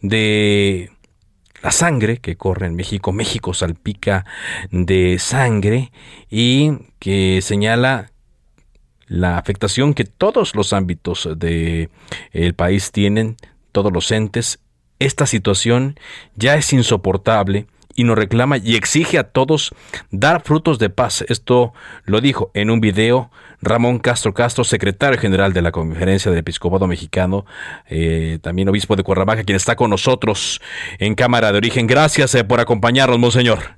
de 0.00 0.92
la 1.62 1.72
sangre 1.72 2.18
que 2.18 2.36
corre 2.36 2.66
en 2.66 2.76
México. 2.76 3.12
México 3.12 3.54
salpica 3.54 4.24
de 4.70 5.18
sangre 5.18 5.90
y 6.30 6.72
que 7.00 7.40
señala 7.42 8.12
la 9.08 9.38
afectación 9.38 9.94
que 9.94 10.04
todos 10.04 10.54
los 10.54 10.72
ámbitos 10.72 11.28
del 11.36 11.90
el 12.32 12.54
país 12.54 12.92
tienen, 12.92 13.36
todos 13.72 13.92
los 13.92 14.10
entes. 14.10 14.60
Esta 14.98 15.26
situación 15.26 15.98
ya 16.34 16.56
es 16.56 16.72
insoportable 16.72 17.66
y 17.94 18.04
nos 18.04 18.16
reclama 18.16 18.58
y 18.58 18.76
exige 18.76 19.18
a 19.18 19.24
todos 19.24 19.74
dar 20.10 20.42
frutos 20.42 20.78
de 20.78 20.88
paz. 20.88 21.24
Esto 21.28 21.72
lo 22.04 22.20
dijo 22.20 22.50
en 22.54 22.70
un 22.70 22.80
video 22.80 23.30
Ramón 23.60 23.98
Castro 23.98 24.34
Castro, 24.34 24.62
secretario 24.62 25.18
general 25.18 25.52
de 25.52 25.62
la 25.62 25.72
Conferencia 25.72 26.30
del 26.30 26.38
Episcopado 26.38 26.86
Mexicano, 26.86 27.44
eh, 27.88 28.38
también 28.40 28.68
obispo 28.68 28.94
de 28.94 29.02
Cuernavaca, 29.02 29.42
quien 29.42 29.56
está 29.56 29.74
con 29.74 29.90
nosotros 29.90 30.60
en 31.00 31.16
Cámara 31.16 31.50
de 31.50 31.58
Origen. 31.58 31.88
Gracias 31.88 32.36
eh, 32.36 32.44
por 32.44 32.60
acompañarnos, 32.60 33.18
Monseñor. 33.18 33.77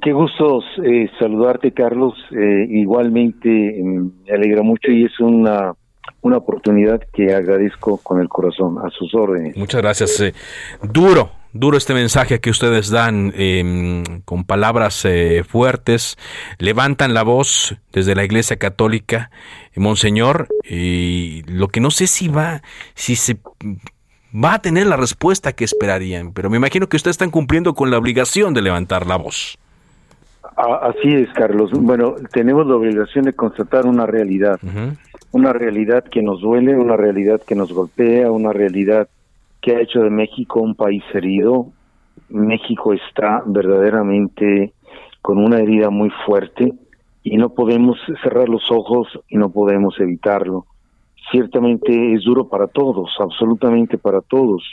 Qué 0.00 0.12
gusto 0.12 0.60
eh, 0.84 1.10
saludarte, 1.18 1.72
Carlos. 1.72 2.14
Eh, 2.30 2.66
igualmente 2.70 3.48
mm, 3.48 4.10
me 4.26 4.32
alegra 4.32 4.62
mucho 4.62 4.92
y 4.92 5.04
es 5.04 5.18
una, 5.18 5.74
una 6.22 6.36
oportunidad 6.36 7.00
que 7.12 7.34
agradezco 7.34 7.98
con 7.98 8.20
el 8.20 8.28
corazón, 8.28 8.78
a 8.78 8.90
sus 8.90 9.12
órdenes. 9.14 9.56
Muchas 9.56 9.82
gracias. 9.82 10.20
Eh, 10.20 10.34
duro, 10.82 11.32
duro 11.52 11.76
este 11.76 11.94
mensaje 11.94 12.38
que 12.38 12.50
ustedes 12.50 12.90
dan 12.90 13.32
em, 13.36 14.04
con 14.24 14.44
palabras 14.44 15.04
fuertes, 15.48 16.16
levantan 16.58 17.12
la 17.12 17.24
voz 17.24 17.76
desde 17.92 18.14
la 18.14 18.24
Iglesia 18.24 18.56
Católica, 18.56 19.30
Monseñor, 19.74 20.46
y 20.68 21.42
lo 21.48 21.68
que 21.68 21.80
no 21.80 21.90
sé 21.90 22.06
si 22.06 22.28
va, 22.28 22.62
si 22.94 23.16
se 23.16 23.38
va 24.32 24.54
a 24.54 24.62
tener 24.62 24.86
la 24.86 24.96
respuesta 24.96 25.52
que 25.52 25.64
esperarían, 25.64 26.32
pero 26.32 26.50
me 26.50 26.56
imagino 26.56 26.88
que 26.88 26.96
ustedes 26.96 27.14
están 27.14 27.30
cumpliendo 27.30 27.74
con 27.74 27.90
la 27.90 27.98
obligación 27.98 28.54
de 28.54 28.62
levantar 28.62 29.06
la 29.06 29.16
voz. 29.16 29.58
Así 30.58 31.14
es, 31.14 31.32
Carlos. 31.34 31.70
Bueno, 31.70 32.16
tenemos 32.32 32.66
la 32.66 32.74
obligación 32.74 33.24
de 33.26 33.32
constatar 33.32 33.86
una 33.86 34.06
realidad, 34.06 34.58
una 35.30 35.52
realidad 35.52 36.02
que 36.02 36.20
nos 36.20 36.40
duele, 36.40 36.76
una 36.76 36.96
realidad 36.96 37.40
que 37.46 37.54
nos 37.54 37.72
golpea, 37.72 38.32
una 38.32 38.52
realidad 38.52 39.08
que 39.60 39.76
ha 39.76 39.80
hecho 39.80 40.00
de 40.00 40.10
México 40.10 40.60
un 40.60 40.74
país 40.74 41.04
herido. 41.14 41.68
México 42.28 42.92
está 42.92 43.44
verdaderamente 43.46 44.72
con 45.22 45.38
una 45.38 45.60
herida 45.60 45.90
muy 45.90 46.10
fuerte 46.26 46.72
y 47.22 47.36
no 47.36 47.50
podemos 47.50 47.96
cerrar 48.24 48.48
los 48.48 48.68
ojos 48.72 49.06
y 49.28 49.36
no 49.36 49.50
podemos 49.50 50.00
evitarlo. 50.00 50.66
Ciertamente 51.30 52.14
es 52.14 52.24
duro 52.24 52.48
para 52.48 52.66
todos, 52.66 53.14
absolutamente 53.20 53.96
para 53.96 54.22
todos. 54.22 54.64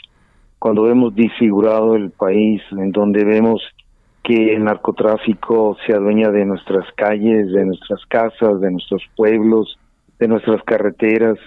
Cuando 0.58 0.82
vemos 0.82 1.14
disfigurado 1.14 1.94
el 1.94 2.10
país, 2.10 2.60
en 2.72 2.90
donde 2.90 3.24
vemos 3.24 3.62
que 4.26 4.54
el 4.54 4.64
narcotráfico 4.64 5.76
se 5.86 5.92
adueña 5.92 6.32
de 6.32 6.44
nuestras 6.44 6.84
calles, 6.96 7.52
de 7.52 7.64
nuestras 7.64 8.04
casas, 8.06 8.60
de 8.60 8.72
nuestros 8.72 9.04
pueblos, 9.14 9.78
de 10.18 10.26
nuestras 10.26 10.64
carreteras. 10.64 11.38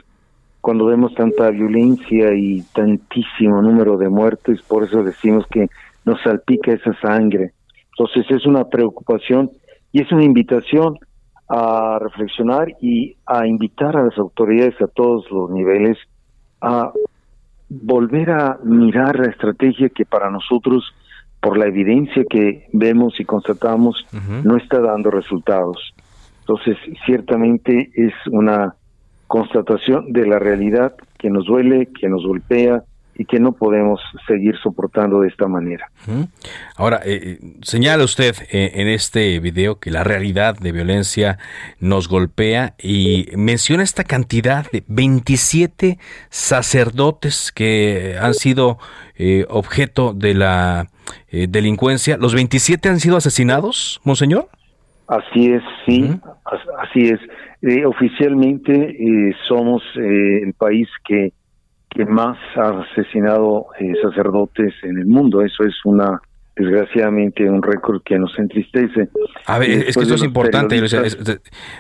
Cuando 0.62 0.86
vemos 0.86 1.14
tanta 1.14 1.50
violencia 1.50 2.34
y 2.34 2.62
tantísimo 2.74 3.62
número 3.62 3.98
de 3.98 4.08
muertes, 4.08 4.62
por 4.62 4.86
eso 4.86 5.04
decimos 5.04 5.46
que 5.52 5.68
nos 6.06 6.22
salpica 6.22 6.72
esa 6.72 6.94
sangre. 7.02 7.52
Entonces 7.98 8.26
es 8.32 8.46
una 8.46 8.64
preocupación 8.64 9.52
y 9.92 10.02
es 10.02 10.10
una 10.14 10.24
invitación 10.24 10.98
a 11.50 12.00
reflexionar 12.00 12.70
y 12.80 13.18
a 13.26 13.46
invitar 13.46 13.98
a 13.98 14.04
las 14.04 14.18
autoridades 14.18 14.82
a 14.82 14.88
todos 14.88 15.30
los 15.30 15.50
niveles 15.52 15.98
a 16.62 16.94
volver 17.68 18.32
a 18.32 18.58
mirar 18.64 19.20
la 19.20 19.32
estrategia 19.32 19.90
que 19.90 20.06
para 20.06 20.32
nosotros 20.32 20.94
por 21.42 21.58
la 21.58 21.68
evidencia 21.68 22.24
que 22.30 22.68
vemos 22.74 23.20
y 23.20 23.26
constatamos, 23.26 24.06
no 24.44 24.58
está 24.58 24.80
dando 24.80 25.10
resultados. 25.10 25.94
Entonces, 26.42 26.78
ciertamente 27.06 27.92
es 27.96 28.14
una 28.32 28.76
constatación 29.28 30.12
de 30.12 30.26
la 30.26 30.40
realidad 30.40 30.96
que 31.18 31.30
nos 31.30 31.46
duele, 31.46 31.88
que 32.00 32.10
nos 32.10 32.26
golpea 32.26 32.84
y 33.20 33.26
que 33.26 33.38
no 33.38 33.52
podemos 33.52 34.00
seguir 34.26 34.56
soportando 34.64 35.20
de 35.20 35.28
esta 35.28 35.46
manera. 35.46 35.92
Ahora, 36.78 37.02
eh, 37.04 37.20
eh, 37.22 37.40
señala 37.64 38.06
usted 38.06 38.34
eh, 38.50 38.72
en 38.76 38.88
este 38.88 39.42
video 39.42 39.78
que 39.78 39.92
la 39.92 40.06
realidad 40.06 40.58
de 40.58 40.72
violencia 40.72 41.38
nos 41.82 42.08
golpea 42.08 42.76
y 42.82 43.28
menciona 43.36 43.84
esta 43.84 44.06
cantidad 44.06 44.66
de 44.72 44.86
27 44.88 46.00
sacerdotes 46.30 47.52
que 47.52 48.16
han 48.20 48.34
sido 48.34 48.78
objeto 49.50 50.14
de 50.14 50.34
la 50.34 50.88
delincuencia. 51.30 52.16
¿Los 52.16 52.34
27 52.34 52.88
han 52.88 53.02
sido 53.02 53.18
asesinados, 53.18 54.00
monseñor? 54.06 54.48
Así 55.08 55.52
es, 55.52 55.64
sí. 55.86 56.10
Así 56.78 57.10
es. 57.10 57.20
Eh, 57.62 57.86
oficialmente 57.86 58.72
eh, 58.72 59.36
somos 59.48 59.84
eh, 59.98 60.44
el 60.44 60.54
país 60.54 60.88
que, 61.06 61.34
que 61.90 62.06
más 62.06 62.38
ha 62.56 62.82
asesinado 62.82 63.68
sacerdotes 64.02 64.74
en 64.84 65.00
el 65.00 65.06
mundo. 65.06 65.42
Eso 65.42 65.64
es 65.64 65.76
una 65.86 66.22
desgraciadamente 66.60 67.50
un 67.50 67.64
récord 67.64 68.02
que 68.04 68.20
nos 68.20 68.38
entristece. 68.38 69.10
A 69.46 69.60
ver, 69.60 69.70
es 69.70 69.96
que 69.96 70.02
esto 70.02 70.16
es 70.16 70.24
importante. 70.24 70.78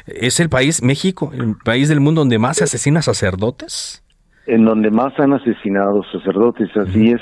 es, 0.08 0.40
el 0.40 0.50
país, 0.50 0.82
México, 0.82 1.32
el 1.34 1.56
país 1.64 1.90
del 1.90 2.00
mundo 2.00 2.22
donde 2.22 2.40
más 2.40 2.58
se 2.58 2.64
asesina 2.64 3.02
sacerdotes? 3.02 4.04
En 4.48 4.66
donde 4.66 4.90
más 4.90 5.14
han 5.20 5.34
asesinado 5.34 6.04
sacerdotes, 6.12 6.70
así 6.78 7.12
es. 7.12 7.22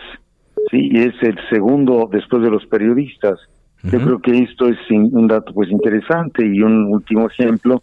Sí, 0.69 0.91
es 0.93 1.13
el 1.21 1.37
segundo 1.49 2.07
después 2.11 2.43
de 2.43 2.51
los 2.51 2.65
periodistas. 2.67 3.39
Yo 3.83 3.99
creo 4.01 4.19
que 4.19 4.37
esto 4.39 4.67
es 4.67 4.77
un 4.89 5.27
dato 5.27 5.53
pues 5.53 5.69
interesante 5.69 6.45
y 6.45 6.61
un 6.61 6.93
último 6.93 7.27
ejemplo 7.27 7.81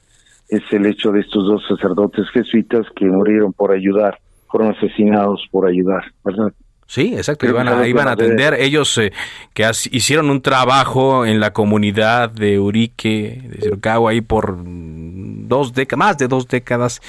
es 0.48 0.62
el 0.72 0.86
hecho 0.86 1.12
de 1.12 1.20
estos 1.20 1.46
dos 1.46 1.64
sacerdotes 1.66 2.28
jesuitas 2.30 2.86
que 2.94 3.06
murieron 3.06 3.52
por 3.52 3.72
ayudar, 3.72 4.18
fueron 4.54 4.72
asesinados 4.72 5.48
por 5.50 5.66
ayudar, 5.66 6.04
¿verdad? 6.24 6.52
Sí, 6.86 7.12
exacto, 7.16 7.48
iban 7.48 7.66
a, 7.66 7.88
iban 7.88 8.06
a 8.06 8.12
atender 8.12 8.54
ellos 8.54 8.96
eh, 8.98 9.12
que 9.52 9.68
hicieron 9.90 10.30
un 10.30 10.42
trabajo 10.42 11.26
en 11.26 11.40
la 11.40 11.52
comunidad 11.52 12.30
de 12.30 12.60
Urique, 12.60 13.42
de 13.48 13.60
Circao, 13.62 14.06
ahí 14.06 14.20
por 14.20 14.56
dos 14.64 15.74
décadas, 15.74 15.98
más 15.98 16.18
de 16.18 16.28
dos 16.28 16.46
décadas, 16.46 17.02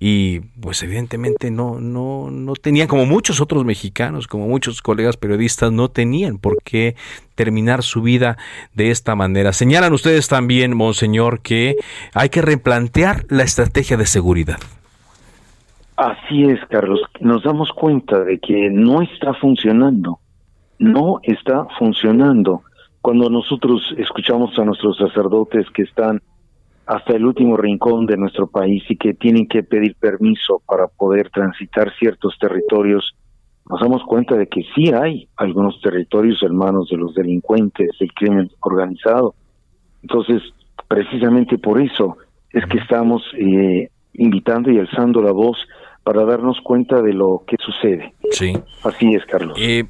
y 0.00 0.40
pues 0.62 0.82
evidentemente 0.82 1.50
no, 1.50 1.80
no, 1.80 2.30
no 2.30 2.54
tenían, 2.54 2.88
como 2.88 3.04
muchos 3.04 3.42
otros 3.42 3.66
mexicanos, 3.66 4.26
como 4.26 4.48
muchos 4.48 4.80
colegas 4.80 5.18
periodistas, 5.18 5.70
no 5.72 5.90
tenían 5.90 6.38
por 6.38 6.62
qué 6.62 6.96
terminar 7.34 7.82
su 7.82 8.00
vida 8.00 8.38
de 8.72 8.90
esta 8.90 9.14
manera. 9.14 9.52
Señalan 9.52 9.92
ustedes 9.92 10.28
también, 10.28 10.74
Monseñor, 10.74 11.40
que 11.40 11.76
hay 12.14 12.30
que 12.30 12.40
replantear 12.40 13.26
la 13.28 13.42
estrategia 13.42 13.98
de 13.98 14.06
seguridad. 14.06 14.58
Así 15.96 16.44
es, 16.44 16.60
Carlos. 16.68 17.00
Nos 17.20 17.42
damos 17.42 17.70
cuenta 17.72 18.22
de 18.22 18.38
que 18.38 18.68
no 18.70 19.00
está 19.00 19.32
funcionando. 19.34 20.18
No 20.78 21.20
está 21.22 21.66
funcionando. 21.78 22.62
Cuando 23.00 23.30
nosotros 23.30 23.82
escuchamos 23.96 24.58
a 24.58 24.64
nuestros 24.64 24.98
sacerdotes 24.98 25.66
que 25.70 25.82
están 25.82 26.20
hasta 26.86 27.14
el 27.14 27.24
último 27.24 27.56
rincón 27.56 28.04
de 28.04 28.16
nuestro 28.18 28.46
país 28.46 28.84
y 28.88 28.96
que 28.96 29.14
tienen 29.14 29.48
que 29.48 29.62
pedir 29.62 29.96
permiso 29.96 30.60
para 30.66 30.86
poder 30.86 31.30
transitar 31.30 31.92
ciertos 31.98 32.36
territorios, 32.38 33.14
nos 33.68 33.80
damos 33.80 34.02
cuenta 34.04 34.36
de 34.36 34.46
que 34.48 34.62
sí 34.74 34.92
hay 34.92 35.28
algunos 35.36 35.80
territorios 35.80 36.42
en 36.42 36.56
manos 36.56 36.88
de 36.90 36.98
los 36.98 37.14
delincuentes, 37.14 37.90
del 37.98 38.12
crimen 38.12 38.50
organizado. 38.60 39.34
Entonces, 40.02 40.42
precisamente 40.86 41.58
por 41.58 41.80
eso 41.80 42.18
es 42.50 42.64
que 42.66 42.78
estamos 42.78 43.22
eh, 43.38 43.88
invitando 44.12 44.70
y 44.70 44.78
alzando 44.78 45.22
la 45.22 45.32
voz 45.32 45.56
para 46.06 46.24
darnos 46.24 46.60
cuenta 46.62 47.02
de 47.02 47.12
lo 47.12 47.42
que 47.48 47.56
sucede. 47.58 48.14
Sí. 48.30 48.56
Así 48.84 49.12
es, 49.16 49.26
Carlos. 49.26 49.58
Eh, 49.60 49.82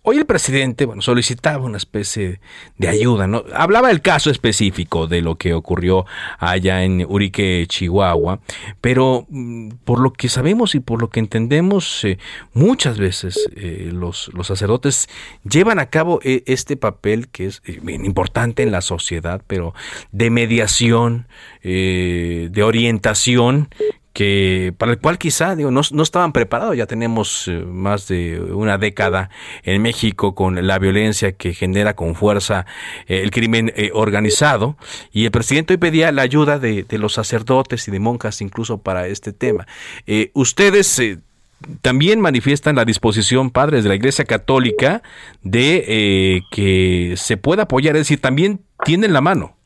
hoy 0.00 0.16
el 0.16 0.24
presidente, 0.24 0.86
bueno, 0.86 1.02
solicitaba 1.02 1.62
una 1.62 1.76
especie 1.76 2.40
de 2.78 2.88
ayuda, 2.88 3.26
¿no? 3.26 3.44
Hablaba 3.54 3.88
del 3.88 4.00
caso 4.00 4.30
específico 4.30 5.08
de 5.08 5.20
lo 5.20 5.34
que 5.34 5.52
ocurrió 5.52 6.06
allá 6.38 6.84
en 6.84 7.04
Urique, 7.06 7.66
Chihuahua, 7.68 8.40
pero 8.80 9.26
mm, 9.28 9.72
por 9.84 10.00
lo 10.00 10.14
que 10.14 10.30
sabemos 10.30 10.74
y 10.74 10.80
por 10.80 11.02
lo 11.02 11.10
que 11.10 11.20
entendemos, 11.20 12.02
eh, 12.06 12.16
muchas 12.54 12.96
veces 12.96 13.50
eh, 13.54 13.90
los, 13.92 14.30
los 14.32 14.46
sacerdotes 14.46 15.06
llevan 15.44 15.78
a 15.78 15.90
cabo 15.90 16.18
este 16.22 16.78
papel 16.78 17.28
que 17.28 17.44
es 17.44 17.62
importante 17.66 18.62
en 18.62 18.72
la 18.72 18.80
sociedad, 18.80 19.42
pero 19.46 19.74
de 20.12 20.30
mediación, 20.30 21.26
de 21.62 22.62
orientación, 22.64 23.68
que 24.12 24.74
para 24.76 24.92
el 24.92 24.98
cual 24.98 25.18
quizá 25.18 25.56
digo, 25.56 25.70
no, 25.70 25.80
no 25.90 26.02
estaban 26.02 26.32
preparados. 26.32 26.76
Ya 26.76 26.86
tenemos 26.86 27.48
eh, 27.48 27.64
más 27.66 28.08
de 28.08 28.40
una 28.40 28.78
década 28.78 29.30
en 29.62 29.80
México 29.82 30.34
con 30.34 30.66
la 30.66 30.78
violencia 30.78 31.32
que 31.32 31.54
genera 31.54 31.94
con 31.94 32.14
fuerza 32.14 32.66
eh, 33.06 33.22
el 33.22 33.30
crimen 33.30 33.72
eh, 33.74 33.90
organizado. 33.94 34.76
Y 35.12 35.24
el 35.24 35.30
presidente 35.30 35.74
hoy 35.74 35.78
pedía 35.78 36.12
la 36.12 36.22
ayuda 36.22 36.58
de, 36.58 36.84
de, 36.84 36.98
los 36.98 37.14
sacerdotes 37.14 37.88
y 37.88 37.90
de 37.90 38.00
monjas 38.00 38.40
incluso 38.40 38.78
para 38.78 39.06
este 39.06 39.32
tema. 39.32 39.66
ustedes 40.34 41.18
también 41.80 42.20
manifiestan 42.20 42.76
la 42.76 42.84
disposición, 42.84 43.50
padres 43.50 43.82
de 43.82 43.88
la 43.88 43.94
Iglesia 43.94 44.24
Católica, 44.24 45.02
de 45.42 46.42
que 46.50 47.14
se 47.16 47.36
pueda 47.36 47.64
apoyar, 47.64 47.96
es 47.96 48.02
decir, 48.02 48.20
también 48.20 48.60
tienen 48.84 49.12
la 49.12 49.20
mano. 49.20 49.56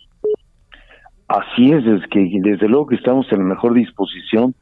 Así 1.28 1.72
es, 1.72 1.84
es 1.84 2.06
que 2.08 2.28
desde 2.40 2.68
luego 2.68 2.86
que 2.86 2.96
estamos 2.96 3.26
en 3.32 3.38
la 3.38 3.44
mejor 3.44 3.74
disposición. 3.74 4.54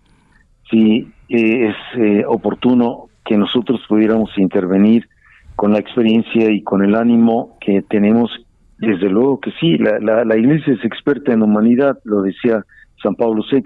Si 0.71 1.07
eh, 1.29 1.69
es 1.69 1.77
eh, 1.97 2.25
oportuno 2.27 3.09
que 3.25 3.37
nosotros 3.37 3.81
pudiéramos 3.89 4.31
intervenir 4.39 5.09
con 5.57 5.73
la 5.73 5.79
experiencia 5.79 6.51
y 6.51 6.63
con 6.63 6.83
el 6.83 6.95
ánimo 6.95 7.57
que 7.61 7.83
tenemos, 7.83 8.31
desde 8.79 9.09
luego 9.09 9.41
que 9.41 9.53
sí, 9.61 9.79
la, 9.79 10.25
la, 10.25 10.37
Iglesia 10.37 10.75
es 10.75 10.85
experta 10.85 11.33
en 11.33 11.43
humanidad, 11.43 11.99
lo 12.05 12.23
decía 12.23 12.65
San 13.03 13.15
Pablo 13.15 13.45
VI, 13.51 13.63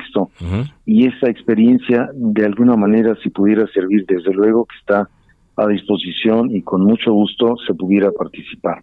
y 0.85 1.07
esa 1.07 1.29
experiencia 1.31 2.11
de 2.15 2.45
alguna 2.45 2.77
manera 2.77 3.17
si 3.23 3.31
pudiera 3.31 3.67
servir, 3.69 4.05
desde 4.07 4.35
luego 4.35 4.67
que 4.67 4.77
está 4.77 5.09
a 5.57 5.67
disposición 5.67 6.55
y 6.55 6.63
con 6.63 6.83
mucho 6.83 7.13
gusto 7.13 7.57
se 7.67 7.75
pudiera 7.75 8.11
participar. 8.13 8.83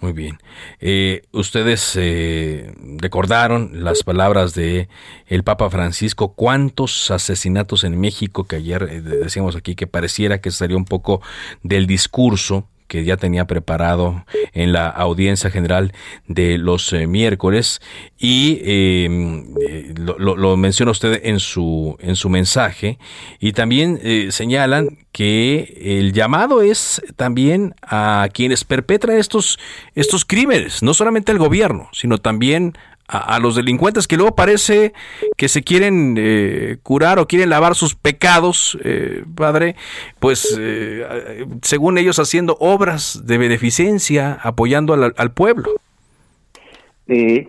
Muy 0.00 0.12
bien. 0.12 0.38
Eh, 0.80 1.22
ustedes 1.32 1.94
eh, 1.96 2.72
recordaron 2.96 3.84
las 3.84 4.02
palabras 4.02 4.54
de 4.54 4.88
el 5.26 5.44
Papa 5.44 5.68
Francisco. 5.68 6.32
¿Cuántos 6.32 7.10
asesinatos 7.10 7.84
en 7.84 8.00
México 8.00 8.44
que 8.44 8.56
ayer 8.56 8.88
eh, 8.90 9.00
decíamos 9.02 9.56
aquí 9.56 9.74
que 9.74 9.86
pareciera 9.86 10.40
que 10.40 10.50
salió 10.50 10.78
un 10.78 10.86
poco 10.86 11.20
del 11.62 11.86
discurso 11.86 12.66
que 12.90 13.04
ya 13.04 13.16
tenía 13.16 13.46
preparado 13.46 14.26
en 14.52 14.72
la 14.72 14.88
audiencia 14.88 15.48
general 15.48 15.92
de 16.26 16.58
los 16.58 16.92
eh, 16.92 17.06
miércoles. 17.06 17.80
Y 18.18 18.60
em, 18.64 19.54
eh, 19.66 19.94
lo, 19.96 20.56
menciona 20.56 20.90
usted 20.90 21.20
en 21.22 21.38
su 21.38 21.96
en 22.00 22.16
su 22.16 22.28
mensaje. 22.28 22.98
Y 23.38 23.52
también 23.52 24.00
eh, 24.02 24.28
señalan 24.32 24.98
que 25.12 26.00
el 26.00 26.12
llamado 26.12 26.62
es 26.62 27.00
también 27.14 27.76
a 27.80 28.28
quienes 28.34 28.64
perpetran 28.64 29.16
estos 29.18 29.60
estos 29.94 30.24
crímenes, 30.24 30.82
no 30.82 30.92
solamente 30.92 31.30
al 31.30 31.38
gobierno, 31.38 31.88
sino 31.92 32.18
también 32.18 32.74
a, 33.10 33.40
los 33.40 33.56
delincuentes 33.56 34.06
que 34.06 34.16
luego 34.16 34.36
parece 34.36 34.92
que 35.36 35.48
se 35.48 35.62
quieren 35.62 36.14
eh, 36.16 36.76
curar 36.82 37.18
o 37.18 37.26
quieren 37.26 37.50
lavar 37.50 37.74
sus 37.74 37.96
pecados, 37.96 38.78
eh, 38.84 39.24
padre, 39.34 39.74
pues 40.20 40.56
eh, 40.60 41.44
según 41.62 41.98
ellos 41.98 42.20
haciendo 42.20 42.56
obras 42.60 43.26
de 43.26 43.38
beneficencia, 43.38 44.38
apoyando 44.42 44.94
al, 44.94 45.32
pueblo. 45.32 45.70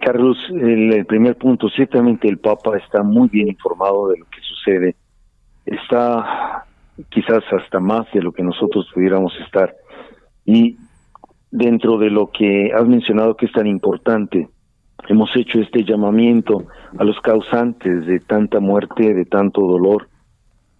Carlos, 0.01 0.37
el, 0.49 1.05
primer 1.05 1.37
punto, 1.37 1.69
ciertamente 1.69 2.27
el 2.27 2.39
Papa 2.39 2.77
está 2.77 3.03
muy 3.03 3.29
bien 3.29 3.47
informado 3.49 4.07
de 4.07 4.17
lo 4.17 4.25
que 4.25 4.41
sucede, 4.41 4.95
está 5.65 6.65
quizás 7.09 7.43
hasta 7.51 7.79
más 7.79 8.07
de 8.11 8.21
lo 8.21 8.31
que 8.31 8.41
nosotros 8.41 8.89
pudiéramos 8.93 9.33
estar. 9.45 9.75
Y 10.45 10.77
dentro 11.51 11.99
de 11.99 12.09
lo 12.09 12.31
que 12.31 12.71
has 12.73 12.87
mencionado 12.87 13.35
que 13.35 13.45
es 13.45 13.51
tan 13.51 13.67
importante, 13.67 14.49
hemos 15.09 15.35
hecho 15.35 15.59
este 15.59 15.83
llamamiento 15.83 16.65
a 16.97 17.03
los 17.03 17.19
causantes 17.21 18.05
de 18.05 18.19
tanta 18.19 18.59
muerte, 18.59 19.13
de 19.13 19.25
tanto 19.25 19.61
dolor. 19.61 20.07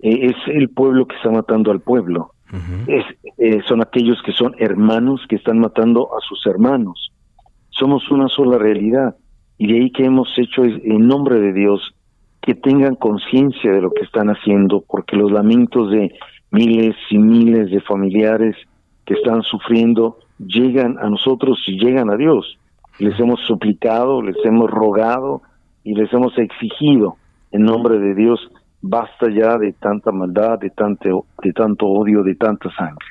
Eh, 0.02 0.28
es 0.28 0.36
el 0.48 0.70
pueblo 0.70 1.06
que 1.06 1.16
está 1.16 1.30
matando 1.30 1.72
al 1.72 1.82
pueblo. 1.82 2.32
es, 2.88 3.06
eh, 3.38 3.62
son 3.68 3.82
aquellos 3.82 4.22
que 4.24 4.34
son 4.34 4.54
hermanos 4.60 5.22
que 5.30 5.38
están 5.38 5.60
matando 5.60 6.10
a 6.16 6.20
sus 6.22 6.46
hermanos. 6.46 7.12
Somos 7.70 8.10
una 8.12 8.28
sola 8.28 8.58
realidad. 8.58 9.16
Y 9.58 9.68
de 9.72 9.80
ahí 9.80 9.92
que 9.92 10.06
hemos 10.06 10.28
hecho 10.38 10.64
en 10.64 11.08
nombre 11.08 11.40
de 11.40 11.54
Dios 11.54 11.94
que 12.42 12.56
tengan 12.56 12.96
conciencia 12.96 13.72
de 13.72 13.82
lo 13.82 13.92
que 13.92 14.04
están 14.04 14.30
haciendo, 14.30 14.84
porque 14.88 15.16
los 15.16 15.32
lamentos 15.32 15.92
de 15.92 16.12
miles 16.50 16.96
y 17.12 17.20
miles 17.20 17.70
de 17.70 17.80
familiares 17.82 18.56
que 19.06 19.14
están 19.14 19.44
sufriendo 19.44 20.18
llegan 20.40 20.98
a 21.00 21.08
nosotros 21.10 21.64
y 21.68 21.80
llegan 21.80 22.10
a 22.10 22.18
Dios 22.18 22.58
les 23.02 23.20
hemos 23.20 23.40
suplicado, 23.48 24.22
les 24.22 24.36
hemos 24.46 24.70
rogado 24.70 25.42
y 25.84 25.96
les 25.96 26.12
hemos 26.14 26.38
exigido 26.38 27.18
en 27.52 27.64
nombre 27.64 28.00
de 28.00 28.16
Dios, 28.16 28.40
basta 28.82 29.28
ya 29.30 29.58
de 29.58 29.74
tanta 29.74 30.12
maldad, 30.12 30.60
de 30.60 30.70
tanto, 30.70 31.26
de 31.44 31.52
tanto 31.54 31.88
odio, 31.88 32.24
de 32.24 32.36
tanta 32.36 32.70
sangre. 32.76 33.06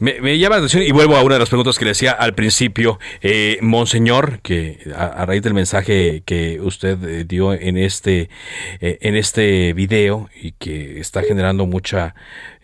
Me, 0.00 0.38
llama 0.38 0.56
la 0.56 0.58
atención 0.58 0.82
y 0.82 0.90
vuelvo 0.90 1.16
a 1.16 1.22
una 1.22 1.34
de 1.34 1.38
las 1.38 1.48
preguntas 1.48 1.78
que 1.78 1.84
le 1.84 1.92
decía 1.92 2.10
al 2.10 2.34
principio, 2.34 2.98
eh, 3.20 3.58
Monseñor, 3.62 4.40
que 4.40 4.78
a, 4.96 5.24
raíz 5.24 5.42
del 5.42 5.54
mensaje 5.54 6.22
que 6.26 6.60
usted 6.60 7.02
eh, 7.04 7.24
dio 7.24 7.52
en 7.52 7.76
este, 7.76 8.28
eh, 8.80 8.98
en 9.00 9.14
este 9.14 9.72
video 9.72 10.28
y 10.34 10.52
que 10.52 10.98
está 10.98 11.22
generando 11.22 11.66
mucha 11.66 12.16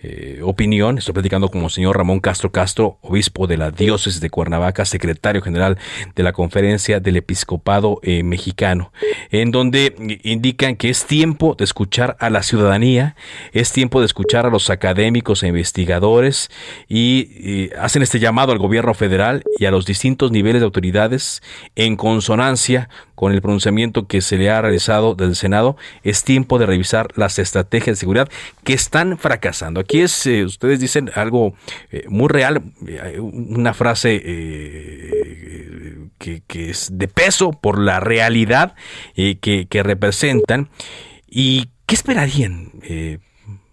eh, 0.02 0.40
opinión. 0.42 0.98
Estoy 0.98 1.14
platicando 1.14 1.48
con 1.48 1.62
el 1.62 1.70
señor 1.70 1.96
Ramón 1.96 2.20
Castro 2.20 2.52
Castro, 2.52 2.98
obispo 3.00 3.46
de 3.46 3.56
la 3.56 3.70
diócesis 3.70 4.20
de 4.20 4.28
Cuernavaca, 4.28 4.84
secretario 4.84 5.40
general 5.40 5.78
de 6.14 6.22
la 6.22 6.32
Conferencia 6.32 7.00
del 7.00 7.16
Episcopado 7.16 7.98
eh, 8.02 8.22
Mexicano, 8.22 8.92
en 9.30 9.52
donde 9.52 10.20
indican 10.22 10.76
que 10.76 10.90
es 10.90 11.06
tiempo 11.06 11.54
de 11.54 11.64
escuchar 11.64 12.16
a 12.20 12.28
la 12.28 12.42
ciudadanía, 12.42 13.16
es 13.52 13.72
tiempo 13.72 14.00
de 14.00 14.06
escuchar 14.06 14.44
a 14.44 14.50
los 14.50 14.68
académicos 14.68 15.42
e 15.42 15.48
investigadores 15.48 16.50
y, 16.88 17.70
hacen 17.78 18.02
este 18.02 18.18
llamado 18.18 18.52
al 18.52 18.58
gobierno 18.58 18.92
federal 18.92 19.42
y 19.58 19.64
a 19.64 19.70
los 19.70 19.86
distintos 19.86 20.30
niveles 20.30 20.60
de 20.60 20.66
autoridades 20.66 21.42
en 21.74 21.96
consonancia 21.96 22.88
con 23.14 23.32
el 23.32 23.40
pronunciamiento 23.40 24.06
que 24.06 24.20
se 24.20 24.36
le 24.36 24.50
ha 24.50 24.60
realizado 24.60 25.14
del 25.14 25.34
Senado. 25.34 25.76
Es 26.04 26.22
tiempo 26.22 26.58
de 26.58 26.66
revisar 26.66 27.08
las 27.16 27.38
estrategias 27.38 27.96
de 27.96 28.00
seguridad 28.00 28.28
que 28.62 28.74
están 28.74 29.18
fracasando. 29.18 29.80
Aquí 29.86 30.00
es, 30.00 30.26
eh, 30.26 30.44
ustedes 30.44 30.80
dicen 30.80 31.12
algo 31.14 31.54
eh, 31.92 32.06
muy 32.08 32.26
real, 32.26 32.60
eh, 32.88 33.20
una 33.20 33.72
frase 33.72 34.20
que, 36.18 36.42
es 36.70 36.88
de 36.90 37.06
peso 37.06 37.52
por 37.52 37.78
la 37.78 38.00
realidad 38.00 38.74
que, 39.14 39.82
representan. 39.84 40.70
¿Y 41.28 41.68
qué 41.86 41.94
esperarían? 41.94 42.72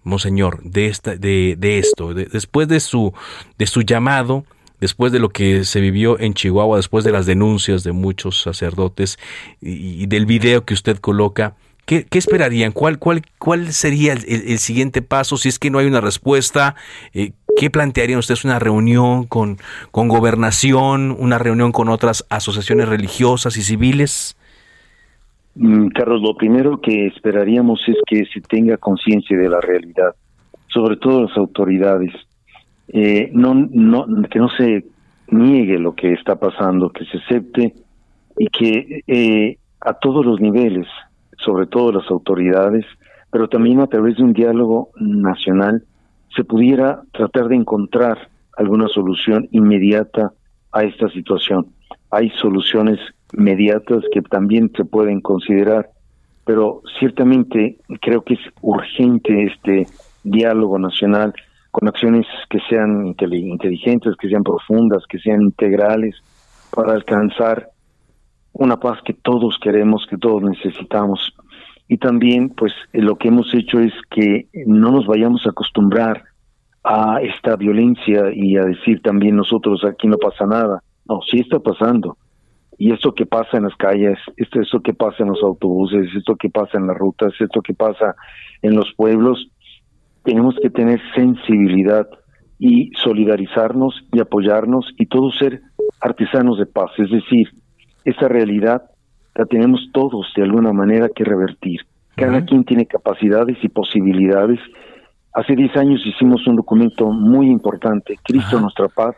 Monseñor, 0.03 0.61
de, 0.61 0.85
esta, 0.85 1.15
de, 1.15 1.55
de 1.57 1.79
esto, 1.79 2.13
después 2.13 2.67
de 2.67 2.79
su, 2.79 3.11
de 3.57 3.65
su 3.65 3.81
llamado, 3.81 4.45
después 4.79 5.11
de 5.11 5.17
lo 5.17 5.29
que 5.29 5.65
se 5.65 5.81
vivió 5.81 6.19
en 6.19 6.35
Chihuahua, 6.35 6.77
después 6.77 7.03
de 7.03 7.11
las 7.11 7.25
denuncias 7.25 7.83
de 7.83 7.91
muchos 7.91 8.39
sacerdotes 8.39 9.17
y, 9.61 10.05
del 10.05 10.27
video 10.27 10.63
que 10.63 10.75
usted 10.75 10.99
coloca, 10.99 11.55
¿Qué, 11.85 12.05
esperarían? 12.11 12.71
¿Cuál, 12.71 12.97
cuál, 12.97 13.21
cuál 13.37 13.67
sería 13.73 14.13
el, 14.13 14.57
siguiente 14.59 15.01
paso 15.01 15.35
si 15.35 15.49
es 15.49 15.59
que 15.59 15.69
no 15.69 15.79
hay 15.79 15.87
una 15.87 15.99
respuesta? 15.99 16.75
Eh, 17.13 17.33
¿Qué 17.57 17.69
plantearían 17.69 18.19
ustedes? 18.19 18.45
¿Una 18.45 18.57
reunión 18.57 19.25
con, 19.25 19.57
con 19.91 20.07
gobernación? 20.07 21.15
¿Una 21.19 21.37
reunión 21.37 21.71
con 21.71 21.89
otras 21.89 22.25
asociaciones 22.29 22.87
religiosas 22.87 23.57
y 23.57 23.61
civiles? 23.61 24.37
Mm, 25.55 25.89
Carlos, 25.89 26.21
lo 26.21 26.35
primero 26.35 26.79
que 26.81 27.07
esperaríamos 27.07 27.79
es 27.87 27.97
que 28.07 28.25
se 28.33 28.41
tenga 28.41 28.77
conciencia 28.77 29.37
de 29.37 29.49
la 29.49 29.61
realidad, 29.61 30.15
sobre 30.67 30.97
todo 30.97 31.23
las 31.23 31.37
autoridades. 31.37 32.13
Eh, 32.87 33.29
no, 33.33 33.53
que 34.29 34.39
no 34.39 34.49
se 34.57 34.85
niegue 35.27 35.79
lo 35.79 35.95
que 35.95 36.13
está 36.13 36.35
pasando, 36.35 36.89
que 36.89 37.05
se 37.05 37.17
acepte 37.17 37.73
y 38.37 38.47
que 38.47 39.01
eh, 39.07 39.57
a 39.81 39.93
todos 39.93 40.25
los 40.25 40.39
niveles, 40.39 40.87
sobre 41.43 41.67
todo 41.67 41.91
las 41.91 42.09
autoridades, 42.09 42.85
pero 43.31 43.47
también 43.47 43.79
a 43.79 43.87
través 43.87 44.17
de 44.17 44.23
un 44.23 44.33
diálogo 44.33 44.89
nacional, 44.95 45.83
se 46.35 46.43
pudiera 46.43 47.01
tratar 47.11 47.47
de 47.47 47.55
encontrar 47.55 48.29
alguna 48.57 48.87
solución 48.87 49.47
inmediata 49.51 50.31
a 50.71 50.83
esta 50.83 51.09
situación. 51.09 51.67
Hay 52.11 52.29
soluciones 52.41 52.99
inmediatas 53.33 54.03
que 54.11 54.21
también 54.21 54.71
se 54.75 54.85
pueden 54.85 55.21
considerar, 55.21 55.89
pero 56.45 56.81
ciertamente 56.99 57.77
creo 58.01 58.21
que 58.23 58.35
es 58.35 58.39
urgente 58.61 59.45
este 59.45 59.87
diálogo 60.23 60.77
nacional 60.79 61.33
con 61.71 61.87
acciones 61.87 62.27
que 62.49 62.59
sean 62.69 63.07
inteligentes, 63.07 64.15
que 64.19 64.29
sean 64.29 64.43
profundas, 64.43 65.03
que 65.09 65.17
sean 65.17 65.41
integrales, 65.41 66.15
para 66.71 66.93
alcanzar 66.93 67.69
una 68.53 68.79
paz 68.79 68.99
que 69.03 69.13
todos 69.13 69.57
queremos, 69.61 70.05
que 70.09 70.17
todos 70.17 70.41
necesitamos. 70.43 71.33
Y 71.87 71.97
también, 71.97 72.49
pues, 72.49 72.71
lo 72.93 73.17
que 73.17 73.27
hemos 73.27 73.53
hecho 73.53 73.79
es 73.79 73.93
que 74.09 74.47
no 74.65 74.91
nos 74.91 75.05
vayamos 75.05 75.45
a 75.45 75.49
acostumbrar 75.49 76.23
a 76.83 77.19
esta 77.21 77.55
violencia 77.55 78.31
y 78.33 78.57
a 78.57 78.63
decir 78.63 79.01
también 79.01 79.35
nosotros 79.35 79.83
aquí 79.85 80.07
no 80.07 80.17
pasa 80.17 80.45
nada. 80.45 80.83
No, 81.07 81.19
sí 81.29 81.39
está 81.39 81.59
pasando. 81.59 82.17
Y 82.77 82.91
esto 82.91 83.13
que 83.13 83.25
pasa 83.25 83.57
en 83.57 83.63
las 83.63 83.75
calles, 83.75 84.17
esto, 84.37 84.59
esto 84.59 84.81
que 84.81 84.93
pasa 84.93 85.23
en 85.23 85.29
los 85.29 85.43
autobuses, 85.43 86.09
esto 86.15 86.35
que 86.35 86.49
pasa 86.49 86.77
en 86.77 86.87
las 86.87 86.97
rutas, 86.97 87.33
esto 87.39 87.61
que 87.61 87.73
pasa 87.73 88.15
en 88.61 88.75
los 88.75 88.93
pueblos, 88.95 89.47
tenemos 90.23 90.55
que 90.61 90.69
tener 90.69 90.99
sensibilidad 91.15 92.07
y 92.59 92.91
solidarizarnos 93.03 94.05
y 94.11 94.19
apoyarnos 94.19 94.93
y 94.97 95.05
todos 95.05 95.37
ser 95.37 95.61
artesanos 96.01 96.57
de 96.57 96.65
paz. 96.65 96.91
Es 96.97 97.11
decir, 97.11 97.49
esa 98.05 98.27
realidad 98.27 98.83
la 99.35 99.45
tenemos 99.45 99.89
todos 99.91 100.27
de 100.35 100.43
alguna 100.43 100.73
manera 100.73 101.09
que 101.13 101.23
revertir. 101.23 101.81
Cada 102.15 102.45
quien 102.45 102.63
tiene 102.63 102.85
capacidades 102.85 103.57
y 103.63 103.69
posibilidades. 103.69 104.59
Hace 105.33 105.55
10 105.55 105.75
años 105.77 106.01
hicimos 106.05 106.45
un 106.45 106.57
documento 106.57 107.11
muy 107.11 107.47
importante, 107.47 108.19
Cristo 108.23 108.59
nuestra 108.59 108.87
paz, 108.87 109.15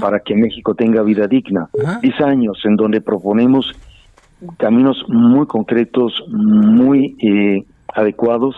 para 0.00 0.18
que 0.18 0.34
México 0.34 0.74
tenga 0.74 1.02
vida 1.02 1.28
digna. 1.28 1.68
10 2.00 2.20
años 2.22 2.58
en 2.64 2.74
donde 2.74 3.00
proponemos 3.00 3.72
caminos 4.58 5.04
muy 5.06 5.46
concretos, 5.46 6.12
muy 6.28 7.16
eh, 7.22 7.64
adecuados 7.94 8.56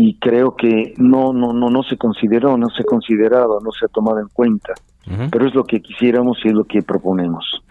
y 0.00 0.16
creo 0.20 0.54
que 0.54 0.94
no 0.96 1.32
no 1.32 1.52
no 1.52 1.70
no 1.70 1.82
se 1.82 1.96
consideró, 1.96 2.56
no 2.56 2.68
se 2.68 2.82
ha 2.82 2.84
considerado, 2.84 3.58
no 3.60 3.72
se 3.72 3.84
ha 3.84 3.88
tomado 3.88 4.20
en 4.20 4.28
cuenta. 4.28 4.74
Pero 5.30 5.48
es 5.48 5.54
lo 5.54 5.64
que 5.64 5.80
quisiéramos 5.80 6.38
y 6.44 6.48
es 6.48 6.54
lo 6.54 6.64
que 6.64 6.82
proponemos. 6.82 7.62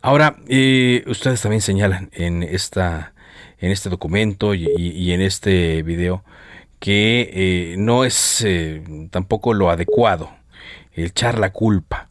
Ahora, 0.00 0.36
eh, 0.48 1.04
ustedes 1.08 1.42
también 1.42 1.60
señalan 1.60 2.08
en 2.12 2.42
esta 2.42 3.12
en 3.58 3.70
este 3.70 3.90
documento 3.90 4.54
y, 4.54 5.12
en 5.12 5.20
este 5.20 5.82
video 5.82 6.22
que 6.78 7.28
eh, 7.32 7.76
no 7.76 8.04
es 8.04 8.42
eh, 8.42 8.82
tampoco 9.10 9.52
lo 9.52 9.68
adecuado 9.68 10.30
el 10.94 11.06
echar 11.06 11.38
la 11.38 11.52
culpa 11.52 12.08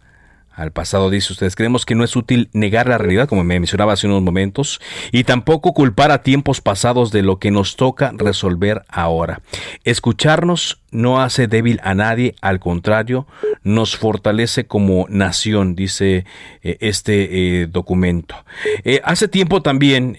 al 0.56 0.72
pasado, 0.72 1.10
dice 1.10 1.34
ustedes. 1.34 1.56
Creemos 1.56 1.86
que 1.86 1.96
no 1.96 2.04
es 2.04 2.16
útil 2.16 2.50
negar 2.54 2.88
la 2.88 2.98
realidad, 2.98 3.28
como 3.28 3.44
me 3.44 3.60
mencionaba 3.60 3.94
hace 3.94 4.08
unos 4.08 4.22
momentos, 4.22 4.80
y 5.12 5.26
tampoco 5.26 5.74
culpar 5.74 6.12
a 6.12 6.24
tiempos 6.24 6.62
pasados 6.62 7.12
de 7.12 7.24
lo 7.24 7.40
que 7.40 7.52
nos 7.52 7.76
toca 7.76 8.14
resolver 8.16 8.84
ahora. 8.88 9.42
Escucharnos 9.84 10.82
no 10.92 11.22
hace 11.22 11.48
débil 11.48 11.82
a 11.84 11.94
nadie, 11.94 12.36
al 12.42 12.60
contrario, 12.60 13.28
nos 13.64 13.98
fortalece 13.98 14.66
como 14.66 15.08
nación, 15.10 15.76
dice 15.76 16.26
eh, 16.64 16.78
este 16.80 17.62
eh, 17.62 17.68
documento. 17.68 18.36
Eh, 18.84 19.02
hace 19.04 19.28
tiempo 19.28 19.62
también, 19.62 20.18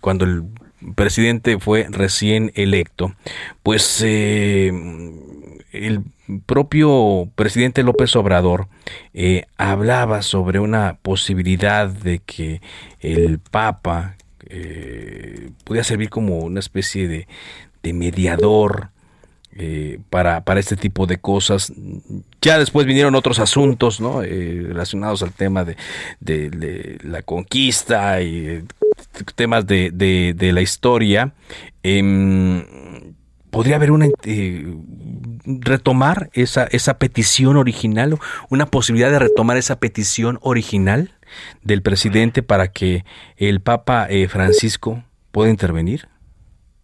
cuando 0.00 0.26
el 0.26 0.44
presidente 0.94 1.58
fue 1.58 1.86
recién 1.90 2.52
electo, 2.54 3.14
pues 3.62 4.02
el 4.02 5.14
propio 6.46 7.30
presidente 7.34 7.82
López 7.82 8.14
Obrador 8.16 8.68
eh, 9.12 9.44
hablaba 9.56 10.22
sobre 10.22 10.60
una 10.60 10.98
posibilidad 11.02 11.88
de 11.88 12.20
que 12.20 12.60
el 13.00 13.38
Papa 13.38 14.16
eh, 14.48 15.50
pudiera 15.64 15.84
servir 15.84 16.10
como 16.10 16.38
una 16.38 16.60
especie 16.60 17.08
de, 17.08 17.26
mediador 17.92 18.90
eh, 19.56 19.98
para, 20.10 20.44
para, 20.44 20.60
este 20.60 20.76
tipo 20.76 21.06
de 21.06 21.18
cosas. 21.18 21.72
Ya 22.40 22.58
después 22.58 22.86
vinieron 22.86 23.14
otros 23.14 23.38
asuntos 23.38 24.00
¿no? 24.00 24.22
relacionados 24.22 25.22
al 25.22 25.32
tema 25.32 25.64
de, 25.64 25.76
de, 26.20 26.98
la 27.02 27.22
conquista 27.22 28.22
y 28.22 28.64
temas 29.34 29.66
de, 29.66 29.90
de 29.90 30.52
la 30.52 30.60
historia. 30.60 31.32
Em, 31.82 32.62
podría 33.50 33.76
haber 33.76 33.90
una 33.90 34.06
eh, 34.24 34.66
retomar 35.60 36.30
esa 36.32 36.64
esa 36.64 36.98
petición 36.98 37.56
original 37.56 38.16
una 38.50 38.66
posibilidad 38.66 39.10
de 39.10 39.18
retomar 39.18 39.56
esa 39.56 39.80
petición 39.80 40.38
original 40.42 41.10
del 41.62 41.82
presidente 41.82 42.42
para 42.42 42.68
que 42.68 43.04
el 43.36 43.60
Papa 43.60 44.06
eh, 44.08 44.28
Francisco 44.28 45.02
pueda 45.32 45.50
intervenir 45.50 46.08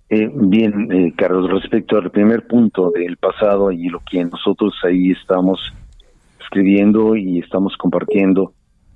eh, 0.08 0.30
bien 0.32 1.12
Carlos 1.16 1.50
respecto 1.50 1.96
al 1.96 2.10
primer 2.10 2.46
punto 2.46 2.90
del 2.90 3.16
pasado 3.16 3.72
y 3.72 3.88
lo 3.88 4.00
que 4.08 4.24
nosotros 4.24 4.74
ahí 4.84 5.10
estamos 5.10 5.72
escribiendo 6.40 7.16
y 7.16 7.40
estamos 7.40 7.76
compartiendo 7.76 8.52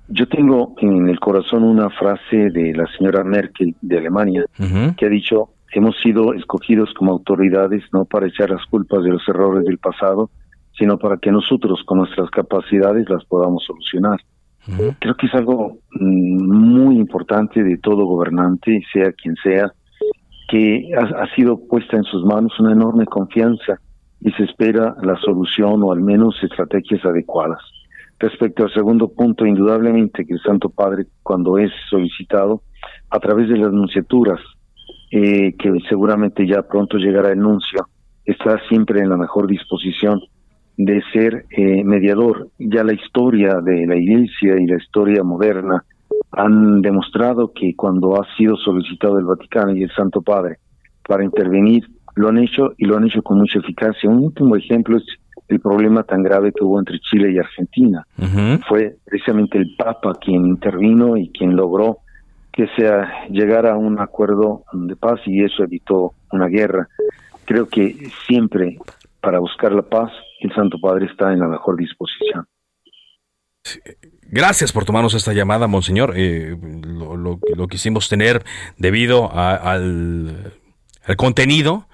yo 0.07 0.27
tengo 0.27 0.75
en 0.79 1.07
el 1.07 1.19
corazón 1.19 1.63
una 1.63 1.89
frase 1.89 2.49
de 2.49 2.73
la 2.73 2.85
señora 2.97 3.23
Merkel 3.23 3.75
de 3.81 3.97
Alemania 3.97 4.45
que 4.97 5.05
ha 5.05 5.09
dicho 5.09 5.49
hemos 5.73 5.95
sido 6.01 6.33
escogidos 6.33 6.93
como 6.93 7.11
autoridades 7.11 7.83
no 7.91 8.05
para 8.05 8.27
echar 8.27 8.49
las 8.49 8.65
culpas 8.67 9.03
de 9.03 9.11
los 9.11 9.27
errores 9.27 9.65
del 9.65 9.77
pasado, 9.77 10.29
sino 10.77 10.97
para 10.97 11.17
que 11.17 11.31
nosotros 11.31 11.81
con 11.85 11.99
nuestras 11.99 12.29
capacidades 12.29 13.09
las 13.09 13.23
podamos 13.25 13.63
solucionar. 13.65 14.19
Creo 14.99 15.15
que 15.15 15.25
es 15.25 15.33
algo 15.33 15.79
mm, 15.91 16.43
muy 16.47 16.97
importante 16.97 17.63
de 17.63 17.77
todo 17.77 18.05
gobernante, 18.05 18.81
sea 18.93 19.11
quien 19.11 19.35
sea, 19.43 19.71
que 20.47 20.91
ha, 20.95 21.23
ha, 21.23 21.35
sido 21.35 21.59
puesta 21.67 21.97
en 21.97 22.03
sus 22.03 22.23
manos 22.25 22.59
una 22.59 22.73
enorme 22.73 23.05
confianza 23.05 23.79
y 24.19 24.31
se 24.33 24.43
espera 24.43 24.95
la 25.01 25.15
solución 25.19 25.81
o 25.81 25.91
al 25.91 26.01
menos 26.01 26.35
estrategias 26.43 27.03
adecuadas. 27.05 27.59
Respecto 28.19 28.63
al 28.63 28.71
segundo 28.71 29.07
punto, 29.07 29.47
indudablemente 29.47 30.25
que 30.25 30.33
el 30.33 30.41
Santo 30.41 30.69
Padre, 30.69 31.07
cuando 31.23 31.57
es 31.57 31.71
solicitado, 31.89 32.61
a 33.09 33.19
través 33.19 33.49
de 33.49 33.57
las 33.57 33.71
nunciaturas, 33.71 34.39
eh, 35.11 35.53
que 35.57 35.71
seguramente 35.89 36.47
ya 36.47 36.61
pronto 36.63 36.97
llegará 36.97 37.31
el 37.31 37.39
anuncio, 37.39 37.87
está 38.25 38.59
siempre 38.69 39.01
en 39.01 39.09
la 39.09 39.17
mejor 39.17 39.47
disposición 39.47 40.21
de 40.77 41.01
ser 41.11 41.45
eh, 41.51 41.83
mediador. 41.83 42.49
Ya 42.57 42.83
la 42.83 42.93
historia 42.93 43.59
de 43.61 43.85
la 43.85 43.95
Iglesia 43.95 44.55
y 44.59 44.65
la 44.65 44.77
historia 44.77 45.23
moderna 45.23 45.83
han 46.31 46.81
demostrado 46.81 47.51
que 47.53 47.75
cuando 47.75 48.21
ha 48.21 48.25
sido 48.37 48.55
solicitado 48.55 49.19
el 49.19 49.25
Vaticano 49.25 49.75
y 49.75 49.83
el 49.83 49.91
Santo 49.91 50.21
Padre 50.21 50.57
para 51.07 51.23
intervenir, 51.23 51.83
lo 52.15 52.29
han 52.29 52.37
hecho 52.37 52.73
y 52.77 52.85
lo 52.85 52.97
han 52.97 53.05
hecho 53.05 53.21
con 53.21 53.37
mucha 53.37 53.59
eficacia. 53.59 54.09
Un 54.09 54.23
último 54.23 54.55
ejemplo 54.55 54.97
es 54.97 55.03
el 55.47 55.59
problema 55.59 56.03
tan 56.03 56.23
grave 56.23 56.51
que 56.53 56.63
hubo 56.63 56.79
entre 56.79 56.99
Chile 56.99 57.31
y 57.33 57.37
Argentina. 57.37 58.05
Fue 58.67 58.95
precisamente 59.05 59.57
el 59.57 59.75
Papa 59.75 60.13
quien 60.19 60.45
intervino 60.45 61.17
y 61.17 61.29
quien 61.29 61.55
logró 61.55 61.97
que 62.51 62.67
se 62.75 62.83
llegara 63.29 63.73
a 63.73 63.77
un 63.77 63.99
acuerdo 63.99 64.63
de 64.73 64.95
paz 64.95 65.19
y 65.25 65.43
eso 65.43 65.63
evitó 65.63 66.13
una 66.31 66.47
guerra. 66.47 66.87
Creo 67.45 67.67
que 67.67 68.09
siempre 68.27 68.77
para 69.21 69.39
buscar 69.39 69.71
la 69.71 69.83
paz 69.83 70.11
el 70.41 70.53
Santo 70.53 70.77
Padre 70.81 71.05
está 71.05 71.31
en 71.31 71.39
la 71.39 71.47
mejor 71.47 71.77
disposición. 71.77 72.47
Gracias 74.23 74.71
por 74.71 74.85
tomarnos 74.85 75.13
esta 75.13 75.33
llamada, 75.33 75.67
Monseñor. 75.67 76.13
Eh, 76.15 76.57
lo, 76.57 77.67
quisimos 77.67 78.09
tener 78.09 78.43
debido 78.77 79.29
al, 79.31 80.53
contenido, 81.17 81.87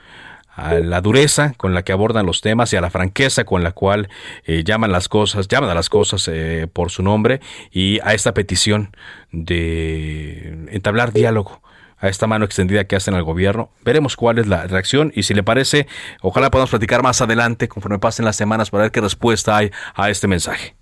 a 0.58 0.74
la 0.74 1.01
dureza 1.01 1.53
con 1.55 1.74
la 1.76 1.84
que 1.84 1.93
abordan 1.93 2.26
los 2.26 2.41
temas 2.41 2.74
y 2.74 2.76
a 2.76 2.82
la 2.82 2.89
franqueza 2.89 3.45
con 3.45 3.64
la 3.64 3.72
cual 3.72 4.10
eh, 4.43 4.64
llaman 4.66 4.91
las 4.91 5.08
cosas, 5.08 5.47
llaman 5.47 5.70
a 5.70 5.76
las 5.76 5.88
cosas 5.88 6.28
eh, 6.28 6.68
por 6.72 6.89
su 6.89 7.03
nombre 7.03 7.39
y 7.72 7.99
a 8.03 8.14
esta 8.16 8.34
petición 8.34 8.89
de 9.32 10.68
entablar 10.72 11.14
diálogo 11.14 11.62
a 11.99 12.10
esta 12.10 12.28
mano 12.28 12.45
extendida 12.45 12.86
que 12.86 12.95
hacen 12.95 13.14
al 13.14 13.24
gobierno. 13.24 13.70
Veremos 13.84 14.16
cuál 14.16 14.39
es 14.39 14.47
la 14.47 14.66
reacción 14.68 15.12
y 15.16 15.24
si 15.24 15.34
le 15.34 15.43
parece, 15.43 15.88
ojalá 16.22 16.49
podamos 16.49 16.72
platicar 16.72 17.03
más 17.03 17.22
adelante 17.22 17.68
conforme 17.68 17.99
pasen 17.99 18.26
las 18.26 18.36
semanas 18.36 18.72
para 18.72 18.84
ver 18.84 18.91
qué 18.91 19.01
respuesta 19.01 19.58
hay 19.58 19.72
a 19.93 20.10
este 20.10 20.28
mensaje. 20.28 20.76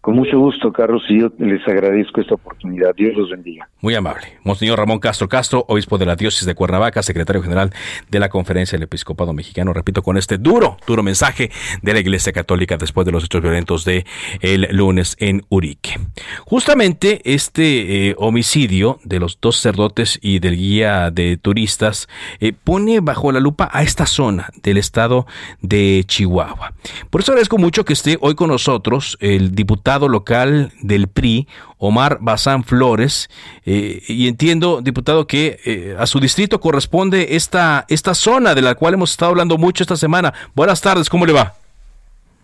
Con 0.00 0.14
mucho 0.14 0.38
gusto, 0.38 0.72
Carlos, 0.72 1.02
y 1.08 1.20
yo 1.20 1.32
les 1.38 1.66
agradezco 1.66 2.20
esta 2.20 2.34
oportunidad. 2.36 2.94
Dios 2.94 3.16
los 3.16 3.30
bendiga. 3.30 3.68
Muy 3.80 3.96
amable. 3.96 4.38
Monseñor 4.44 4.78
Ramón 4.78 5.00
Castro 5.00 5.28
Castro, 5.28 5.64
obispo 5.66 5.98
de 5.98 6.06
la 6.06 6.14
diócesis 6.14 6.46
de 6.46 6.54
Cuernavaca, 6.54 7.02
secretario 7.02 7.42
general 7.42 7.72
de 8.08 8.20
la 8.20 8.28
Conferencia 8.28 8.76
del 8.76 8.84
Episcopado 8.84 9.32
Mexicano, 9.32 9.72
repito, 9.72 10.02
con 10.02 10.16
este 10.16 10.38
duro, 10.38 10.76
duro 10.86 11.02
mensaje 11.02 11.50
de 11.82 11.92
la 11.92 11.98
Iglesia 11.98 12.32
Católica 12.32 12.76
después 12.76 13.06
de 13.06 13.12
los 13.12 13.24
hechos 13.24 13.42
violentos 13.42 13.84
de 13.84 14.06
el 14.40 14.68
lunes 14.70 15.16
en 15.18 15.44
Urique. 15.48 15.98
Justamente 16.44 17.20
este 17.24 18.10
eh, 18.10 18.14
homicidio 18.18 19.00
de 19.02 19.18
los 19.18 19.40
dos 19.40 19.56
sacerdotes 19.56 20.20
y 20.22 20.38
del 20.38 20.56
guía 20.56 21.10
de 21.10 21.36
turistas 21.38 22.08
eh, 22.38 22.52
pone 22.52 23.00
bajo 23.00 23.32
la 23.32 23.40
lupa 23.40 23.68
a 23.72 23.82
esta 23.82 24.06
zona 24.06 24.50
del 24.62 24.76
estado 24.76 25.26
de 25.60 26.04
Chihuahua. 26.06 26.72
Por 27.10 27.20
eso 27.20 27.32
agradezco 27.32 27.58
mucho 27.58 27.84
que 27.84 27.94
esté 27.94 28.16
hoy 28.20 28.36
con 28.36 28.48
nosotros 28.48 29.18
el 29.20 29.56
diputado 29.56 29.87
local 29.96 30.70
del 30.82 31.08
PRI, 31.08 31.48
Omar 31.78 32.18
Bazán 32.20 32.62
Flores, 32.62 33.30
eh, 33.64 34.00
y 34.06 34.28
entiendo, 34.28 34.82
diputado, 34.82 35.26
que 35.26 35.58
eh, 35.64 35.96
a 35.98 36.04
su 36.06 36.20
distrito 36.20 36.60
corresponde 36.60 37.36
esta, 37.36 37.86
esta 37.88 38.14
zona 38.14 38.54
de 38.54 38.62
la 38.62 38.74
cual 38.74 38.94
hemos 38.94 39.12
estado 39.12 39.30
hablando 39.30 39.56
mucho 39.56 39.82
esta 39.82 39.96
semana. 39.96 40.34
Buenas 40.54 40.82
tardes, 40.82 41.08
¿cómo 41.08 41.24
le 41.24 41.32
va? 41.32 41.54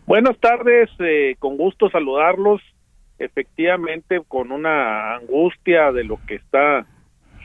Buenas 0.06 0.38
tardes, 0.38 0.88
eh, 1.00 1.36
con 1.38 1.56
gusto 1.56 1.90
saludarlos. 1.90 2.62
Efectivamente, 3.18 4.20
con 4.26 4.50
una 4.50 5.16
angustia 5.16 5.92
de 5.92 6.04
lo 6.04 6.18
que 6.26 6.36
está 6.36 6.86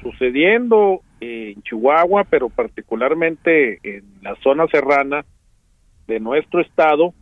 sucediendo 0.01 1.01
en 1.19 1.61
Chihuahua, 1.63 2.23
pero 2.23 2.49
particularmente 2.49 3.79
en 3.83 4.03
la 4.21 4.35
zona 4.41 4.65
serrana 4.67 5.25
de 6.07 6.19
nuestro 6.19 6.61
estado, 6.61 7.13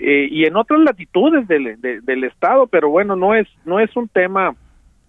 eh, 0.00 0.28
y 0.30 0.44
en 0.44 0.56
otras 0.56 0.80
latitudes 0.80 1.46
del, 1.48 1.80
del 1.80 2.24
estado, 2.24 2.66
pero 2.66 2.88
bueno, 2.88 3.16
no 3.16 3.34
es 3.34 3.48
no 3.64 3.80
es 3.80 3.94
un 3.96 4.08
tema 4.08 4.54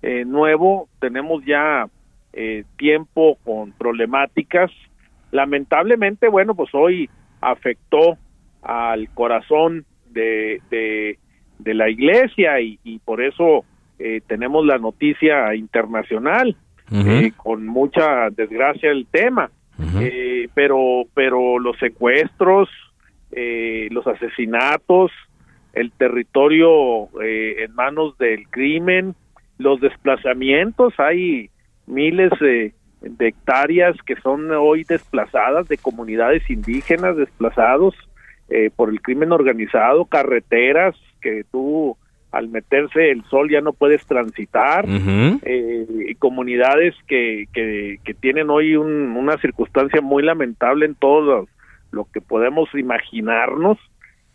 eh, 0.01 0.25
nuevo. 0.25 0.87
Tenemos 0.99 1.43
ya 1.45 1.87
eh, 2.33 2.63
tiempo 2.77 3.37
con 3.43 3.71
problemáticas. 3.71 4.71
Lamentablemente, 5.31 6.27
bueno, 6.27 6.55
pues 6.55 6.69
hoy 6.73 7.09
afectó 7.41 8.17
al 8.61 9.09
corazón 9.13 9.85
de, 10.09 10.61
de, 10.69 11.73
la 11.73 11.89
iglesia 11.89 12.59
y, 12.61 12.79
y 12.83 12.99
por 12.99 13.21
eso 13.21 13.65
tenemos 14.27 14.65
la 14.65 14.77
noticia 14.77 15.53
internacional 15.55 16.55
con 17.35 17.67
mucha 17.67 18.29
desgracia 18.29 18.91
el 18.91 19.05
tema. 19.07 19.51
pero 20.55 21.03
pero 21.13 21.59
los 21.59 21.77
secuestros 21.77 22.69
eh, 23.31 23.87
los 23.91 24.07
asesinatos, 24.07 25.11
el 25.73 25.91
territorio 25.91 27.05
eh, 27.21 27.63
en 27.63 27.75
manos 27.75 28.17
del 28.17 28.47
crimen, 28.49 29.15
los 29.57 29.79
desplazamientos, 29.81 30.93
hay 30.97 31.49
miles 31.85 32.31
de, 32.39 32.73
hectáreas 33.19 33.95
que 34.05 34.15
son 34.17 34.51
hoy 34.51 34.83
desplazadas 34.83 35.67
de 35.67 35.77
comunidades 35.77 36.49
indígenas 36.49 37.15
desplazados 37.15 37.93
eh, 38.49 38.71
por 38.75 38.89
el 38.89 39.01
crimen 39.01 39.31
organizado, 39.31 40.05
carreteras 40.05 40.95
que 41.21 41.43
tú 41.51 41.95
al 42.31 42.49
meterse 42.49 43.11
el 43.11 43.23
sol 43.25 43.49
ya 43.49 43.61
no 43.61 43.71
puedes 43.73 44.05
transitar, 44.05 44.85
eh, 44.87 46.15
comunidades 46.19 46.93
que, 47.07 47.47
que, 47.53 47.99
que, 48.03 48.13
tienen 48.13 48.49
hoy 48.49 48.75
una 48.75 49.37
circunstancia 49.37 50.01
muy 50.01 50.23
lamentable 50.23 50.85
en 50.85 50.95
todos 50.95 51.25
los 51.25 51.56
lo 51.91 52.05
que 52.05 52.21
podemos 52.21 52.69
imaginarnos. 52.73 53.77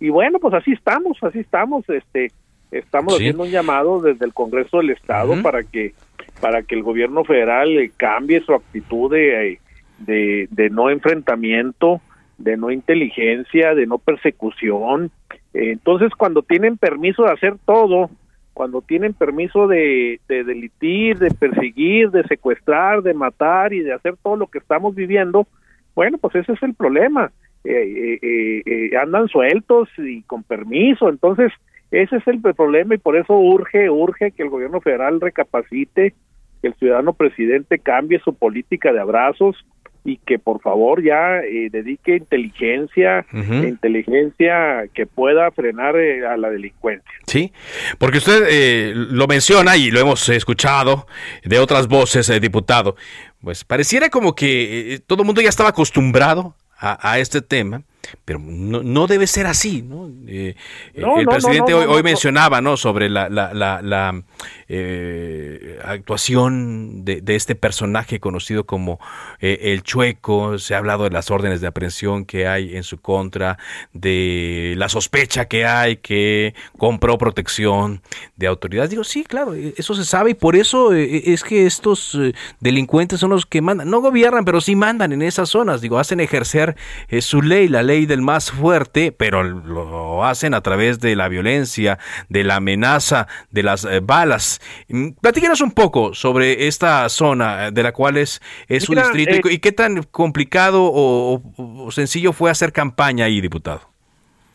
Y 0.01 0.11
bueno 0.11 0.39
pues 0.39 0.55
así 0.55 0.73
estamos 0.73 1.17
así 1.23 1.41
estamos 1.41 1.89
este 1.89 2.33
estamos 2.71 3.15
haciendo 3.15 3.45
un 3.45 3.51
llamado 3.51 4.01
desde 4.01 4.25
el 4.25 4.33
Congreso 4.33 4.79
del 4.79 4.91
Estado 4.91 5.41
para 5.43 5.63
que 5.63 5.95
para 6.41 6.63
que 6.63 6.75
el 6.75 6.83
gobierno 6.83 7.25
federal 7.25 7.69
cambie 7.97 8.41
su 8.41 8.55
actitud 8.55 9.11
de, 9.13 9.59
de, 9.99 10.71
no 10.71 10.91
enfrentamiento 10.91 12.01
de 12.39 12.57
no 12.57 12.71
inteligencia 12.71 13.75
de 13.75 13.87
no 13.87 13.99
persecución. 13.99 15.11
Entonces 15.53 16.11
cuando 16.17 16.43
tienen 16.43 16.77
permiso 16.79 17.25
de 17.25 17.33
hacer 17.33 17.57
todo 17.65 18.11
cuando 18.53 18.83
tienen 18.83 19.15
permiso 19.15 19.67
de, 19.67 20.21
de 20.29 20.45
delitir, 20.45 21.19
de 21.19 21.31
perseguir, 21.31 22.11
de 22.11 22.23
secuestrar, 22.25 23.03
de 23.03 23.15
matar 23.15 23.73
y 23.73 23.81
de 23.81 23.93
hacer 23.95 24.17
todo 24.23 24.37
lo 24.37 24.47
que 24.49 24.59
estamos 24.59 24.95
viviendo, 24.95 25.47
bueno, 25.95 26.19
pues 26.19 26.35
ese 26.35 26.53
es 26.53 26.63
el 26.63 26.75
problema. 26.75 27.33
Eh, 27.65 28.19
eh, 28.21 28.63
eh, 28.67 28.97
andan 29.01 29.29
sueltos 29.29 29.89
y 29.97 30.23
con 30.23 30.43
permiso. 30.43 31.09
Entonces, 31.09 31.53
ese 31.93 32.17
es 32.17 32.27
el 32.27 32.41
problema 32.41 32.95
y 32.95 32.99
por 32.99 33.17
eso 33.17 33.35
urge, 33.35 33.89
urge 33.89 34.33
que 34.33 34.43
el 34.43 34.49
gobierno 34.49 34.81
federal 34.81 35.21
recapacite, 35.21 36.15
que 36.61 36.69
el 36.69 36.75
ciudadano 36.75 37.13
presidente 37.13 37.79
cambie 37.79 38.21
su 38.25 38.35
política 38.35 38.93
de 38.93 39.01
abrazos 39.01 39.57
y 40.05 40.17
que 40.17 40.41
por 40.41 40.61
favor 40.61 41.01
ya 41.05 41.43
dedique 41.71 42.17
inteligencia, 42.17 43.25
inteligencia 43.33 44.89
que 44.93 45.07
pueda 45.07 45.49
frenar 45.53 45.95
a 45.95 46.37
la 46.37 46.51
delincuencia. 46.51 47.13
Sí, 47.29 47.53
porque 47.99 48.19
usted 48.19 48.95
lo 48.97 49.29
menciona 49.29 49.77
y 49.77 49.93
lo 49.93 50.01
hemos 50.01 50.29
escuchado 50.29 51.07
de 51.45 51.61
otras 51.61 51.87
voces, 51.87 52.33
diputado, 52.41 52.97
pues 53.41 53.63
pareciera 53.63 54.09
como 54.09 54.35
que 54.35 54.99
todo 55.07 55.23
el 55.23 55.27
mundo 55.27 55.41
ya 55.41 55.51
estaba 55.51 55.69
acostumbrado 55.69 56.57
a, 56.83 57.19
este 57.19 57.41
tema, 57.41 57.85
pero 58.25 58.39
no, 58.39 58.83
no, 58.83 59.07
debe 59.07 59.27
ser 59.27 59.47
así, 59.47 59.83
¿no? 59.83 60.11
Eh, 60.27 60.55
el 60.95 61.27
presidente 61.27 61.75
hoy, 61.75 61.87
hoy 61.87 62.03
mencionaba, 62.03 62.61
¿no? 62.61 62.77
Sobre 62.77 63.09
la, 63.09 63.29
la, 63.29 63.53
la, 63.53 64.23
eh, 64.69 65.79
actuación 65.85 67.05
de, 67.05 67.21
de, 67.21 67.35
este 67.35 67.55
personaje 67.55 68.21
conocido 68.21 68.65
como 68.65 68.99
eh, 69.41 69.59
el 69.63 69.83
Chueco, 69.83 70.59
se 70.59 70.75
ha 70.75 70.79
hablado 70.79 71.05
de 71.05 71.11
las 71.11 71.31
órdenes 71.31 71.61
de 71.61 71.67
aprehensión 71.67 72.25
que 72.25 72.47
hay 72.47 72.77
en 72.77 72.83
su 72.83 72.99
contra, 72.99 73.59
de 73.93 74.75
la 74.77 74.89
sospecha 74.89 75.47
que 75.47 75.67
hay 75.67 75.97
que 75.97 76.55
compró 76.79 77.19
protección 77.19 78.03
de 78.37 78.47
autoridades. 78.47 78.91
Digo, 78.91 79.05
sí, 79.05 79.25
claro, 79.25 79.55
e, 79.55 79.75
eso 79.77 79.95
se 79.95 80.05
sabe 80.05 80.31
y 80.31 80.35
por 80.35 80.57
eso 80.57 80.95
e, 80.95 81.33
es 81.33 81.45
que 81.45 81.67
estos 81.67 82.19
delincuentes 82.61 83.21
son 83.21 83.31
los 83.31 83.47
que 83.47 83.61
mandan, 83.61 83.91
no 83.91 84.01
gobiernan, 84.01 84.45
pero 84.45 84.61
sí 84.61 84.77
mandan 84.77 85.13
en 85.13 85.23
esas 85.23 85.51
zonas, 85.51 85.81
digo, 85.81 85.99
hacen 85.99 86.21
ejercer 86.21 86.77
su 87.21 87.43
ley, 87.43 87.69
la 87.69 87.83
ley 87.83 88.02
del 88.07 88.23
más 88.23 88.51
fuerte, 88.51 89.13
pero 89.13 89.43
lo 89.43 90.25
hacen 90.25 90.55
a 90.55 90.61
través 90.61 91.01
de 91.01 91.17
la 91.17 91.29
violencia, 91.29 91.99
de 92.29 92.45
la 92.45 92.57
amenaza, 92.57 93.27
de 93.51 93.63
las 93.63 93.85
eh, 93.85 94.01
balas. 94.01 94.61
Mm, 94.89 95.11
platíquenos 95.21 95.61
un 95.61 95.73
poco 95.73 96.15
sobre 96.15 96.67
esta 96.67 97.09
zona 97.09 97.69
eh, 97.69 97.71
de 97.73 97.83
la 97.83 97.93
cual 97.93 98.17
es, 98.17 98.41
es 98.69 98.85
su 98.85 98.95
distrito 98.95 99.49
y, 99.49 99.59
qué 99.59 99.73
tan 99.73 100.03
complicado 100.05 100.91
o, 100.93 101.91
sencillo 101.91 102.33
fue 102.33 102.51
hacer 102.51 102.73
campaña 102.73 103.27
ahí, 103.27 103.41
diputado. 103.41 103.81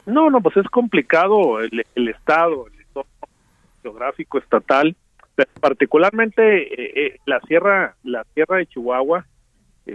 No, 0.06 0.30
no, 0.30 0.42
pues 0.42 0.56
es 0.58 0.68
complicado 0.68 1.60
el, 1.60 2.08
estado, 2.08 2.68
el 2.68 2.80
entorno 2.80 3.10
geográfico 3.82 4.38
estatal, 4.38 4.96
pero 5.36 5.50
particularmente 5.60 7.06
eh, 7.08 7.20
la 7.26 7.40
sierra, 7.42 7.96
la 8.04 8.26
sierra 8.34 8.58
de 8.58 8.68
Chihuahua 8.68 9.26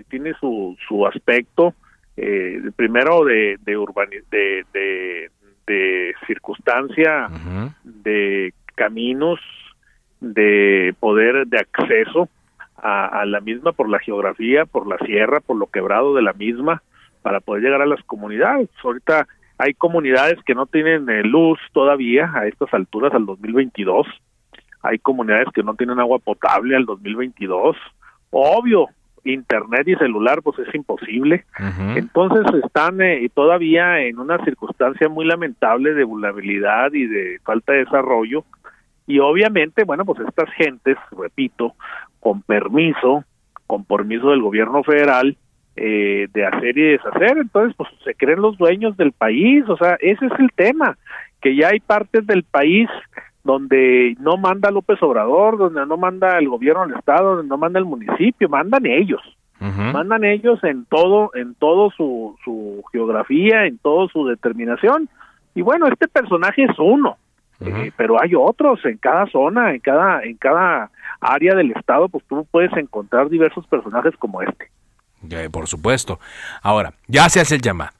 tiene 0.09 0.32
su, 0.40 0.76
su 0.88 1.07
aspecto 1.07 1.74
eh, 2.16 2.60
primero 2.76 3.24
de 3.24 3.58
de, 3.64 4.64
de, 4.72 5.30
de, 5.66 6.14
circunstancia, 6.26 7.28
de 7.82 8.52
caminos, 8.74 9.40
de 10.20 10.94
poder 11.00 11.46
de 11.46 11.58
acceso 11.58 12.28
a, 12.76 13.24
la 13.26 13.40
misma 13.40 13.72
por 13.72 13.88
la 13.88 14.00
geografía, 14.00 14.66
por 14.66 14.88
la 14.88 14.98
sierra, 15.06 15.40
por 15.40 15.56
lo 15.56 15.68
quebrado 15.68 16.14
de 16.14 16.22
la 16.22 16.32
misma, 16.32 16.82
para 17.22 17.40
poder 17.40 17.62
llegar 17.62 17.80
a 17.80 17.86
las 17.86 18.02
comunidades. 18.04 18.68
Ahorita 18.82 19.28
hay 19.58 19.74
comunidades 19.74 20.42
que 20.44 20.54
no 20.54 20.66
tienen 20.66 21.08
eh, 21.08 21.22
luz 21.22 21.60
todavía 21.72 22.32
a 22.34 22.46
estas 22.48 22.74
alturas 22.74 23.14
al 23.14 23.24
2022. 23.24 24.06
Hay 24.82 24.98
comunidades 24.98 25.48
que 25.54 25.62
no 25.62 25.74
tienen 25.74 26.00
agua 26.00 26.18
potable 26.18 26.74
al 26.74 26.84
2022. 26.84 27.76
Obvio, 28.30 28.88
internet 29.25 29.87
y 29.87 29.95
celular 29.97 30.43
pues 30.43 30.59
es 30.59 30.75
imposible. 30.75 31.45
Entonces 31.97 32.62
están 32.64 33.01
eh, 33.01 33.29
todavía 33.35 34.01
en 34.01 34.18
una 34.18 34.43
circunstancia 34.45 35.09
muy 35.09 35.25
lamentable 35.25 35.95
de 35.95 36.05
vulnerabilidad 36.05 36.93
y 36.93 37.07
de 37.07 37.39
falta 37.45 37.73
de 37.73 37.85
desarrollo. 37.85 38.45
Y 39.07 39.18
obviamente, 39.18 39.85
bueno, 39.85 40.05
pues 40.05 40.20
estas 40.20 40.51
gentes, 40.55 40.97
repito, 41.11 41.75
con 42.20 42.43
permiso, 42.43 43.25
con 43.66 43.85
permiso 43.85 44.31
del 44.31 44.43
gobierno 44.43 44.83
federal, 44.85 45.37
eh, 45.75 46.29
de 46.33 46.45
hacer 46.45 46.77
y 46.77 46.83
deshacer, 46.83 47.39
entonces 47.39 47.75
pues 47.77 47.89
se 48.05 48.14
creen 48.14 48.43
los 48.43 48.59
dueños 48.59 48.95
del 48.99 49.12
país, 49.12 49.64
o 49.68 49.77
sea, 49.79 49.97
ese 50.01 50.27
es 50.27 50.33
el 50.39 50.53
tema, 50.55 50.99
que 51.41 51.57
ya 51.57 51.68
hay 51.68 51.81
partes 51.81 52.27
del 52.27 52.45
país 52.45 52.91
donde 53.45 54.16
no 54.20 54.36
manda 54.36 54.70
López 54.70 55.03
Obrador, 55.03 55.59
donde 55.59 55.84
no 55.86 55.97
manda 55.97 56.38
el 56.38 56.49
gobierno 56.49 56.86
del 56.86 56.97
estado, 56.97 57.36
donde 57.36 57.49
no 57.49 57.59
manda 57.59 57.78
el 57.78 57.84
municipio, 57.84 58.49
mandan 58.49 58.86
ellos. 58.86 59.20
Mandan 59.61 60.24
ellos 60.24 60.59
en 60.64 60.86
todo, 60.86 61.30
en 61.34 61.55
todo 61.55 61.90
su, 61.97 62.36
su 62.45 62.82
geografía, 62.90 63.66
en 63.66 63.78
todo 63.78 64.09
su 64.09 64.26
determinación. 64.26 65.09
Y 65.55 65.62
bueno, 65.62 65.86
este 65.86 66.09
personaje 66.09 66.64
es 66.64 66.76
uno, 66.80 67.16
eh, 67.61 67.93
pero 67.97 68.20
hay 68.20 68.34
otros 68.34 68.84
en 68.84 68.99
cada 68.99 69.26
zona, 69.26 69.72
en 69.72 69.78
cada, 69.78 70.24
en 70.24 70.36
cada 70.36 70.90
área 71.20 71.55
del 71.55 71.70
estado, 71.70 72.09
pues 72.09 72.24
tú 72.28 72.45
puedes 72.51 72.72
encontrar 72.76 73.28
diversos 73.28 73.64
personajes 73.68 74.16
como 74.16 74.43
este. 74.43 74.68
por 75.53 75.68
supuesto. 75.68 76.18
Ahora, 76.61 76.95
ya 77.07 77.28
se 77.28 77.40
hace 77.40 77.55
el 77.55 77.62
llamado. 77.62 77.93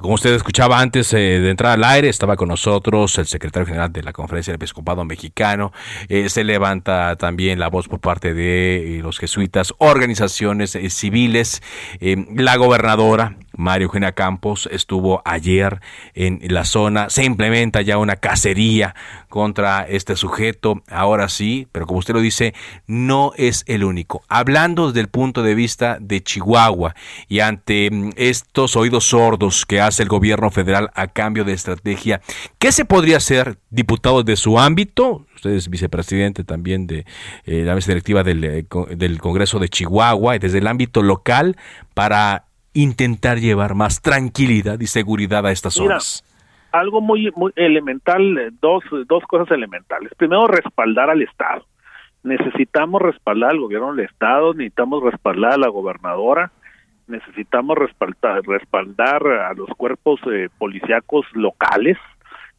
Como 0.00 0.12
usted 0.12 0.34
escuchaba 0.34 0.78
antes 0.78 1.10
eh, 1.14 1.40
de 1.40 1.50
entrar 1.50 1.72
al 1.72 1.84
aire, 1.84 2.10
estaba 2.10 2.36
con 2.36 2.48
nosotros 2.48 3.16
el 3.16 3.26
secretario 3.26 3.64
general 3.64 3.90
de 3.90 4.02
la 4.02 4.12
Conferencia 4.12 4.50
del 4.50 4.56
Episcopado 4.56 5.06
Mexicano. 5.06 5.72
Eh, 6.08 6.28
se 6.28 6.44
levanta 6.44 7.16
también 7.16 7.58
la 7.58 7.68
voz 7.68 7.88
por 7.88 8.00
parte 8.00 8.34
de 8.34 8.98
eh, 8.98 9.02
los 9.02 9.18
jesuitas, 9.18 9.72
organizaciones 9.78 10.76
civiles. 10.90 11.62
la 12.00 12.56
gobernadora 12.56 13.36
Mario 13.56 13.86
Eugenia 13.86 14.12
Campos 14.12 14.68
estuvo 14.70 15.22
ayer 15.24 15.80
en 16.14 16.40
la 16.48 16.64
zona. 16.64 17.10
Se 17.10 17.24
implementa 17.24 17.82
ya 17.82 17.98
una 17.98 18.16
cacería 18.16 18.94
contra 19.28 19.86
este 19.88 20.16
sujeto. 20.16 20.82
Ahora 20.88 21.28
sí, 21.28 21.66
pero 21.72 21.86
como 21.86 21.98
usted 21.98 22.14
lo 22.14 22.20
dice, 22.20 22.54
no 22.86 23.32
es 23.36 23.64
el 23.66 23.84
único. 23.84 24.22
Hablando 24.28 24.88
desde 24.88 25.00
el 25.00 25.08
punto 25.08 25.42
de 25.42 25.54
vista 25.54 25.98
de 26.00 26.22
Chihuahua 26.22 26.94
y 27.28 27.40
ante 27.40 27.90
mm, 27.90 28.10
estos 28.16 28.76
oídos 28.76 29.04
sordos 29.04 29.66
que 29.66 29.80
hace 29.80 30.02
el 30.02 30.08
gobierno 30.08 30.50
federal 30.50 30.90
a 30.94 31.08
cambio 31.08 31.44
de 31.44 31.52
estrategia, 31.52 32.20
¿qué 32.58 32.72
se 32.72 32.84
podría 32.84 33.18
hacer, 33.18 33.58
diputado 33.70 34.22
de 34.22 34.36
su 34.36 34.58
ámbito? 34.58 35.26
Usted 35.34 35.50
es 35.50 35.68
vicepresidente 35.68 36.44
también 36.44 36.86
de 36.86 37.04
eh, 37.44 37.62
la 37.64 37.74
mesa 37.74 37.88
directiva 37.88 38.22
del, 38.22 38.44
eh, 38.44 38.66
del 38.96 39.18
Congreso 39.18 39.58
de 39.58 39.68
Chihuahua 39.68 40.36
y 40.36 40.38
desde 40.38 40.58
el 40.58 40.66
ámbito 40.66 41.02
local 41.02 41.56
para 41.94 42.46
intentar 42.76 43.38
llevar 43.38 43.74
más 43.74 44.02
tranquilidad 44.02 44.78
y 44.80 44.86
seguridad 44.86 45.46
a 45.46 45.52
estas 45.52 45.74
zonas? 45.74 46.24
algo 46.72 47.00
muy, 47.00 47.32
muy 47.34 47.52
elemental, 47.56 48.38
eh, 48.38 48.50
dos, 48.60 48.84
dos 49.06 49.24
cosas 49.24 49.50
elementales. 49.50 50.12
Primero, 50.16 50.46
respaldar 50.46 51.10
al 51.10 51.22
Estado. 51.22 51.64
Necesitamos 52.22 53.00
respaldar 53.00 53.50
al 53.50 53.60
gobierno 53.60 53.94
del 53.94 54.04
Estado, 54.04 54.52
necesitamos 54.52 55.02
respaldar 55.02 55.52
a 55.52 55.58
la 55.58 55.68
gobernadora, 55.68 56.50
necesitamos 57.06 57.78
respaldar, 57.78 58.42
respaldar 58.44 59.26
a 59.26 59.54
los 59.54 59.68
cuerpos 59.76 60.20
eh, 60.30 60.48
policíacos 60.58 61.24
locales, 61.34 61.96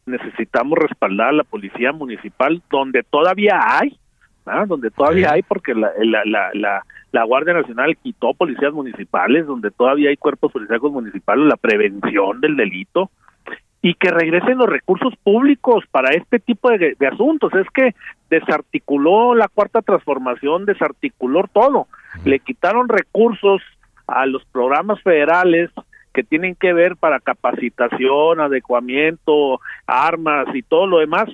necesitamos 0.06 0.78
respaldar 0.78 1.28
a 1.28 1.32
la 1.32 1.44
policía 1.44 1.92
municipal 1.92 2.62
donde 2.70 3.02
todavía 3.02 3.60
hay, 3.62 3.98
donde 4.66 4.90
todavía 4.90 5.32
hay, 5.32 5.42
porque 5.42 5.74
la, 5.74 5.90
la, 5.98 6.50
la, 6.54 6.82
la, 7.12 7.24
Guardia 7.24 7.54
Nacional 7.54 7.96
quitó 7.96 8.34
policías 8.34 8.72
municipales, 8.72 9.46
donde 9.46 9.70
todavía 9.70 10.10
hay 10.10 10.16
cuerpos 10.16 10.52
policíacos 10.52 10.92
municipales, 10.92 11.46
la 11.46 11.56
prevención 11.56 12.40
del 12.40 12.56
delito, 12.56 13.10
y 13.80 13.94
que 13.94 14.10
regresen 14.10 14.58
los 14.58 14.68
recursos 14.68 15.14
públicos 15.22 15.84
para 15.90 16.10
este 16.10 16.40
tipo 16.40 16.70
de, 16.70 16.96
asuntos. 17.10 17.52
Es 17.54 17.66
que 17.72 17.94
desarticuló 18.28 19.34
la 19.34 19.48
cuarta 19.48 19.82
transformación, 19.82 20.64
desarticuló 20.64 21.44
todo. 21.52 21.86
Le 22.24 22.40
quitaron 22.40 22.88
recursos 22.88 23.62
a 24.06 24.26
los 24.26 24.44
programas 24.46 25.00
federales 25.02 25.70
que 26.12 26.24
tienen 26.24 26.56
que 26.56 26.72
ver 26.72 26.96
para 26.96 27.20
capacitación, 27.20 28.40
adecuamiento, 28.40 29.60
armas 29.86 30.48
y 30.54 30.62
todo 30.62 30.86
lo 30.86 30.98
demás, 30.98 31.28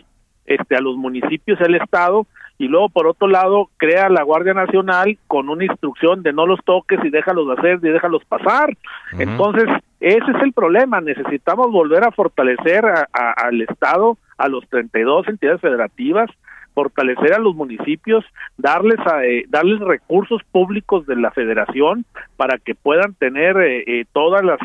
este, 0.44 0.76
a 0.76 0.80
los 0.80 0.96
municipios, 0.96 1.58
el 1.62 1.76
Estado, 1.76 2.26
y 2.58 2.68
luego 2.68 2.88
por 2.88 3.06
otro 3.06 3.26
lado 3.26 3.68
crea 3.76 4.08
la 4.08 4.22
Guardia 4.22 4.54
Nacional 4.54 5.18
con 5.26 5.48
una 5.48 5.64
instrucción 5.64 6.22
de 6.22 6.32
no 6.32 6.46
los 6.46 6.60
toques 6.64 7.00
y 7.04 7.10
déjalos 7.10 7.58
hacer 7.58 7.80
y 7.82 7.88
déjalos 7.88 8.24
pasar. 8.24 8.70
Entonces, 9.18 9.64
ese 10.00 10.30
es 10.30 10.42
el 10.42 10.52
problema, 10.52 11.00
necesitamos 11.00 11.70
volver 11.72 12.04
a 12.04 12.12
fortalecer 12.12 12.84
al 13.12 13.60
Estado, 13.60 14.18
a 14.38 14.48
los 14.48 14.68
32 14.68 15.28
entidades 15.28 15.60
federativas, 15.60 16.30
fortalecer 16.74 17.32
a 17.32 17.38
los 17.38 17.54
municipios, 17.54 18.24
darles 18.58 18.98
eh, 19.22 19.44
darles 19.48 19.80
recursos 19.80 20.42
públicos 20.50 21.06
de 21.06 21.16
la 21.16 21.30
federación 21.30 22.04
para 22.36 22.58
que 22.58 22.74
puedan 22.74 23.14
tener 23.14 23.56
eh, 23.56 23.84
eh, 23.86 24.04
todas 24.12 24.44
las 24.44 24.58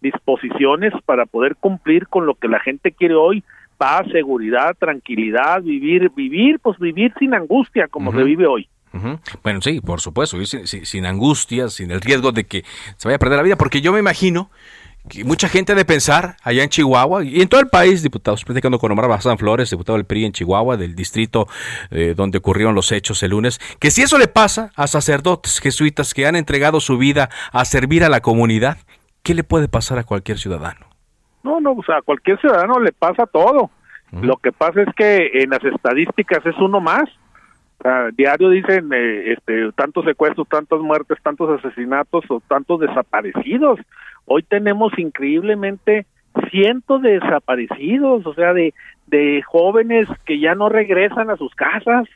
disposiciones 0.00 0.92
para 1.06 1.24
poder 1.24 1.56
cumplir 1.56 2.08
con 2.08 2.26
lo 2.26 2.34
que 2.34 2.48
la 2.48 2.60
gente 2.60 2.92
quiere 2.92 3.14
hoy, 3.14 3.42
paz, 3.76 4.06
seguridad, 4.10 4.76
tranquilidad, 4.78 5.62
vivir, 5.62 6.10
vivir, 6.16 6.58
pues 6.60 6.78
vivir 6.78 7.12
sin 7.18 7.34
angustia 7.34 7.88
como 7.88 8.12
se 8.12 8.22
vive 8.22 8.46
hoy. 8.46 8.68
Bueno, 9.42 9.60
sí, 9.60 9.80
por 9.80 10.00
supuesto, 10.00 10.42
sin, 10.44 10.66
sin, 10.66 11.04
angustia, 11.04 11.68
sin 11.68 11.90
el 11.90 12.00
riesgo 12.00 12.30
de 12.30 12.44
que 12.44 12.64
se 12.96 13.08
vaya 13.08 13.16
a 13.16 13.18
perder 13.18 13.38
la 13.38 13.42
vida, 13.42 13.56
porque 13.56 13.80
yo 13.80 13.92
me 13.92 13.98
imagino 13.98 14.50
que 15.08 15.24
mucha 15.24 15.48
gente 15.48 15.74
de 15.74 15.84
pensar 15.84 16.36
allá 16.42 16.62
en 16.62 16.70
Chihuahua 16.70 17.24
y 17.24 17.42
en 17.42 17.48
todo 17.48 17.60
el 17.60 17.68
país, 17.68 18.02
diputados, 18.02 18.44
platicando 18.44 18.78
con 18.78 18.90
Omar 18.92 19.08
Bazán 19.08 19.36
Flores, 19.36 19.70
diputado 19.70 19.98
del 19.98 20.06
PRI 20.06 20.26
en 20.26 20.32
Chihuahua, 20.32 20.76
del 20.76 20.94
distrito 20.94 21.46
eh, 21.90 22.14
donde 22.16 22.38
ocurrieron 22.38 22.74
los 22.74 22.90
hechos 22.92 23.22
el 23.22 23.30
lunes, 23.30 23.60
que 23.80 23.90
si 23.90 24.02
eso 24.02 24.16
le 24.16 24.28
pasa 24.28 24.70
a 24.76 24.86
sacerdotes 24.86 25.58
jesuitas 25.60 26.14
que 26.14 26.26
han 26.26 26.36
entregado 26.36 26.80
su 26.80 26.96
vida 26.96 27.28
a 27.52 27.64
servir 27.64 28.04
a 28.04 28.08
la 28.08 28.20
comunidad, 28.20 28.78
¿qué 29.22 29.34
le 29.34 29.44
puede 29.44 29.68
pasar 29.68 29.98
a 29.98 30.04
cualquier 30.04 30.38
ciudadano? 30.38 30.93
No, 31.44 31.60
no, 31.60 31.72
o 31.72 31.82
sea, 31.84 31.98
a 31.98 32.02
cualquier 32.02 32.40
ciudadano 32.40 32.80
le 32.80 32.92
pasa 32.92 33.26
todo. 33.26 33.70
Lo 34.10 34.36
que 34.36 34.52
pasa 34.52 34.82
es 34.82 34.88
que 34.94 35.30
en 35.42 35.50
las 35.50 35.64
estadísticas 35.64 36.44
es 36.46 36.56
uno 36.58 36.80
más. 36.80 37.04
diario 38.16 38.48
dicen 38.48 38.90
eh, 38.92 39.32
este, 39.32 39.72
tantos 39.72 40.04
secuestros, 40.04 40.48
tantas 40.48 40.80
muertes, 40.80 41.18
tantos 41.22 41.58
asesinatos 41.58 42.24
o 42.28 42.40
tantos 42.40 42.80
desaparecidos. 42.80 43.80
Hoy 44.24 44.42
tenemos 44.44 44.96
increíblemente 44.98 46.06
cientos 46.50 47.02
de 47.02 47.20
desaparecidos, 47.20 48.24
o 48.26 48.34
sea, 48.34 48.52
de, 48.52 48.72
de 49.06 49.42
jóvenes 49.42 50.08
que 50.24 50.38
ya 50.38 50.54
no 50.54 50.68
regresan 50.68 51.28
a 51.30 51.36
sus 51.36 51.54
casas, 51.54 52.08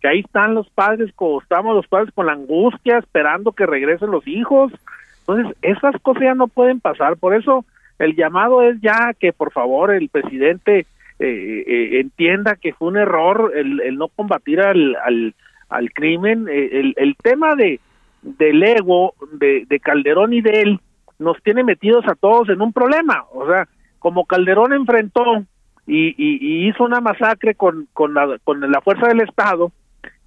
que 0.00 0.08
ahí 0.08 0.20
están 0.20 0.54
los 0.54 0.68
padres, 0.70 1.12
como 1.14 1.40
estamos 1.40 1.74
los 1.74 1.86
padres 1.86 2.12
con 2.14 2.26
la 2.26 2.32
angustia, 2.32 2.98
esperando 2.98 3.52
que 3.52 3.66
regresen 3.66 4.10
los 4.10 4.26
hijos. 4.26 4.72
Entonces, 5.20 5.56
esas 5.62 6.00
cosas 6.02 6.22
ya 6.22 6.34
no 6.34 6.48
pueden 6.48 6.80
pasar. 6.80 7.16
Por 7.16 7.34
eso, 7.34 7.64
el 7.98 8.14
llamado 8.14 8.62
es 8.62 8.80
ya 8.80 9.14
que 9.18 9.32
por 9.32 9.52
favor 9.52 9.92
el 9.92 10.08
presidente 10.08 10.86
eh, 11.18 11.64
eh, 11.66 12.00
entienda 12.00 12.56
que 12.56 12.72
fue 12.72 12.88
un 12.88 12.96
error 12.96 13.52
el, 13.54 13.80
el 13.80 13.96
no 13.96 14.08
combatir 14.08 14.60
al, 14.60 14.96
al, 14.96 15.34
al 15.68 15.92
crimen. 15.92 16.48
Eh, 16.48 16.80
el, 16.80 16.94
el 16.96 17.16
tema 17.16 17.54
de 17.54 17.80
del 18.22 18.62
ego 18.62 19.14
de, 19.32 19.64
de 19.68 19.80
Calderón 19.80 20.32
y 20.32 20.40
de 20.40 20.60
él 20.60 20.80
nos 21.18 21.40
tiene 21.42 21.64
metidos 21.64 22.04
a 22.08 22.14
todos 22.14 22.48
en 22.48 22.60
un 22.60 22.72
problema. 22.72 23.24
O 23.32 23.46
sea, 23.46 23.68
como 23.98 24.26
Calderón 24.26 24.72
enfrentó 24.72 25.44
y, 25.86 26.14
y, 26.16 26.68
hizo 26.68 26.84
una 26.84 27.00
masacre 27.00 27.54
con, 27.54 27.88
con, 27.92 28.14
la, 28.14 28.38
con 28.44 28.60
la 28.60 28.80
fuerza 28.80 29.08
del 29.08 29.22
Estado, 29.22 29.72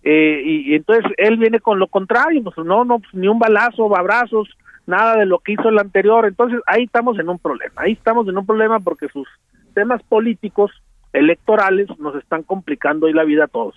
eh, 0.04 0.42
y, 0.44 0.76
entonces 0.76 1.06
él 1.18 1.38
viene 1.38 1.60
con 1.60 1.78
lo 1.78 1.88
contrario, 1.88 2.44
pues 2.44 2.58
no, 2.66 2.84
no, 2.84 3.00
pues, 3.00 3.14
ni 3.14 3.28
un 3.28 3.38
balazo, 3.38 3.96
abrazos, 3.96 4.50
nada 4.86 5.18
de 5.18 5.26
lo 5.26 5.40
que 5.40 5.54
hizo 5.54 5.70
el 5.70 5.80
anterior. 5.80 6.26
Entonces 6.26 6.60
ahí 6.66 6.84
estamos 6.84 7.20
en 7.20 7.30
un 7.30 7.40
problema, 7.40 7.82
ahí 7.82 7.94
estamos 7.94 8.28
en 8.28 8.38
un 8.38 8.46
problema 8.46 8.80
porque 8.80 9.08
sus 9.10 9.28
temas 9.74 10.02
políticos, 10.04 10.72
electorales, 11.14 11.88
nos 12.00 12.16
están 12.16 12.44
complicando 12.44 13.08
hoy 13.08 13.14
la 13.14 13.24
vida 13.24 13.46
a 13.46 13.48
todos. 13.48 13.76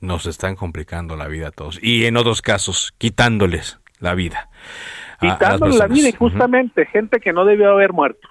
Nos 0.00 0.26
están 0.26 0.56
complicando 0.56 1.16
la 1.16 1.28
vida 1.28 1.48
a 1.48 1.50
todos. 1.52 1.78
Y 1.82 2.06
en 2.06 2.16
otros 2.16 2.42
casos, 2.42 2.92
quitándoles 2.98 3.78
la 4.00 4.14
vida. 4.14 4.48
quitándole 5.20 5.76
la 5.76 5.86
vida 5.86 6.08
injustamente, 6.08 6.86
gente 6.86 7.20
que 7.20 7.32
no 7.32 7.44
debió 7.44 7.70
haber 7.70 7.92
muerto. 7.92 8.28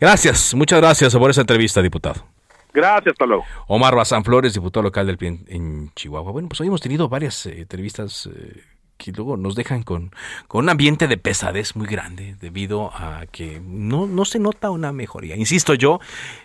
Gracias, 0.00 0.54
muchas 0.54 0.80
gracias 0.80 1.16
por 1.16 1.30
esa 1.30 1.40
entrevista, 1.40 1.80
diputado. 1.82 2.26
Gracias, 2.72 3.12
hasta 3.12 3.26
luego. 3.26 3.44
Omar 3.66 3.94
Bazán 3.94 4.24
Flores, 4.24 4.54
diputado 4.54 4.82
local 4.82 5.06
del 5.06 5.18
PIN 5.18 5.44
en 5.48 5.90
Chihuahua. 5.94 6.32
Bueno, 6.32 6.48
pues 6.48 6.60
hoy 6.60 6.68
hemos 6.68 6.80
tenido 6.80 7.08
varias 7.08 7.46
eh, 7.46 7.60
entrevistas 7.60 8.28
eh, 8.32 8.62
que 8.98 9.12
luego 9.12 9.36
nos 9.36 9.54
dejan 9.54 9.84
con, 9.84 10.10
con 10.48 10.64
un 10.64 10.68
ambiente 10.68 11.06
de 11.06 11.16
pesadez 11.16 11.76
muy 11.76 11.86
grande 11.86 12.36
debido 12.40 12.90
a 12.92 13.24
que 13.30 13.60
no, 13.64 14.06
no 14.06 14.24
se 14.24 14.40
nota 14.40 14.70
una 14.70 14.92
mejoría. 14.92 15.36
Insisto 15.36 15.74
yo, 15.74 16.00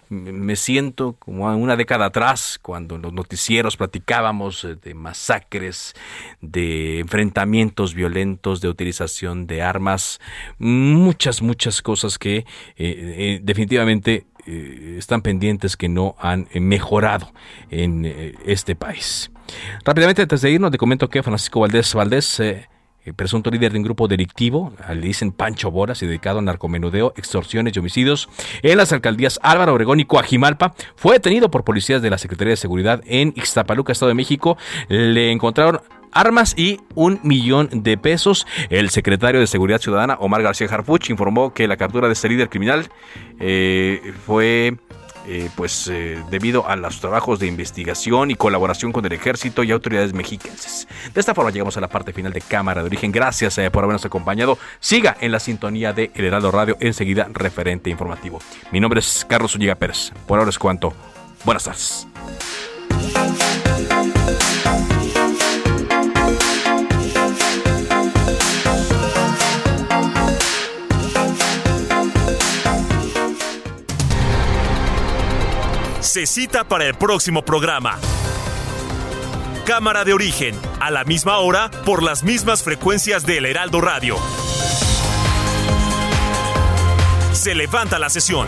me 0.10 0.56
siento 0.56 1.14
como 1.18 1.54
una 1.56 1.76
década 1.76 2.06
atrás, 2.06 2.60
cuando 2.62 2.96
en 2.96 3.02
los 3.02 3.12
noticieros 3.12 3.76
platicábamos 3.76 4.64
eh, 4.64 4.76
de 4.76 4.94
masacres, 4.94 5.96
de 6.42 7.00
enfrentamientos 7.00 7.96
violentos, 7.96 8.62
de 8.62 8.70
utilización 8.70 9.48
de 9.48 9.64
armas, 9.64 10.20
muchas, 10.60 11.42
muchas 11.42 11.82
cosas 11.82 12.20
que 12.20 12.38
eh, 12.38 12.46
eh, 12.78 13.40
definitivamente 13.42 14.28
están 14.46 15.22
pendientes 15.22 15.78
que 15.78 15.88
no 15.88 16.18
han 16.20 16.50
mejorado 16.54 17.32
en 17.70 18.04
este 18.46 18.76
país. 18.76 19.32
Rápidamente, 19.86 20.22
antes 20.22 20.42
de 20.42 20.52
irnos, 20.52 20.72
te 20.72 20.78
comento 20.78 21.10
que 21.10 21.24
Francisco 21.24 21.60
Valdés 21.60 21.94
Valdés, 21.94 22.40
eh, 22.40 22.68
presunto 23.16 23.52
líder 23.52 23.74
de 23.74 23.80
un 23.80 23.84
grupo 23.84 24.08
delictivo, 24.08 24.74
le 24.90 25.02
dicen 25.02 25.32
Pancho 25.32 25.72
Boras, 25.72 26.02
y 26.02 26.08
dedicado 26.08 26.40
a 26.40 26.42
narcomenudeo, 26.42 27.14
extorsiones 27.18 27.76
y 27.76 27.80
homicidios 27.80 28.30
en 28.62 28.78
las 28.78 28.94
alcaldías 28.94 29.40
Álvaro 29.44 29.74
Obregón 29.74 30.00
y 30.00 30.06
Coajimalpa, 30.06 30.74
fue 30.96 31.14
detenido 31.14 31.52
por 31.52 31.64
policías 31.64 32.02
de 32.02 32.10
la 32.10 32.18
Secretaría 32.18 32.52
de 32.52 32.58
Seguridad 32.58 33.02
en 33.06 33.34
Ixtapaluca, 33.36 33.92
Estado 33.92 34.10
de 34.10 34.16
México. 34.16 34.58
Le 34.88 35.32
encontraron 35.32 35.82
armas 36.14 36.54
y 36.58 36.80
un 36.96 37.20
millón 37.24 37.70
de 37.72 37.98
pesos. 37.98 38.48
El 38.70 38.90
secretario 38.90 39.40
de 39.40 39.48
Seguridad 39.48 39.82
Ciudadana, 39.82 40.18
Omar 40.20 40.42
García 40.42 40.68
Harfuch, 40.70 41.10
informó 41.10 41.54
que 41.54 41.68
la 41.68 41.78
captura 41.78 42.08
de 42.08 42.14
este 42.14 42.30
líder 42.30 42.50
criminal 42.50 42.90
eh, 43.40 44.14
fue 44.26 44.78
eh, 45.28 45.50
pues 45.56 45.88
eh, 45.88 46.22
debido 46.30 46.68
a 46.68 46.76
los 46.76 47.00
trabajos 47.00 47.40
de 47.40 47.48
investigación 47.48 48.32
y 48.32 48.36
colaboración 48.36 48.92
con 48.92 49.06
el 49.06 49.14
ejército 49.14 49.64
y 49.64 49.72
autoridades 49.72 50.14
mexicanas. 50.14 50.88
De 51.14 51.20
esta 51.20 51.34
forma 51.34 51.52
llegamos 51.52 51.78
a 51.78 51.82
la 51.82 51.88
parte 51.88 52.14
final 52.14 52.34
de 52.34 52.42
Cámara 52.42 52.82
de 52.82 52.88
Origen. 52.88 53.12
Gracias 53.12 53.58
eh, 53.58 53.72
por 53.72 53.84
habernos 53.84 54.06
acompañado. 54.06 54.58
Siga 54.80 55.16
en 55.22 55.32
la 55.32 55.40
sintonía 55.40 55.94
de 55.94 56.12
El 56.16 56.26
Heraldo 56.26 56.52
Radio, 56.52 56.78
enseguida 56.80 57.28
referente 57.32 57.90
informativo. 57.90 58.40
Mi 58.72 58.80
nombre 58.80 59.00
es 59.00 59.26
Carlos 59.28 59.56
Ulliga 59.56 59.76
Pérez. 59.76 60.12
Por 60.28 60.40
ahora 60.40 60.50
es 60.50 60.60
cuanto. 60.60 60.94
Buenas 61.46 61.64
tardes. 61.64 62.08
Se 76.14 76.28
cita 76.28 76.64
para 76.64 76.86
el 76.86 76.94
próximo 76.94 77.44
programa. 77.44 77.98
Cámara 79.66 80.06
de 80.06 80.14
origen, 80.14 80.54
a 80.80 80.92
la 80.92 81.06
misma 81.06 81.40
hora, 81.40 81.72
por 81.86 82.04
las 82.04 82.24
mismas 82.24 82.62
frecuencias 82.62 83.26
del 83.26 83.48
Heraldo 83.48 83.82
Radio. 83.82 84.18
Se 87.32 87.56
levanta 87.56 87.98
la 87.98 88.12
sesión. 88.12 88.48